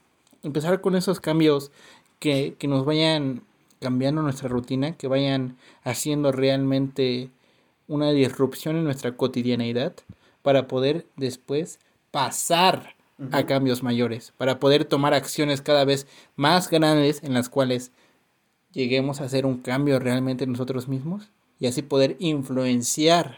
empezar 0.45 0.81
con 0.81 0.95
esos 0.95 1.19
cambios 1.19 1.73
que, 2.19 2.57
nos 2.63 2.85
vayan 2.85 3.43
cambiando 3.81 4.23
nuestra 4.23 4.49
rutina, 4.49 4.97
que 4.97 5.09
vayan 5.09 5.57
haciendo 5.83 6.33
realmente 6.33 7.31
una 7.87 8.11
disrupción 8.11 8.77
en 8.77 8.85
nuestra 8.85 9.13
cotidianeidad 9.17 9.93
para 10.43 10.67
poder 10.67 11.07
después 11.17 11.79
pasar 12.11 12.95
a 13.33 13.45
cambios 13.47 13.83
mayores, 13.83 14.33
para 14.37 14.61
poder 14.61 14.85
tomar 14.85 15.13
acciones 15.13 15.61
cada 15.61 15.85
vez 15.85 16.07
más 16.37 16.71
grandes 16.71 17.23
en 17.25 17.35
las 17.35 17.49
cuales 17.49 17.91
lleguemos 18.73 19.21
a 19.21 19.25
hacer 19.25 19.45
un 19.45 19.59
cambio 19.59 19.99
realmente 19.99 20.47
nosotros 20.47 20.87
mismos 20.87 21.29
y 21.59 21.67
así 21.67 21.83
poder 21.83 22.17
influenciar 22.21 23.37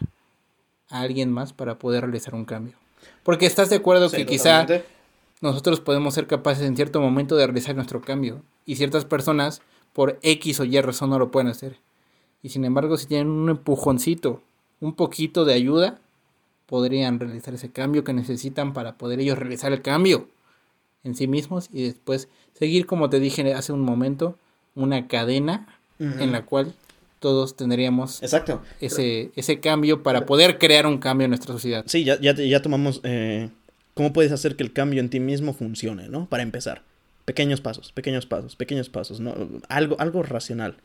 a 0.91 1.01
alguien 1.01 1.33
más 1.33 1.53
para 1.53 1.79
poder 1.79 2.03
realizar 2.05 2.35
un 2.35 2.45
cambio. 2.45 2.75
Porque 3.23 3.47
estás 3.47 3.71
de 3.71 3.77
acuerdo 3.77 4.11
que 4.11 4.27
quizá 4.27 4.67
nosotros 5.41 5.81
podemos 5.81 6.15
ser 6.15 6.27
capaces 6.27 6.67
en 6.67 6.77
cierto 6.77 7.01
momento 7.01 7.37
de 7.37 7.47
realizar 7.47 7.75
nuestro 7.75 8.03
cambio 8.03 8.43
y 8.71 8.77
ciertas 8.77 9.05
personas 9.05 9.63
por 9.93 10.21
X 10.23 10.61
o 10.61 10.65
Y 10.65 10.81
razón 10.81 11.11
no 11.11 11.19
lo 11.19 11.33
pueden 11.33 11.49
hacer. 11.49 11.79
Y 12.41 12.51
sin 12.51 12.65
embargo, 12.65 12.97
si 12.97 13.07
tienen 13.07 13.27
un 13.27 13.51
empujoncito, 13.51 14.43
un 14.79 14.95
poquito 14.95 15.45
de 15.45 15.55
ayuda, 15.55 15.99
podrían 16.67 17.19
realizar 17.19 17.53
ese 17.53 17.73
cambio 17.73 18.05
que 18.05 18.13
necesitan 18.13 18.73
para 18.73 18.97
poder 18.97 19.19
ellos 19.19 19.37
realizar 19.37 19.73
el 19.73 19.83
cambio 19.83 20.29
en 21.03 21.17
sí 21.17 21.27
mismos 21.27 21.69
y 21.73 21.83
después 21.83 22.29
seguir, 22.55 22.87
como 22.87 23.11
te 23.11 23.19
dije 23.19 23.53
hace 23.55 23.73
un 23.73 23.81
momento, 23.81 24.39
una 24.77 25.09
cadena 25.09 25.67
en 25.99 26.31
la 26.31 26.47
cual 26.47 26.73
todos 27.19 27.57
tendríamos 27.57 28.23
Exacto. 28.23 28.63
Ese, 28.81 29.33
ese 29.35 29.59
cambio 29.59 30.05
para 30.05 30.27
poder 30.27 30.59
crear 30.59 30.87
un 30.87 30.99
cambio 30.99 31.25
en 31.25 31.31
nuestra 31.33 31.53
sociedad. 31.53 31.83
Sí, 31.89 32.05
ya, 32.05 32.21
ya, 32.21 32.35
ya 32.35 32.63
tomamos 32.63 33.01
eh, 33.03 33.51
cómo 33.95 34.13
puedes 34.13 34.31
hacer 34.31 34.55
que 34.55 34.63
el 34.63 34.73
cambio 34.73 35.01
en 35.01 35.11
ti 35.11 35.19
mismo 35.19 35.55
funcione, 35.55 36.09
¿no? 36.09 36.27
Para 36.27 36.45
empezar. 36.45 36.85
Pequeños 37.31 37.61
pasos, 37.61 37.93
pequeños 37.93 38.27
pasos, 38.27 38.57
pequeños 38.57 38.89
pasos, 38.89 39.21
¿no? 39.21 39.37
Algo, 39.69 39.95
algo 40.01 40.25
racional. 40.25 40.79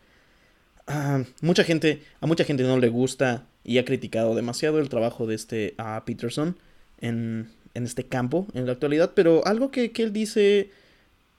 Ah, 0.85 1.23
mucha 1.41 1.63
gente, 1.63 2.03
a 2.21 2.27
mucha 2.27 2.43
gente 2.43 2.61
no 2.61 2.77
le 2.77 2.87
gusta 2.87 3.47
y 3.63 3.79
ha 3.79 3.83
criticado 3.83 4.35
demasiado 4.35 4.77
el 4.77 4.87
trabajo 4.87 5.25
de 5.25 5.33
este 5.33 5.75
Peterson 6.05 6.55
en, 6.99 7.49
este 7.73 8.05
campo 8.05 8.45
en 8.53 8.67
la 8.67 8.73
actualidad, 8.73 9.13
pero 9.15 9.43
algo 9.47 9.71
que, 9.71 9.91
él 9.95 10.13
dice 10.13 10.69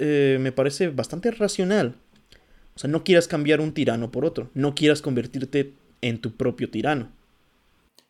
eh, 0.00 0.38
me 0.40 0.50
parece 0.50 0.88
bastante 0.88 1.30
racional. 1.30 1.94
O 2.74 2.80
sea, 2.80 2.90
no 2.90 3.04
quieras 3.04 3.28
cambiar 3.28 3.61
un 3.61 3.74
tirano 3.74 4.11
por 4.11 4.24
otro, 4.24 4.50
no 4.54 4.74
quieras 4.74 5.02
convertirte 5.02 5.72
en 6.02 6.20
tu 6.20 6.32
propio 6.32 6.68
tirano. 6.68 7.12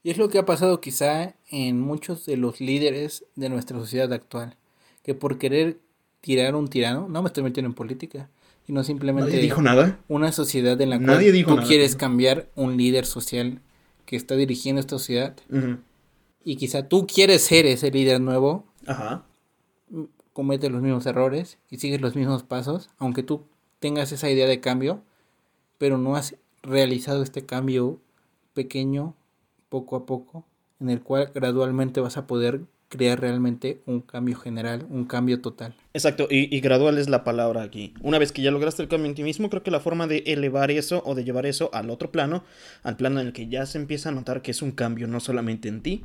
Y 0.02 0.12
es 0.12 0.16
lo 0.16 0.30
que 0.30 0.38
ha 0.38 0.46
pasado 0.46 0.80
quizá 0.80 1.34
en 1.50 1.78
muchos 1.78 2.24
de 2.24 2.38
los 2.38 2.58
líderes 2.58 3.26
de 3.34 3.50
nuestra 3.50 3.78
sociedad 3.78 4.10
actual, 4.14 4.56
que 5.02 5.12
por 5.12 5.36
querer 5.36 5.76
tirar 6.26 6.56
un 6.56 6.66
tirano, 6.66 7.06
no 7.08 7.22
me 7.22 7.28
estoy 7.28 7.44
metiendo 7.44 7.68
en 7.68 7.74
política, 7.74 8.28
sino 8.66 8.82
simplemente 8.82 9.30
¿Nadie 9.30 9.42
dijo 9.42 9.62
nada? 9.62 10.00
una 10.08 10.32
sociedad 10.32 10.78
en 10.80 10.90
la 10.90 10.98
cual 10.98 11.24
tú 11.46 11.56
quieres 11.68 11.94
cambiar 11.94 12.48
un 12.56 12.76
líder 12.76 13.06
social 13.06 13.60
que 14.06 14.16
está 14.16 14.34
dirigiendo 14.34 14.80
esta 14.80 14.98
sociedad 14.98 15.36
y 16.44 16.56
quizá 16.56 16.88
tú 16.88 17.06
quieres 17.06 17.42
ser 17.42 17.64
ese 17.66 17.92
líder 17.92 18.20
nuevo, 18.20 18.64
Ajá. 18.88 19.22
comete 20.32 20.68
los 20.68 20.82
mismos 20.82 21.06
errores 21.06 21.58
y 21.70 21.76
sigues 21.78 22.00
los 22.00 22.16
mismos 22.16 22.42
pasos, 22.42 22.90
aunque 22.98 23.22
tú 23.22 23.42
tengas 23.78 24.10
esa 24.10 24.28
idea 24.28 24.48
de 24.48 24.58
cambio, 24.58 25.02
pero 25.78 25.96
no 25.96 26.16
has 26.16 26.34
realizado 26.64 27.22
este 27.22 27.46
cambio 27.46 28.00
pequeño, 28.52 29.14
poco 29.68 29.94
a 29.94 30.06
poco, 30.06 30.44
en 30.80 30.90
el 30.90 31.02
cual 31.02 31.30
gradualmente 31.32 32.00
vas 32.00 32.16
a 32.16 32.26
poder 32.26 32.62
crear 32.88 33.20
realmente 33.20 33.82
un 33.86 34.00
cambio 34.00 34.36
general, 34.36 34.86
un 34.88 35.04
cambio 35.06 35.40
total. 35.40 35.74
Exacto, 35.92 36.28
y, 36.30 36.60
gradual 36.60 36.98
es 36.98 37.08
la 37.08 37.24
palabra 37.24 37.62
aquí. 37.62 37.94
Una 38.00 38.18
vez 38.18 38.32
que 38.32 38.42
ya 38.42 38.50
lograste 38.50 38.82
el 38.82 38.88
cambio 38.88 39.08
en 39.08 39.14
ti 39.14 39.22
mismo, 39.22 39.50
creo 39.50 39.62
que 39.62 39.70
la 39.70 39.80
forma 39.80 40.06
de 40.06 40.18
elevar 40.26 40.70
eso 40.70 41.02
o 41.04 41.14
de 41.14 41.24
llevar 41.24 41.46
eso 41.46 41.70
al 41.72 41.90
otro 41.90 42.12
plano, 42.12 42.44
al 42.82 42.96
plano 42.96 43.20
en 43.20 43.28
el 43.28 43.32
que 43.32 43.48
ya 43.48 43.66
se 43.66 43.78
empieza 43.78 44.10
a 44.10 44.12
notar 44.12 44.42
que 44.42 44.52
es 44.52 44.62
un 44.62 44.70
cambio 44.70 45.08
no 45.08 45.20
solamente 45.20 45.68
en 45.68 45.82
ti, 45.82 46.04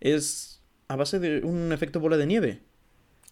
es 0.00 0.60
a 0.88 0.96
base 0.96 1.20
de 1.20 1.44
un 1.44 1.72
efecto 1.72 2.00
bola 2.00 2.16
de 2.16 2.26
nieve. 2.26 2.60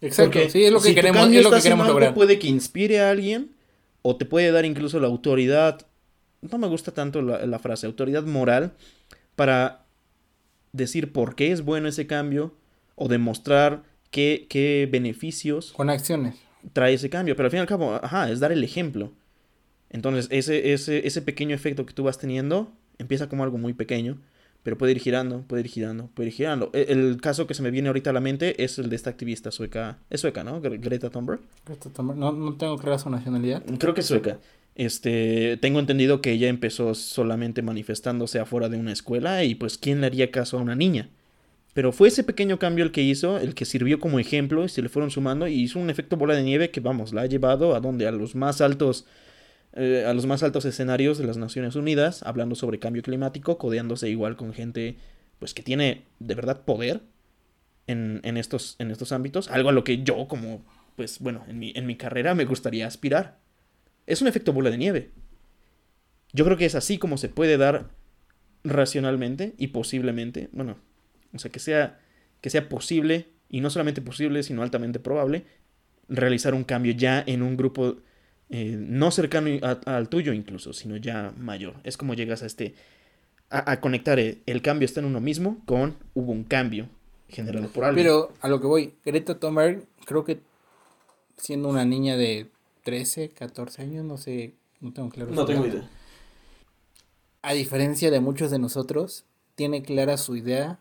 Exacto, 0.01 0.39
sí, 0.49 0.63
es 0.63 0.71
lo 0.71 0.79
que 0.79 0.95
queremos, 0.95 1.29
es 1.29 1.43
lo 1.43 1.51
que 1.51 1.61
queremos 1.61 1.87
lograr. 1.87 2.13
Puede 2.13 2.39
que 2.39 2.47
inspire 2.47 3.01
a 3.01 3.09
alguien 3.09 3.51
o 4.01 4.15
te 4.15 4.25
puede 4.25 4.51
dar 4.51 4.63
incluso 4.63 5.01
la 5.01 5.07
autoridad, 5.07 5.85
no 6.41 6.57
me 6.57 6.67
gusta 6.67 6.93
tanto 6.93 7.21
la, 7.21 7.45
la 7.45 7.59
frase, 7.59 7.85
autoridad 7.85 8.23
moral, 8.23 8.71
para 9.35 9.83
decir 10.71 11.11
por 11.11 11.35
qué 11.35 11.51
es 11.51 11.63
bueno 11.63 11.89
ese 11.89 12.07
cambio 12.07 12.53
o 12.99 13.07
demostrar 13.07 13.83
qué, 14.11 14.45
qué 14.49 14.87
beneficios. 14.91 15.71
Con 15.71 15.89
acciones. 15.89 16.35
Trae 16.73 16.93
ese 16.93 17.09
cambio. 17.09 17.35
Pero 17.35 17.47
al 17.47 17.51
fin 17.51 17.59
y 17.59 17.61
al 17.61 17.67
cabo, 17.67 17.95
ajá, 17.95 18.29
es 18.29 18.39
dar 18.39 18.51
el 18.51 18.63
ejemplo. 18.63 19.13
Entonces, 19.89 20.27
ese, 20.29 20.73
ese, 20.73 21.07
ese 21.07 21.21
pequeño 21.21 21.55
efecto 21.55 21.85
que 21.85 21.93
tú 21.93 22.03
vas 22.03 22.19
teniendo 22.19 22.71
empieza 22.99 23.29
como 23.29 23.43
algo 23.43 23.57
muy 23.57 23.73
pequeño, 23.73 24.19
pero 24.61 24.77
puede 24.77 24.91
ir 24.91 24.99
girando, 24.99 25.43
puede 25.47 25.61
ir 25.61 25.69
girando, 25.69 26.09
puede 26.13 26.29
ir 26.29 26.35
girando. 26.35 26.69
E, 26.73 26.87
el, 26.89 27.19
caso 27.21 27.47
que 27.47 27.53
se 27.53 27.63
me 27.63 27.71
viene 27.71 27.87
ahorita 27.87 28.09
a 28.09 28.13
la 28.13 28.19
mente 28.19 28.61
es 28.63 28.77
el 28.77 28.89
de 28.89 28.95
esta 28.97 29.09
activista 29.09 29.51
sueca. 29.51 29.99
Es 30.09 30.21
sueca, 30.21 30.43
¿no? 30.43 30.61
Greta 30.61 31.09
Thunberg. 31.09 31.39
Greta 31.65 31.89
Thunberg. 31.89 32.19
No, 32.19 32.33
no 32.33 32.55
tengo 32.57 32.77
clara 32.77 32.99
su 32.99 33.09
nacionalidad. 33.09 33.63
Creo 33.79 33.93
que 33.93 34.01
es 34.01 34.07
sueca. 34.07 34.39
Este, 34.75 35.57
tengo 35.57 35.79
entendido 35.79 36.21
que 36.21 36.31
ella 36.31 36.47
empezó 36.47 36.93
solamente 36.93 37.61
manifestándose 37.61 38.39
afuera 38.39 38.69
de 38.69 38.77
una 38.77 38.91
escuela 38.91 39.43
y 39.43 39.55
pues 39.55 39.77
¿quién 39.77 40.01
le 40.01 40.07
haría 40.07 40.31
caso 40.31 40.57
a 40.57 40.61
una 40.61 40.75
niña? 40.75 41.09
Pero 41.73 41.91
fue 41.91 42.07
ese 42.07 42.23
pequeño 42.23 42.57
cambio 42.57 42.83
el 42.83 42.91
que 42.91 43.01
hizo, 43.01 43.37
el 43.37 43.53
que 43.53 43.65
sirvió 43.65 43.99
como 43.99 44.19
ejemplo 44.19 44.65
y 44.65 44.69
se 44.69 44.81
le 44.81 44.89
fueron 44.89 45.11
sumando 45.11 45.47
y 45.47 45.53
hizo 45.53 45.79
un 45.79 45.89
efecto 45.89 46.17
bola 46.17 46.35
de 46.35 46.43
nieve 46.43 46.71
que, 46.71 46.79
vamos, 46.79 47.13
la 47.13 47.21
ha 47.21 47.25
llevado 47.27 47.75
a 47.75 47.79
donde, 47.79 48.07
a 48.07 48.11
los 48.11 48.35
más 48.35 48.59
altos, 48.61 49.05
eh, 49.73 50.03
a 50.07 50.13
los 50.13 50.25
más 50.25 50.41
altos 50.41 50.65
escenarios 50.65 51.17
de 51.17 51.25
las 51.25 51.37
Naciones 51.37 51.75
Unidas, 51.75 52.23
hablando 52.23 52.55
sobre 52.55 52.79
cambio 52.79 53.03
climático, 53.03 53.57
codeándose 53.57 54.09
igual 54.09 54.35
con 54.35 54.53
gente, 54.53 54.97
pues, 55.37 55.53
que 55.53 55.61
tiene 55.61 56.05
de 56.19 56.35
verdad 56.35 56.61
poder 56.65 57.01
en, 57.85 58.19
en, 58.23 58.37
estos, 58.37 58.75
en 58.79 58.89
estos 58.89 59.11
ámbitos, 59.11 59.47
algo 59.49 59.69
a 59.69 59.73
lo 59.73 59.83
que 59.83 60.01
yo, 60.03 60.27
como, 60.27 60.65
pues, 60.95 61.19
bueno, 61.19 61.45
en 61.47 61.59
mi, 61.59 61.71
en 61.75 61.85
mi 61.85 61.95
carrera 61.97 62.33
me 62.33 62.45
gustaría 62.45 62.87
aspirar. 62.87 63.37
Es 64.07 64.23
un 64.23 64.27
efecto 64.27 64.53
bola 64.53 64.71
de 64.71 64.77
nieve. 64.77 65.11
Yo 66.33 66.45
creo 66.45 66.57
que 66.57 66.65
es 66.65 66.75
así 66.75 66.97
como 66.97 67.17
se 67.17 67.29
puede 67.29 67.57
dar 67.57 67.91
racionalmente 68.63 69.53
y 69.57 69.67
posiblemente, 69.67 70.49
bueno, 70.51 70.77
O 71.33 71.39
sea, 71.39 71.51
que 71.51 71.59
sea, 71.59 71.99
que 72.41 72.49
sea 72.49 72.69
posible, 72.69 73.27
y 73.49 73.61
no 73.61 73.69
solamente 73.69 74.01
posible, 74.01 74.43
sino 74.43 74.61
altamente 74.61 74.99
probable, 74.99 75.45
realizar 76.07 76.53
un 76.53 76.63
cambio 76.63 76.93
ya 76.93 77.23
en 77.25 77.41
un 77.41 77.55
grupo 77.55 77.97
eh, 78.49 78.75
no 78.77 79.11
cercano 79.11 79.49
al 79.85 80.09
tuyo 80.09 80.33
incluso, 80.33 80.73
sino 80.73 80.97
ya 80.97 81.33
mayor. 81.37 81.75
Es 81.83 81.97
como 81.97 82.13
llegas 82.15 82.41
a 82.41 82.47
este, 82.47 82.73
a, 83.49 83.79
conectar 83.79 84.19
el, 84.19 84.41
el, 84.45 84.61
cambio 84.61 84.85
está 84.85 84.99
en 84.99 85.05
uno 85.05 85.21
mismo 85.21 85.61
con 85.65 85.95
hubo 86.13 86.31
un 86.31 86.43
cambio 86.43 86.87
generado 87.27 87.67
por 87.69 87.85
algo. 87.85 87.95
Pero 87.95 88.33
a 88.41 88.49
lo 88.49 88.59
que 88.59 88.67
voy, 88.67 88.93
Greta 89.05 89.39
Thunberg 89.39 89.85
creo 90.05 90.23
que 90.23 90.39
siendo 91.37 91.69
una 91.69 91.85
niña 91.85 92.17
de 92.17 92.49
13, 92.83 93.29
14 93.29 93.83
años, 93.83 94.05
no 94.05 94.17
sé, 94.17 94.55
no 94.81 94.93
tengo 94.93 95.09
claro. 95.09 95.31
No 95.31 95.45
tengo 95.45 95.65
idea. 95.65 95.87
A 97.41 97.53
diferencia 97.53 98.11
de 98.11 98.19
muchos 98.19 98.51
de 98.51 98.59
nosotros, 98.59 99.25
tiene 99.55 99.83
clara 99.83 100.17
su 100.17 100.35
idea 100.35 100.79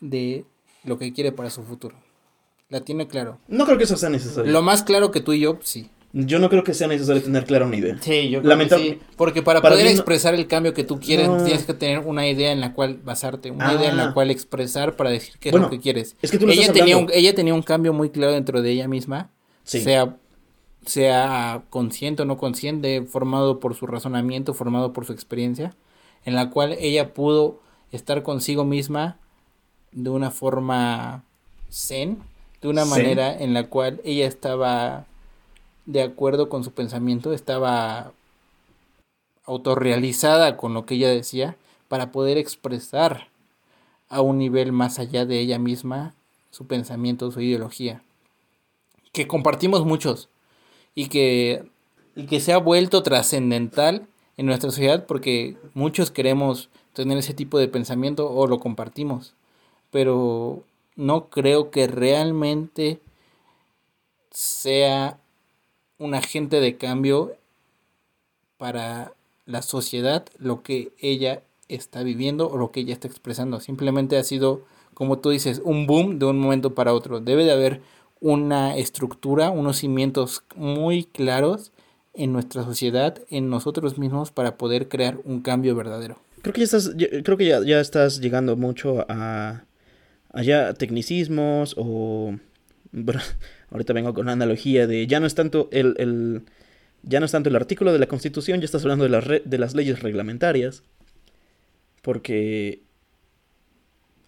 de 0.00 0.44
lo 0.84 0.98
que 0.98 1.12
quiere 1.12 1.32
para 1.32 1.50
su 1.50 1.62
futuro. 1.62 1.96
La 2.68 2.80
tiene 2.80 3.06
claro. 3.06 3.38
No 3.48 3.64
creo 3.64 3.78
que 3.78 3.84
eso 3.84 3.96
sea 3.96 4.10
necesario. 4.10 4.50
Lo 4.50 4.62
más 4.62 4.82
claro 4.82 5.10
que 5.10 5.20
tú 5.20 5.32
y 5.32 5.40
yo, 5.40 5.58
sí. 5.62 5.88
Yo 6.12 6.38
no 6.38 6.48
creo 6.48 6.64
que 6.64 6.72
sea 6.72 6.88
necesario 6.88 7.22
tener 7.22 7.44
clara 7.44 7.66
una 7.66 7.76
idea. 7.76 7.98
Sí, 8.00 8.30
yo 8.30 8.40
creo 8.40 8.58
que 8.58 8.68
sí. 8.70 8.98
Porque 9.16 9.42
para, 9.42 9.60
poder 9.60 9.86
expresar 9.86 10.34
el 10.34 10.46
cambio 10.46 10.72
que 10.72 10.82
tú 10.82 10.98
quieres, 10.98 11.28
tienes 11.44 11.64
que 11.64 11.74
tener 11.74 12.00
una 12.00 12.26
idea 12.26 12.50
en 12.50 12.60
la 12.60 12.72
cual 12.72 12.98
basarte, 13.04 13.50
una 13.50 13.74
idea 13.74 13.90
en 13.90 13.98
la 13.98 14.04
ah. 14.06 14.14
cual 14.14 14.30
expresar 14.30 14.96
para 14.96 15.10
decir 15.10 15.34
qué 15.38 15.50
es 15.50 15.54
lo 15.54 15.68
que 15.68 15.80
quieres. 15.80 16.16
Es 16.22 16.30
que 16.30 16.38
tú 16.38 16.48
ella, 16.48 16.72
tenía 16.72 16.96
un, 16.96 17.10
ella 17.12 17.34
tenía 17.34 17.52
un 17.52 17.62
cambio 17.62 17.92
muy 17.92 18.08
claro 18.08 18.32
dentro 18.32 18.62
de 18.62 18.70
ella 18.70 18.88
misma. 18.88 19.30
Sea, 19.64 20.16
sea 20.86 21.64
consciente 21.68 22.22
o 22.22 22.24
no 22.24 22.38
consciente, 22.38 23.02
formado 23.02 23.60
por 23.60 23.74
su 23.74 23.86
razonamiento, 23.86 24.54
formado 24.54 24.94
por 24.94 25.04
su 25.04 25.12
experiencia, 25.12 25.76
en 26.24 26.34
la 26.34 26.48
cual 26.48 26.74
ella 26.80 27.12
pudo 27.12 27.60
estar 27.92 28.22
consigo 28.22 28.64
misma 28.64 29.18
de 29.92 30.10
una 30.10 30.30
forma 30.30 31.24
zen, 31.70 32.22
de 32.60 32.68
una 32.68 32.84
manera 32.84 33.36
en 33.36 33.54
la 33.54 33.68
cual 33.68 34.00
ella 34.04 34.26
estaba 34.26 35.06
de 35.86 36.02
acuerdo 36.02 36.48
con 36.48 36.64
su 36.64 36.72
pensamiento, 36.72 37.32
estaba 37.32 38.12
autorrealizada 39.44 40.56
con 40.56 40.74
lo 40.74 40.84
que 40.84 40.96
ella 40.96 41.08
decía 41.08 41.56
para 41.88 42.12
poder 42.12 42.36
expresar 42.36 43.28
a 44.08 44.20
un 44.20 44.38
nivel 44.38 44.72
más 44.72 44.98
allá 44.98 45.24
de 45.24 45.40
ella 45.40 45.58
misma 45.58 46.14
su 46.50 46.66
pensamiento, 46.66 47.30
su 47.30 47.40
ideología, 47.40 48.02
que 49.12 49.26
compartimos 49.26 49.84
muchos 49.84 50.28
y 50.94 51.08
que, 51.08 51.64
y 52.14 52.26
que 52.26 52.40
se 52.40 52.52
ha 52.52 52.58
vuelto 52.58 53.02
trascendental 53.02 54.06
en 54.36 54.46
nuestra 54.46 54.70
sociedad 54.70 55.06
porque 55.06 55.56
muchos 55.74 56.10
queremos 56.10 56.68
tener 56.92 57.16
ese 57.18 57.34
tipo 57.34 57.58
de 57.58 57.68
pensamiento 57.68 58.30
o 58.30 58.46
lo 58.46 58.60
compartimos, 58.60 59.34
pero 59.90 60.64
no 60.96 61.28
creo 61.28 61.70
que 61.70 61.86
realmente 61.86 63.00
sea 64.30 65.18
un 65.98 66.14
agente 66.14 66.60
de 66.60 66.76
cambio 66.76 67.36
para 68.56 69.12
la 69.46 69.62
sociedad 69.62 70.26
lo 70.38 70.62
que 70.62 70.92
ella 70.98 71.42
está 71.68 72.02
viviendo 72.02 72.48
o 72.50 72.56
lo 72.56 72.70
que 72.70 72.80
ella 72.80 72.92
está 72.92 73.08
expresando. 73.08 73.60
Simplemente 73.60 74.16
ha 74.16 74.24
sido, 74.24 74.62
como 74.94 75.18
tú 75.18 75.30
dices, 75.30 75.60
un 75.64 75.86
boom 75.86 76.18
de 76.18 76.26
un 76.26 76.38
momento 76.38 76.74
para 76.74 76.92
otro. 76.92 77.20
Debe 77.20 77.44
de 77.44 77.52
haber 77.52 77.80
una 78.20 78.76
estructura, 78.76 79.50
unos 79.50 79.78
cimientos 79.78 80.42
muy 80.56 81.04
claros 81.04 81.72
en 82.14 82.32
nuestra 82.32 82.64
sociedad, 82.64 83.18
en 83.30 83.48
nosotros 83.48 83.98
mismos, 83.98 84.32
para 84.32 84.56
poder 84.56 84.88
crear 84.88 85.18
un 85.24 85.40
cambio 85.40 85.76
verdadero. 85.76 86.18
Creo 86.42 86.52
que 86.52 86.60
ya 86.60 86.64
estás, 86.64 86.90
creo 87.24 87.36
que 87.36 87.46
ya, 87.46 87.64
ya 87.64 87.80
estás 87.80 88.20
llegando 88.20 88.56
mucho 88.56 89.04
a, 89.08 89.62
allá 90.32 90.74
tecnicismos 90.74 91.74
o 91.76 92.36
ahorita 93.70 93.92
vengo 93.92 94.14
con 94.14 94.26
la 94.26 94.32
analogía 94.32 94.86
de 94.86 95.06
ya 95.06 95.20
no 95.20 95.26
es 95.26 95.34
tanto 95.34 95.68
el, 95.72 95.94
el 95.98 96.42
ya 97.02 97.20
no 97.20 97.26
es 97.26 97.32
tanto 97.32 97.48
el 97.48 97.56
artículo 97.56 97.92
de 97.92 97.98
la 97.98 98.06
Constitución, 98.06 98.60
ya 98.60 98.64
estás 98.64 98.82
hablando 98.82 99.04
de 99.04 99.10
las, 99.10 99.24
de 99.26 99.58
las 99.58 99.74
leyes 99.74 100.02
reglamentarias. 100.02 100.82
Porque 102.02 102.82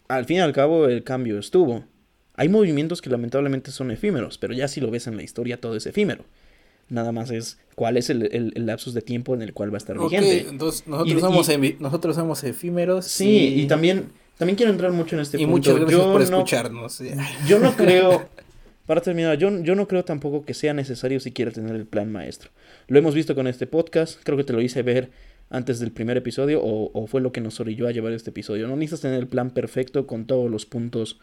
al 0.08 0.24
fin 0.24 0.38
y 0.38 0.40
al 0.40 0.52
cabo 0.52 0.86
el 0.86 1.04
cambio 1.04 1.38
estuvo. 1.38 1.84
Hay 2.34 2.48
movimientos 2.48 3.02
que 3.02 3.10
lamentablemente 3.10 3.70
son 3.70 3.90
efímeros, 3.90 4.38
pero 4.38 4.54
ya 4.54 4.66
si 4.68 4.80
lo 4.80 4.90
ves 4.90 5.06
en 5.06 5.16
la 5.16 5.22
historia 5.22 5.60
todo 5.60 5.76
es 5.76 5.86
efímero. 5.86 6.24
Nada 6.88 7.12
más 7.12 7.30
es 7.30 7.58
cuál 7.76 7.96
es 7.96 8.10
el, 8.10 8.22
el, 8.32 8.66
lapsus 8.66 8.94
de 8.94 9.02
tiempo 9.02 9.34
en 9.34 9.42
el 9.42 9.52
cual 9.52 9.72
va 9.72 9.76
a 9.76 9.78
estar 9.78 9.96
vigente. 9.98 10.48
Entonces 10.48 10.86
nosotros, 10.88 11.20
somos, 11.20 11.48
nosotros 11.78 12.16
somos 12.16 12.42
efímeros. 12.42 13.06
Sí, 13.06 13.54
y, 13.56 13.66
también, 13.68 14.06
también 14.40 14.56
quiero 14.56 14.72
entrar 14.72 14.90
mucho 14.90 15.16
en 15.16 15.20
este 15.20 15.36
punto. 15.36 15.50
Y 15.50 15.52
muchas 15.52 15.76
gracias 15.76 16.00
por 16.00 16.22
escucharnos. 16.22 17.02
Yo 17.46 17.58
no 17.58 17.72
creo, 17.76 18.26
Para 18.86 19.02
terminar, 19.02 19.36
yo, 19.36 19.50
yo 19.62 19.74
no 19.74 19.86
creo 19.86 20.02
tampoco 20.02 20.46
que 20.46 20.54
sea 20.54 20.72
necesario 20.72 21.20
siquiera 21.20 21.50
tener 21.50 21.76
el 21.76 21.84
plan 21.84 22.10
maestro. 22.10 22.50
Lo 22.88 22.98
hemos 22.98 23.14
visto 23.14 23.34
con 23.34 23.46
este 23.46 23.66
podcast, 23.66 24.18
creo 24.24 24.38
que 24.38 24.44
te 24.44 24.54
lo 24.54 24.62
hice 24.62 24.82
ver 24.82 25.10
antes 25.50 25.78
del 25.78 25.92
primer 25.92 26.16
episodio 26.16 26.62
o, 26.64 27.06
fue 27.06 27.20
lo 27.20 27.32
que 27.32 27.42
nos 27.42 27.60
orilló 27.60 27.86
a 27.86 27.90
llevar 27.90 28.14
este 28.14 28.30
episodio. 28.30 28.66
No 28.66 28.76
necesitas 28.76 29.02
tener 29.02 29.18
el 29.18 29.28
plan 29.28 29.50
perfecto 29.50 30.06
con 30.06 30.24
todos 30.24 30.50
los 30.50 30.64
puntos, 30.64 31.20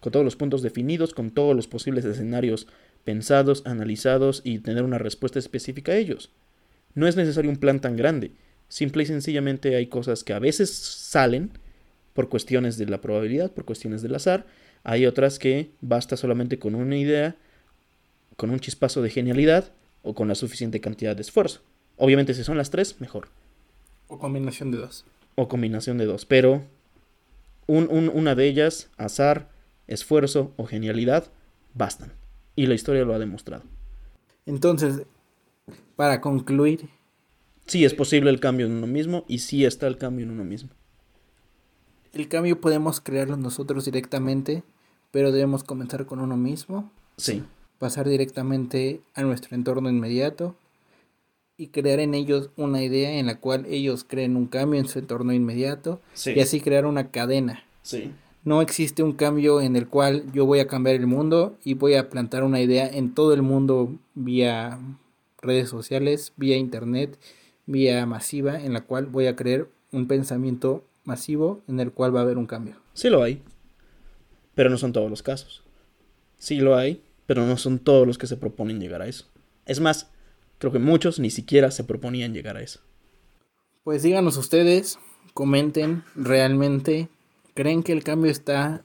con 0.00 0.10
todos 0.10 0.24
los 0.24 0.34
puntos 0.34 0.60
definidos, 0.60 1.14
con 1.14 1.30
todos 1.30 1.54
los 1.54 1.68
posibles 1.68 2.04
escenarios 2.06 2.66
pensados, 3.04 3.62
analizados 3.66 4.40
y 4.42 4.58
tener 4.58 4.82
una 4.82 4.98
respuesta 4.98 5.38
específica 5.38 5.92
a 5.92 5.96
ellos. 5.96 6.32
No 6.96 7.06
es 7.06 7.14
necesario 7.14 7.52
un 7.52 7.58
plan 7.58 7.78
tan 7.78 7.94
grande. 7.94 8.32
Simple 8.66 9.04
y 9.04 9.06
sencillamente 9.06 9.76
hay 9.76 9.86
cosas 9.86 10.24
que 10.24 10.32
a 10.32 10.40
veces 10.40 10.74
salen 10.74 11.52
por 12.18 12.28
cuestiones 12.28 12.76
de 12.76 12.86
la 12.86 13.00
probabilidad, 13.00 13.52
por 13.52 13.64
cuestiones 13.64 14.02
del 14.02 14.16
azar, 14.16 14.44
hay 14.82 15.06
otras 15.06 15.38
que 15.38 15.70
basta 15.80 16.16
solamente 16.16 16.58
con 16.58 16.74
una 16.74 16.96
idea, 16.96 17.36
con 18.36 18.50
un 18.50 18.58
chispazo 18.58 19.02
de 19.02 19.10
genialidad 19.10 19.70
o 20.02 20.16
con 20.16 20.26
la 20.26 20.34
suficiente 20.34 20.80
cantidad 20.80 21.14
de 21.14 21.22
esfuerzo. 21.22 21.60
Obviamente 21.96 22.34
si 22.34 22.42
son 22.42 22.56
las 22.56 22.70
tres, 22.70 23.00
mejor. 23.00 23.28
O 24.08 24.18
combinación 24.18 24.72
de 24.72 24.78
dos. 24.78 25.04
O 25.36 25.46
combinación 25.46 25.96
de 25.96 26.06
dos, 26.06 26.26
pero 26.26 26.64
una 27.68 28.34
de 28.34 28.48
ellas, 28.48 28.90
azar, 28.96 29.48
esfuerzo 29.86 30.52
o 30.56 30.66
genialidad, 30.66 31.30
bastan. 31.74 32.12
Y 32.56 32.66
la 32.66 32.74
historia 32.74 33.04
lo 33.04 33.14
ha 33.14 33.20
demostrado. 33.20 33.62
Entonces, 34.44 35.02
para 35.94 36.20
concluir. 36.20 36.88
Sí 37.68 37.84
es 37.84 37.94
posible 37.94 38.30
el 38.30 38.40
cambio 38.40 38.66
en 38.66 38.72
uno 38.72 38.88
mismo 38.88 39.24
y 39.28 39.38
sí 39.38 39.64
está 39.64 39.86
el 39.86 39.98
cambio 39.98 40.24
en 40.24 40.32
uno 40.32 40.42
mismo. 40.42 40.70
El 42.12 42.28
cambio 42.28 42.60
podemos 42.60 43.00
crearlo 43.00 43.36
nosotros 43.36 43.84
directamente, 43.84 44.62
pero 45.10 45.32
debemos 45.32 45.64
comenzar 45.64 46.06
con 46.06 46.20
uno 46.20 46.36
mismo. 46.36 46.90
Sí. 47.16 47.42
Pasar 47.78 48.08
directamente 48.08 49.00
a 49.14 49.22
nuestro 49.22 49.54
entorno 49.54 49.88
inmediato 49.88 50.56
y 51.56 51.68
crear 51.68 51.98
en 52.00 52.14
ellos 52.14 52.50
una 52.56 52.82
idea 52.82 53.18
en 53.18 53.26
la 53.26 53.40
cual 53.40 53.66
ellos 53.66 54.04
creen 54.08 54.36
un 54.36 54.46
cambio 54.46 54.80
en 54.80 54.88
su 54.88 55.00
entorno 55.00 55.32
inmediato 55.32 56.00
y 56.24 56.40
así 56.40 56.60
crear 56.60 56.86
una 56.86 57.10
cadena. 57.10 57.64
Sí. 57.82 58.12
No 58.44 58.62
existe 58.62 59.02
un 59.02 59.12
cambio 59.12 59.60
en 59.60 59.76
el 59.76 59.88
cual 59.88 60.24
yo 60.32 60.46
voy 60.46 60.60
a 60.60 60.68
cambiar 60.68 60.96
el 60.96 61.06
mundo 61.06 61.56
y 61.64 61.74
voy 61.74 61.94
a 61.94 62.08
plantar 62.08 62.44
una 62.44 62.60
idea 62.60 62.88
en 62.88 63.12
todo 63.12 63.34
el 63.34 63.42
mundo 63.42 63.92
vía 64.14 64.78
redes 65.42 65.68
sociales, 65.68 66.32
vía 66.36 66.56
internet, 66.56 67.18
vía 67.66 68.06
masiva, 68.06 68.58
en 68.60 68.72
la 68.72 68.80
cual 68.82 69.06
voy 69.06 69.26
a 69.26 69.36
crear 69.36 69.66
un 69.92 70.06
pensamiento 70.06 70.84
masivo 71.08 71.62
en 71.66 71.80
el 71.80 71.90
cual 71.90 72.14
va 72.14 72.20
a 72.20 72.22
haber 72.22 72.38
un 72.38 72.46
cambio. 72.46 72.76
Sí 72.92 73.08
lo 73.08 73.22
hay, 73.24 73.42
pero 74.54 74.70
no 74.70 74.78
son 74.78 74.92
todos 74.92 75.10
los 75.10 75.22
casos. 75.22 75.64
Sí 76.38 76.60
lo 76.60 76.76
hay, 76.76 77.02
pero 77.26 77.44
no 77.44 77.56
son 77.56 77.80
todos 77.80 78.06
los 78.06 78.18
que 78.18 78.28
se 78.28 78.36
proponen 78.36 78.78
llegar 78.78 79.02
a 79.02 79.08
eso. 79.08 79.24
Es 79.66 79.80
más, 79.80 80.10
creo 80.58 80.70
que 80.70 80.78
muchos 80.78 81.18
ni 81.18 81.30
siquiera 81.30 81.70
se 81.70 81.82
proponían 81.82 82.34
llegar 82.34 82.56
a 82.56 82.62
eso. 82.62 82.80
Pues 83.82 84.02
díganos 84.02 84.36
ustedes, 84.36 84.98
comenten 85.32 86.04
realmente, 86.14 87.08
¿creen 87.54 87.82
que 87.82 87.92
el 87.92 88.04
cambio 88.04 88.30
está 88.30 88.84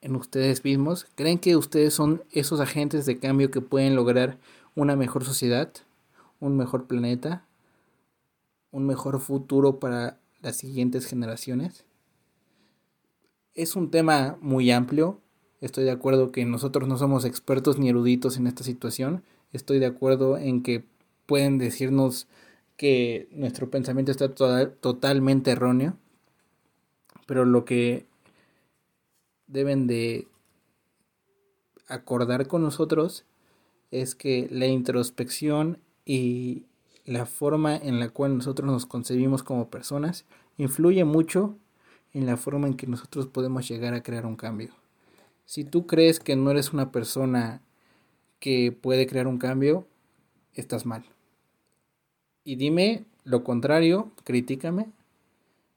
en 0.00 0.14
ustedes 0.14 0.64
mismos? 0.64 1.06
¿Creen 1.16 1.38
que 1.38 1.56
ustedes 1.56 1.92
son 1.92 2.22
esos 2.30 2.60
agentes 2.60 3.04
de 3.04 3.18
cambio 3.18 3.50
que 3.50 3.60
pueden 3.60 3.96
lograr 3.96 4.38
una 4.76 4.94
mejor 4.94 5.24
sociedad, 5.24 5.72
un 6.38 6.56
mejor 6.56 6.86
planeta, 6.86 7.44
un 8.70 8.86
mejor 8.86 9.18
futuro 9.18 9.80
para 9.80 10.18
las 10.40 10.56
siguientes 10.56 11.06
generaciones. 11.06 11.84
Es 13.54 13.76
un 13.76 13.90
tema 13.90 14.38
muy 14.40 14.70
amplio. 14.70 15.20
Estoy 15.60 15.84
de 15.84 15.90
acuerdo 15.90 16.30
que 16.30 16.44
nosotros 16.44 16.88
no 16.88 16.96
somos 16.96 17.24
expertos 17.24 17.78
ni 17.78 17.88
eruditos 17.88 18.36
en 18.36 18.46
esta 18.46 18.62
situación. 18.62 19.24
Estoy 19.52 19.78
de 19.78 19.86
acuerdo 19.86 20.38
en 20.38 20.62
que 20.62 20.84
pueden 21.26 21.58
decirnos 21.58 22.28
que 22.76 23.28
nuestro 23.32 23.70
pensamiento 23.70 24.12
está 24.12 24.32
totalmente 24.32 25.50
erróneo. 25.50 25.96
Pero 27.26 27.44
lo 27.44 27.64
que 27.64 28.06
deben 29.48 29.86
de 29.86 30.28
acordar 31.88 32.46
con 32.46 32.62
nosotros 32.62 33.24
es 33.90 34.14
que 34.14 34.48
la 34.50 34.66
introspección 34.66 35.78
y 36.04 36.67
la 37.08 37.24
forma 37.24 37.74
en 37.74 38.00
la 38.00 38.10
cual 38.10 38.36
nosotros 38.36 38.70
nos 38.70 38.84
concebimos 38.84 39.42
como 39.42 39.70
personas 39.70 40.26
influye 40.58 41.06
mucho 41.06 41.56
en 42.12 42.26
la 42.26 42.36
forma 42.36 42.66
en 42.66 42.74
que 42.74 42.86
nosotros 42.86 43.26
podemos 43.26 43.66
llegar 43.66 43.94
a 43.94 44.02
crear 44.02 44.26
un 44.26 44.36
cambio. 44.36 44.74
Si 45.46 45.64
tú 45.64 45.86
crees 45.86 46.20
que 46.20 46.36
no 46.36 46.50
eres 46.50 46.74
una 46.74 46.92
persona 46.92 47.62
que 48.40 48.72
puede 48.72 49.06
crear 49.06 49.26
un 49.26 49.38
cambio, 49.38 49.86
estás 50.52 50.84
mal. 50.84 51.02
Y 52.44 52.56
dime 52.56 53.06
lo 53.24 53.42
contrario, 53.42 54.12
critícame, 54.24 54.90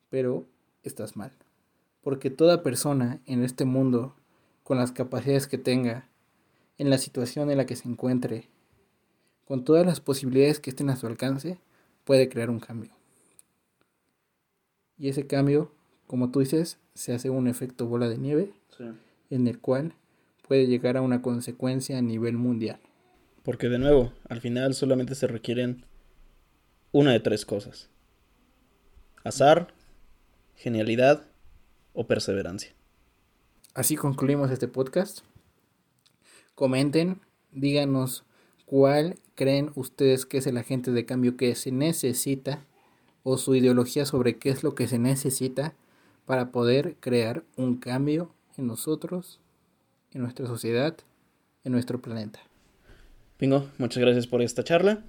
pero 0.09 0.45
estás 0.83 1.15
mal. 1.15 1.31
Porque 2.01 2.29
toda 2.29 2.61
persona 2.61 3.21
en 3.25 3.45
este 3.45 3.63
mundo, 3.63 4.15
con 4.63 4.77
las 4.77 4.91
capacidades 4.91 5.47
que 5.47 5.57
tenga, 5.57 6.09
en 6.77 6.89
la 6.89 6.97
situación 6.97 7.49
en 7.49 7.57
la 7.57 7.65
que 7.65 7.77
se 7.77 7.87
encuentre, 7.87 8.49
con 9.45 9.63
todas 9.63 9.85
las 9.85 9.99
posibilidades 9.99 10.59
que 10.59 10.69
estén 10.69 10.89
a 10.89 10.95
su 10.95 11.07
alcance, 11.07 11.57
puede 12.03 12.29
crear 12.29 12.49
un 12.49 12.59
cambio. 12.59 12.91
Y 14.97 15.09
ese 15.09 15.27
cambio, 15.27 15.71
como 16.07 16.31
tú 16.31 16.39
dices, 16.39 16.77
se 16.93 17.13
hace 17.13 17.29
un 17.29 17.47
efecto 17.47 17.87
bola 17.87 18.07
de 18.07 18.17
nieve, 18.17 18.53
en 19.29 19.47
el 19.47 19.59
cual 19.59 19.93
puede 20.47 20.67
llegar 20.67 20.97
a 20.97 21.01
una 21.01 21.21
consecuencia 21.21 21.97
a 21.97 22.01
nivel 22.01 22.37
mundial. 22.37 22.79
Porque 23.43 23.69
de 23.69 23.79
nuevo, 23.79 24.13
al 24.29 24.41
final 24.41 24.73
solamente 24.73 25.15
se 25.15 25.27
requieren 25.27 25.85
una 26.91 27.11
de 27.11 27.19
tres 27.19 27.45
cosas. 27.45 27.89
Azar, 29.23 29.73
genialidad 30.55 31.25
o 31.93 32.05
perseverancia. 32.05 32.73
Así 33.73 33.95
concluimos 33.95 34.51
este 34.51 34.67
podcast. 34.67 35.21
Comenten, 36.53 37.21
díganos 37.51 38.25
cuál 38.71 39.17
creen 39.35 39.69
ustedes 39.75 40.25
que 40.25 40.37
es 40.37 40.47
el 40.47 40.55
agente 40.55 40.91
de 40.91 41.05
cambio 41.05 41.35
que 41.35 41.53
se 41.55 41.73
necesita 41.73 42.63
o 43.21 43.37
su 43.37 43.53
ideología 43.53 44.05
sobre 44.05 44.37
qué 44.37 44.49
es 44.49 44.63
lo 44.63 44.75
que 44.75 44.87
se 44.87 44.97
necesita 44.97 45.73
para 46.25 46.53
poder 46.53 46.95
crear 47.01 47.43
un 47.57 47.75
cambio 47.75 48.31
en 48.57 48.67
nosotros, 48.67 49.41
en 50.13 50.21
nuestra 50.21 50.47
sociedad, 50.47 50.95
en 51.65 51.73
nuestro 51.73 52.01
planeta. 52.01 52.39
Pingo, 53.35 53.67
muchas 53.77 54.01
gracias 54.01 54.25
por 54.25 54.41
esta 54.41 54.63
charla. 54.63 55.03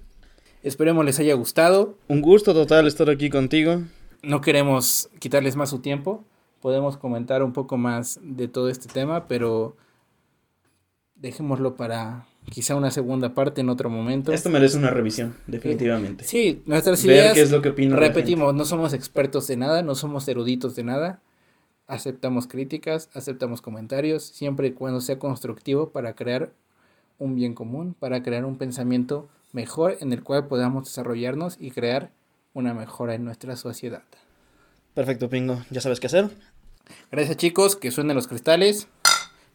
Esperemos 0.61 1.05
les 1.05 1.19
haya 1.19 1.33
gustado. 1.33 1.97
Un 2.09 2.21
gusto 2.21 2.53
total 2.53 2.85
estar 2.85 3.09
aquí 3.09 3.29
contigo. 3.29 3.83
No 4.23 4.41
queremos 4.41 5.09
quitarles 5.19 5.55
más 5.55 5.69
su 5.69 5.79
tiempo. 5.79 6.25
Podemos 6.59 6.97
comentar 6.97 7.41
un 7.41 7.53
poco 7.53 7.77
más 7.77 8.19
de 8.21 8.49
todo 8.49 8.67
este 8.67 8.89
tema, 8.89 9.29
pero 9.29 9.77
dejémoslo 11.15 11.77
para 11.77 12.27
quizá 12.49 12.75
una 12.75 12.91
segunda 12.91 13.33
parte 13.33 13.61
en 13.61 13.69
otro 13.69 13.89
momento. 13.89 14.31
Esto 14.31 14.49
merece 14.49 14.77
una 14.77 14.89
revisión, 14.89 15.35
definitivamente. 15.47 16.23
Sí, 16.23 16.61
nuestras 16.65 17.03
ideas, 17.05 17.33
qué 17.33 17.41
es 17.41 17.51
lo 17.51 17.61
que 17.61 17.69
opina 17.69 17.95
la 17.95 18.01
repetimos, 18.01 18.53
no 18.53 18.65
somos 18.65 18.93
expertos 18.93 19.47
de 19.47 19.57
nada, 19.57 19.81
no 19.81 19.95
somos 19.95 20.27
eruditos 20.27 20.75
de 20.75 20.83
nada. 20.83 21.21
Aceptamos 21.87 22.47
críticas, 22.47 23.09
aceptamos 23.13 23.61
comentarios, 23.61 24.23
siempre 24.23 24.67
y 24.67 24.71
cuando 24.71 25.01
sea 25.01 25.19
constructivo 25.19 25.89
para 25.89 26.15
crear 26.15 26.51
un 27.19 27.35
bien 27.35 27.53
común, 27.53 27.95
para 27.99 28.23
crear 28.23 28.45
un 28.45 28.57
pensamiento 28.57 29.27
mejor 29.51 29.97
en 29.99 30.13
el 30.13 30.23
cual 30.23 30.47
podamos 30.47 30.85
desarrollarnos 30.85 31.57
y 31.59 31.71
crear 31.71 32.11
una 32.53 32.73
mejora 32.73 33.15
en 33.15 33.25
nuestra 33.25 33.55
sociedad. 33.55 34.03
Perfecto, 34.93 35.29
Pingo. 35.29 35.61
¿Ya 35.71 35.81
sabes 35.81 35.99
qué 35.99 36.07
hacer? 36.07 36.29
Gracias 37.11 37.37
chicos, 37.37 37.75
que 37.75 37.91
suenen 37.91 38.15
los 38.15 38.27
cristales. 38.27 38.87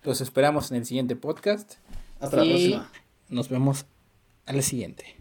Los 0.03 0.21
esperamos 0.21 0.71
en 0.71 0.79
el 0.79 0.87
siguiente 0.87 1.17
podcast. 1.17 1.75
Hasta 2.21 2.37
la 2.37 2.45
próxima. 2.45 2.91
Nos 3.29 3.49
vemos 3.49 3.87
al 4.47 4.63
siguiente. 4.63 5.19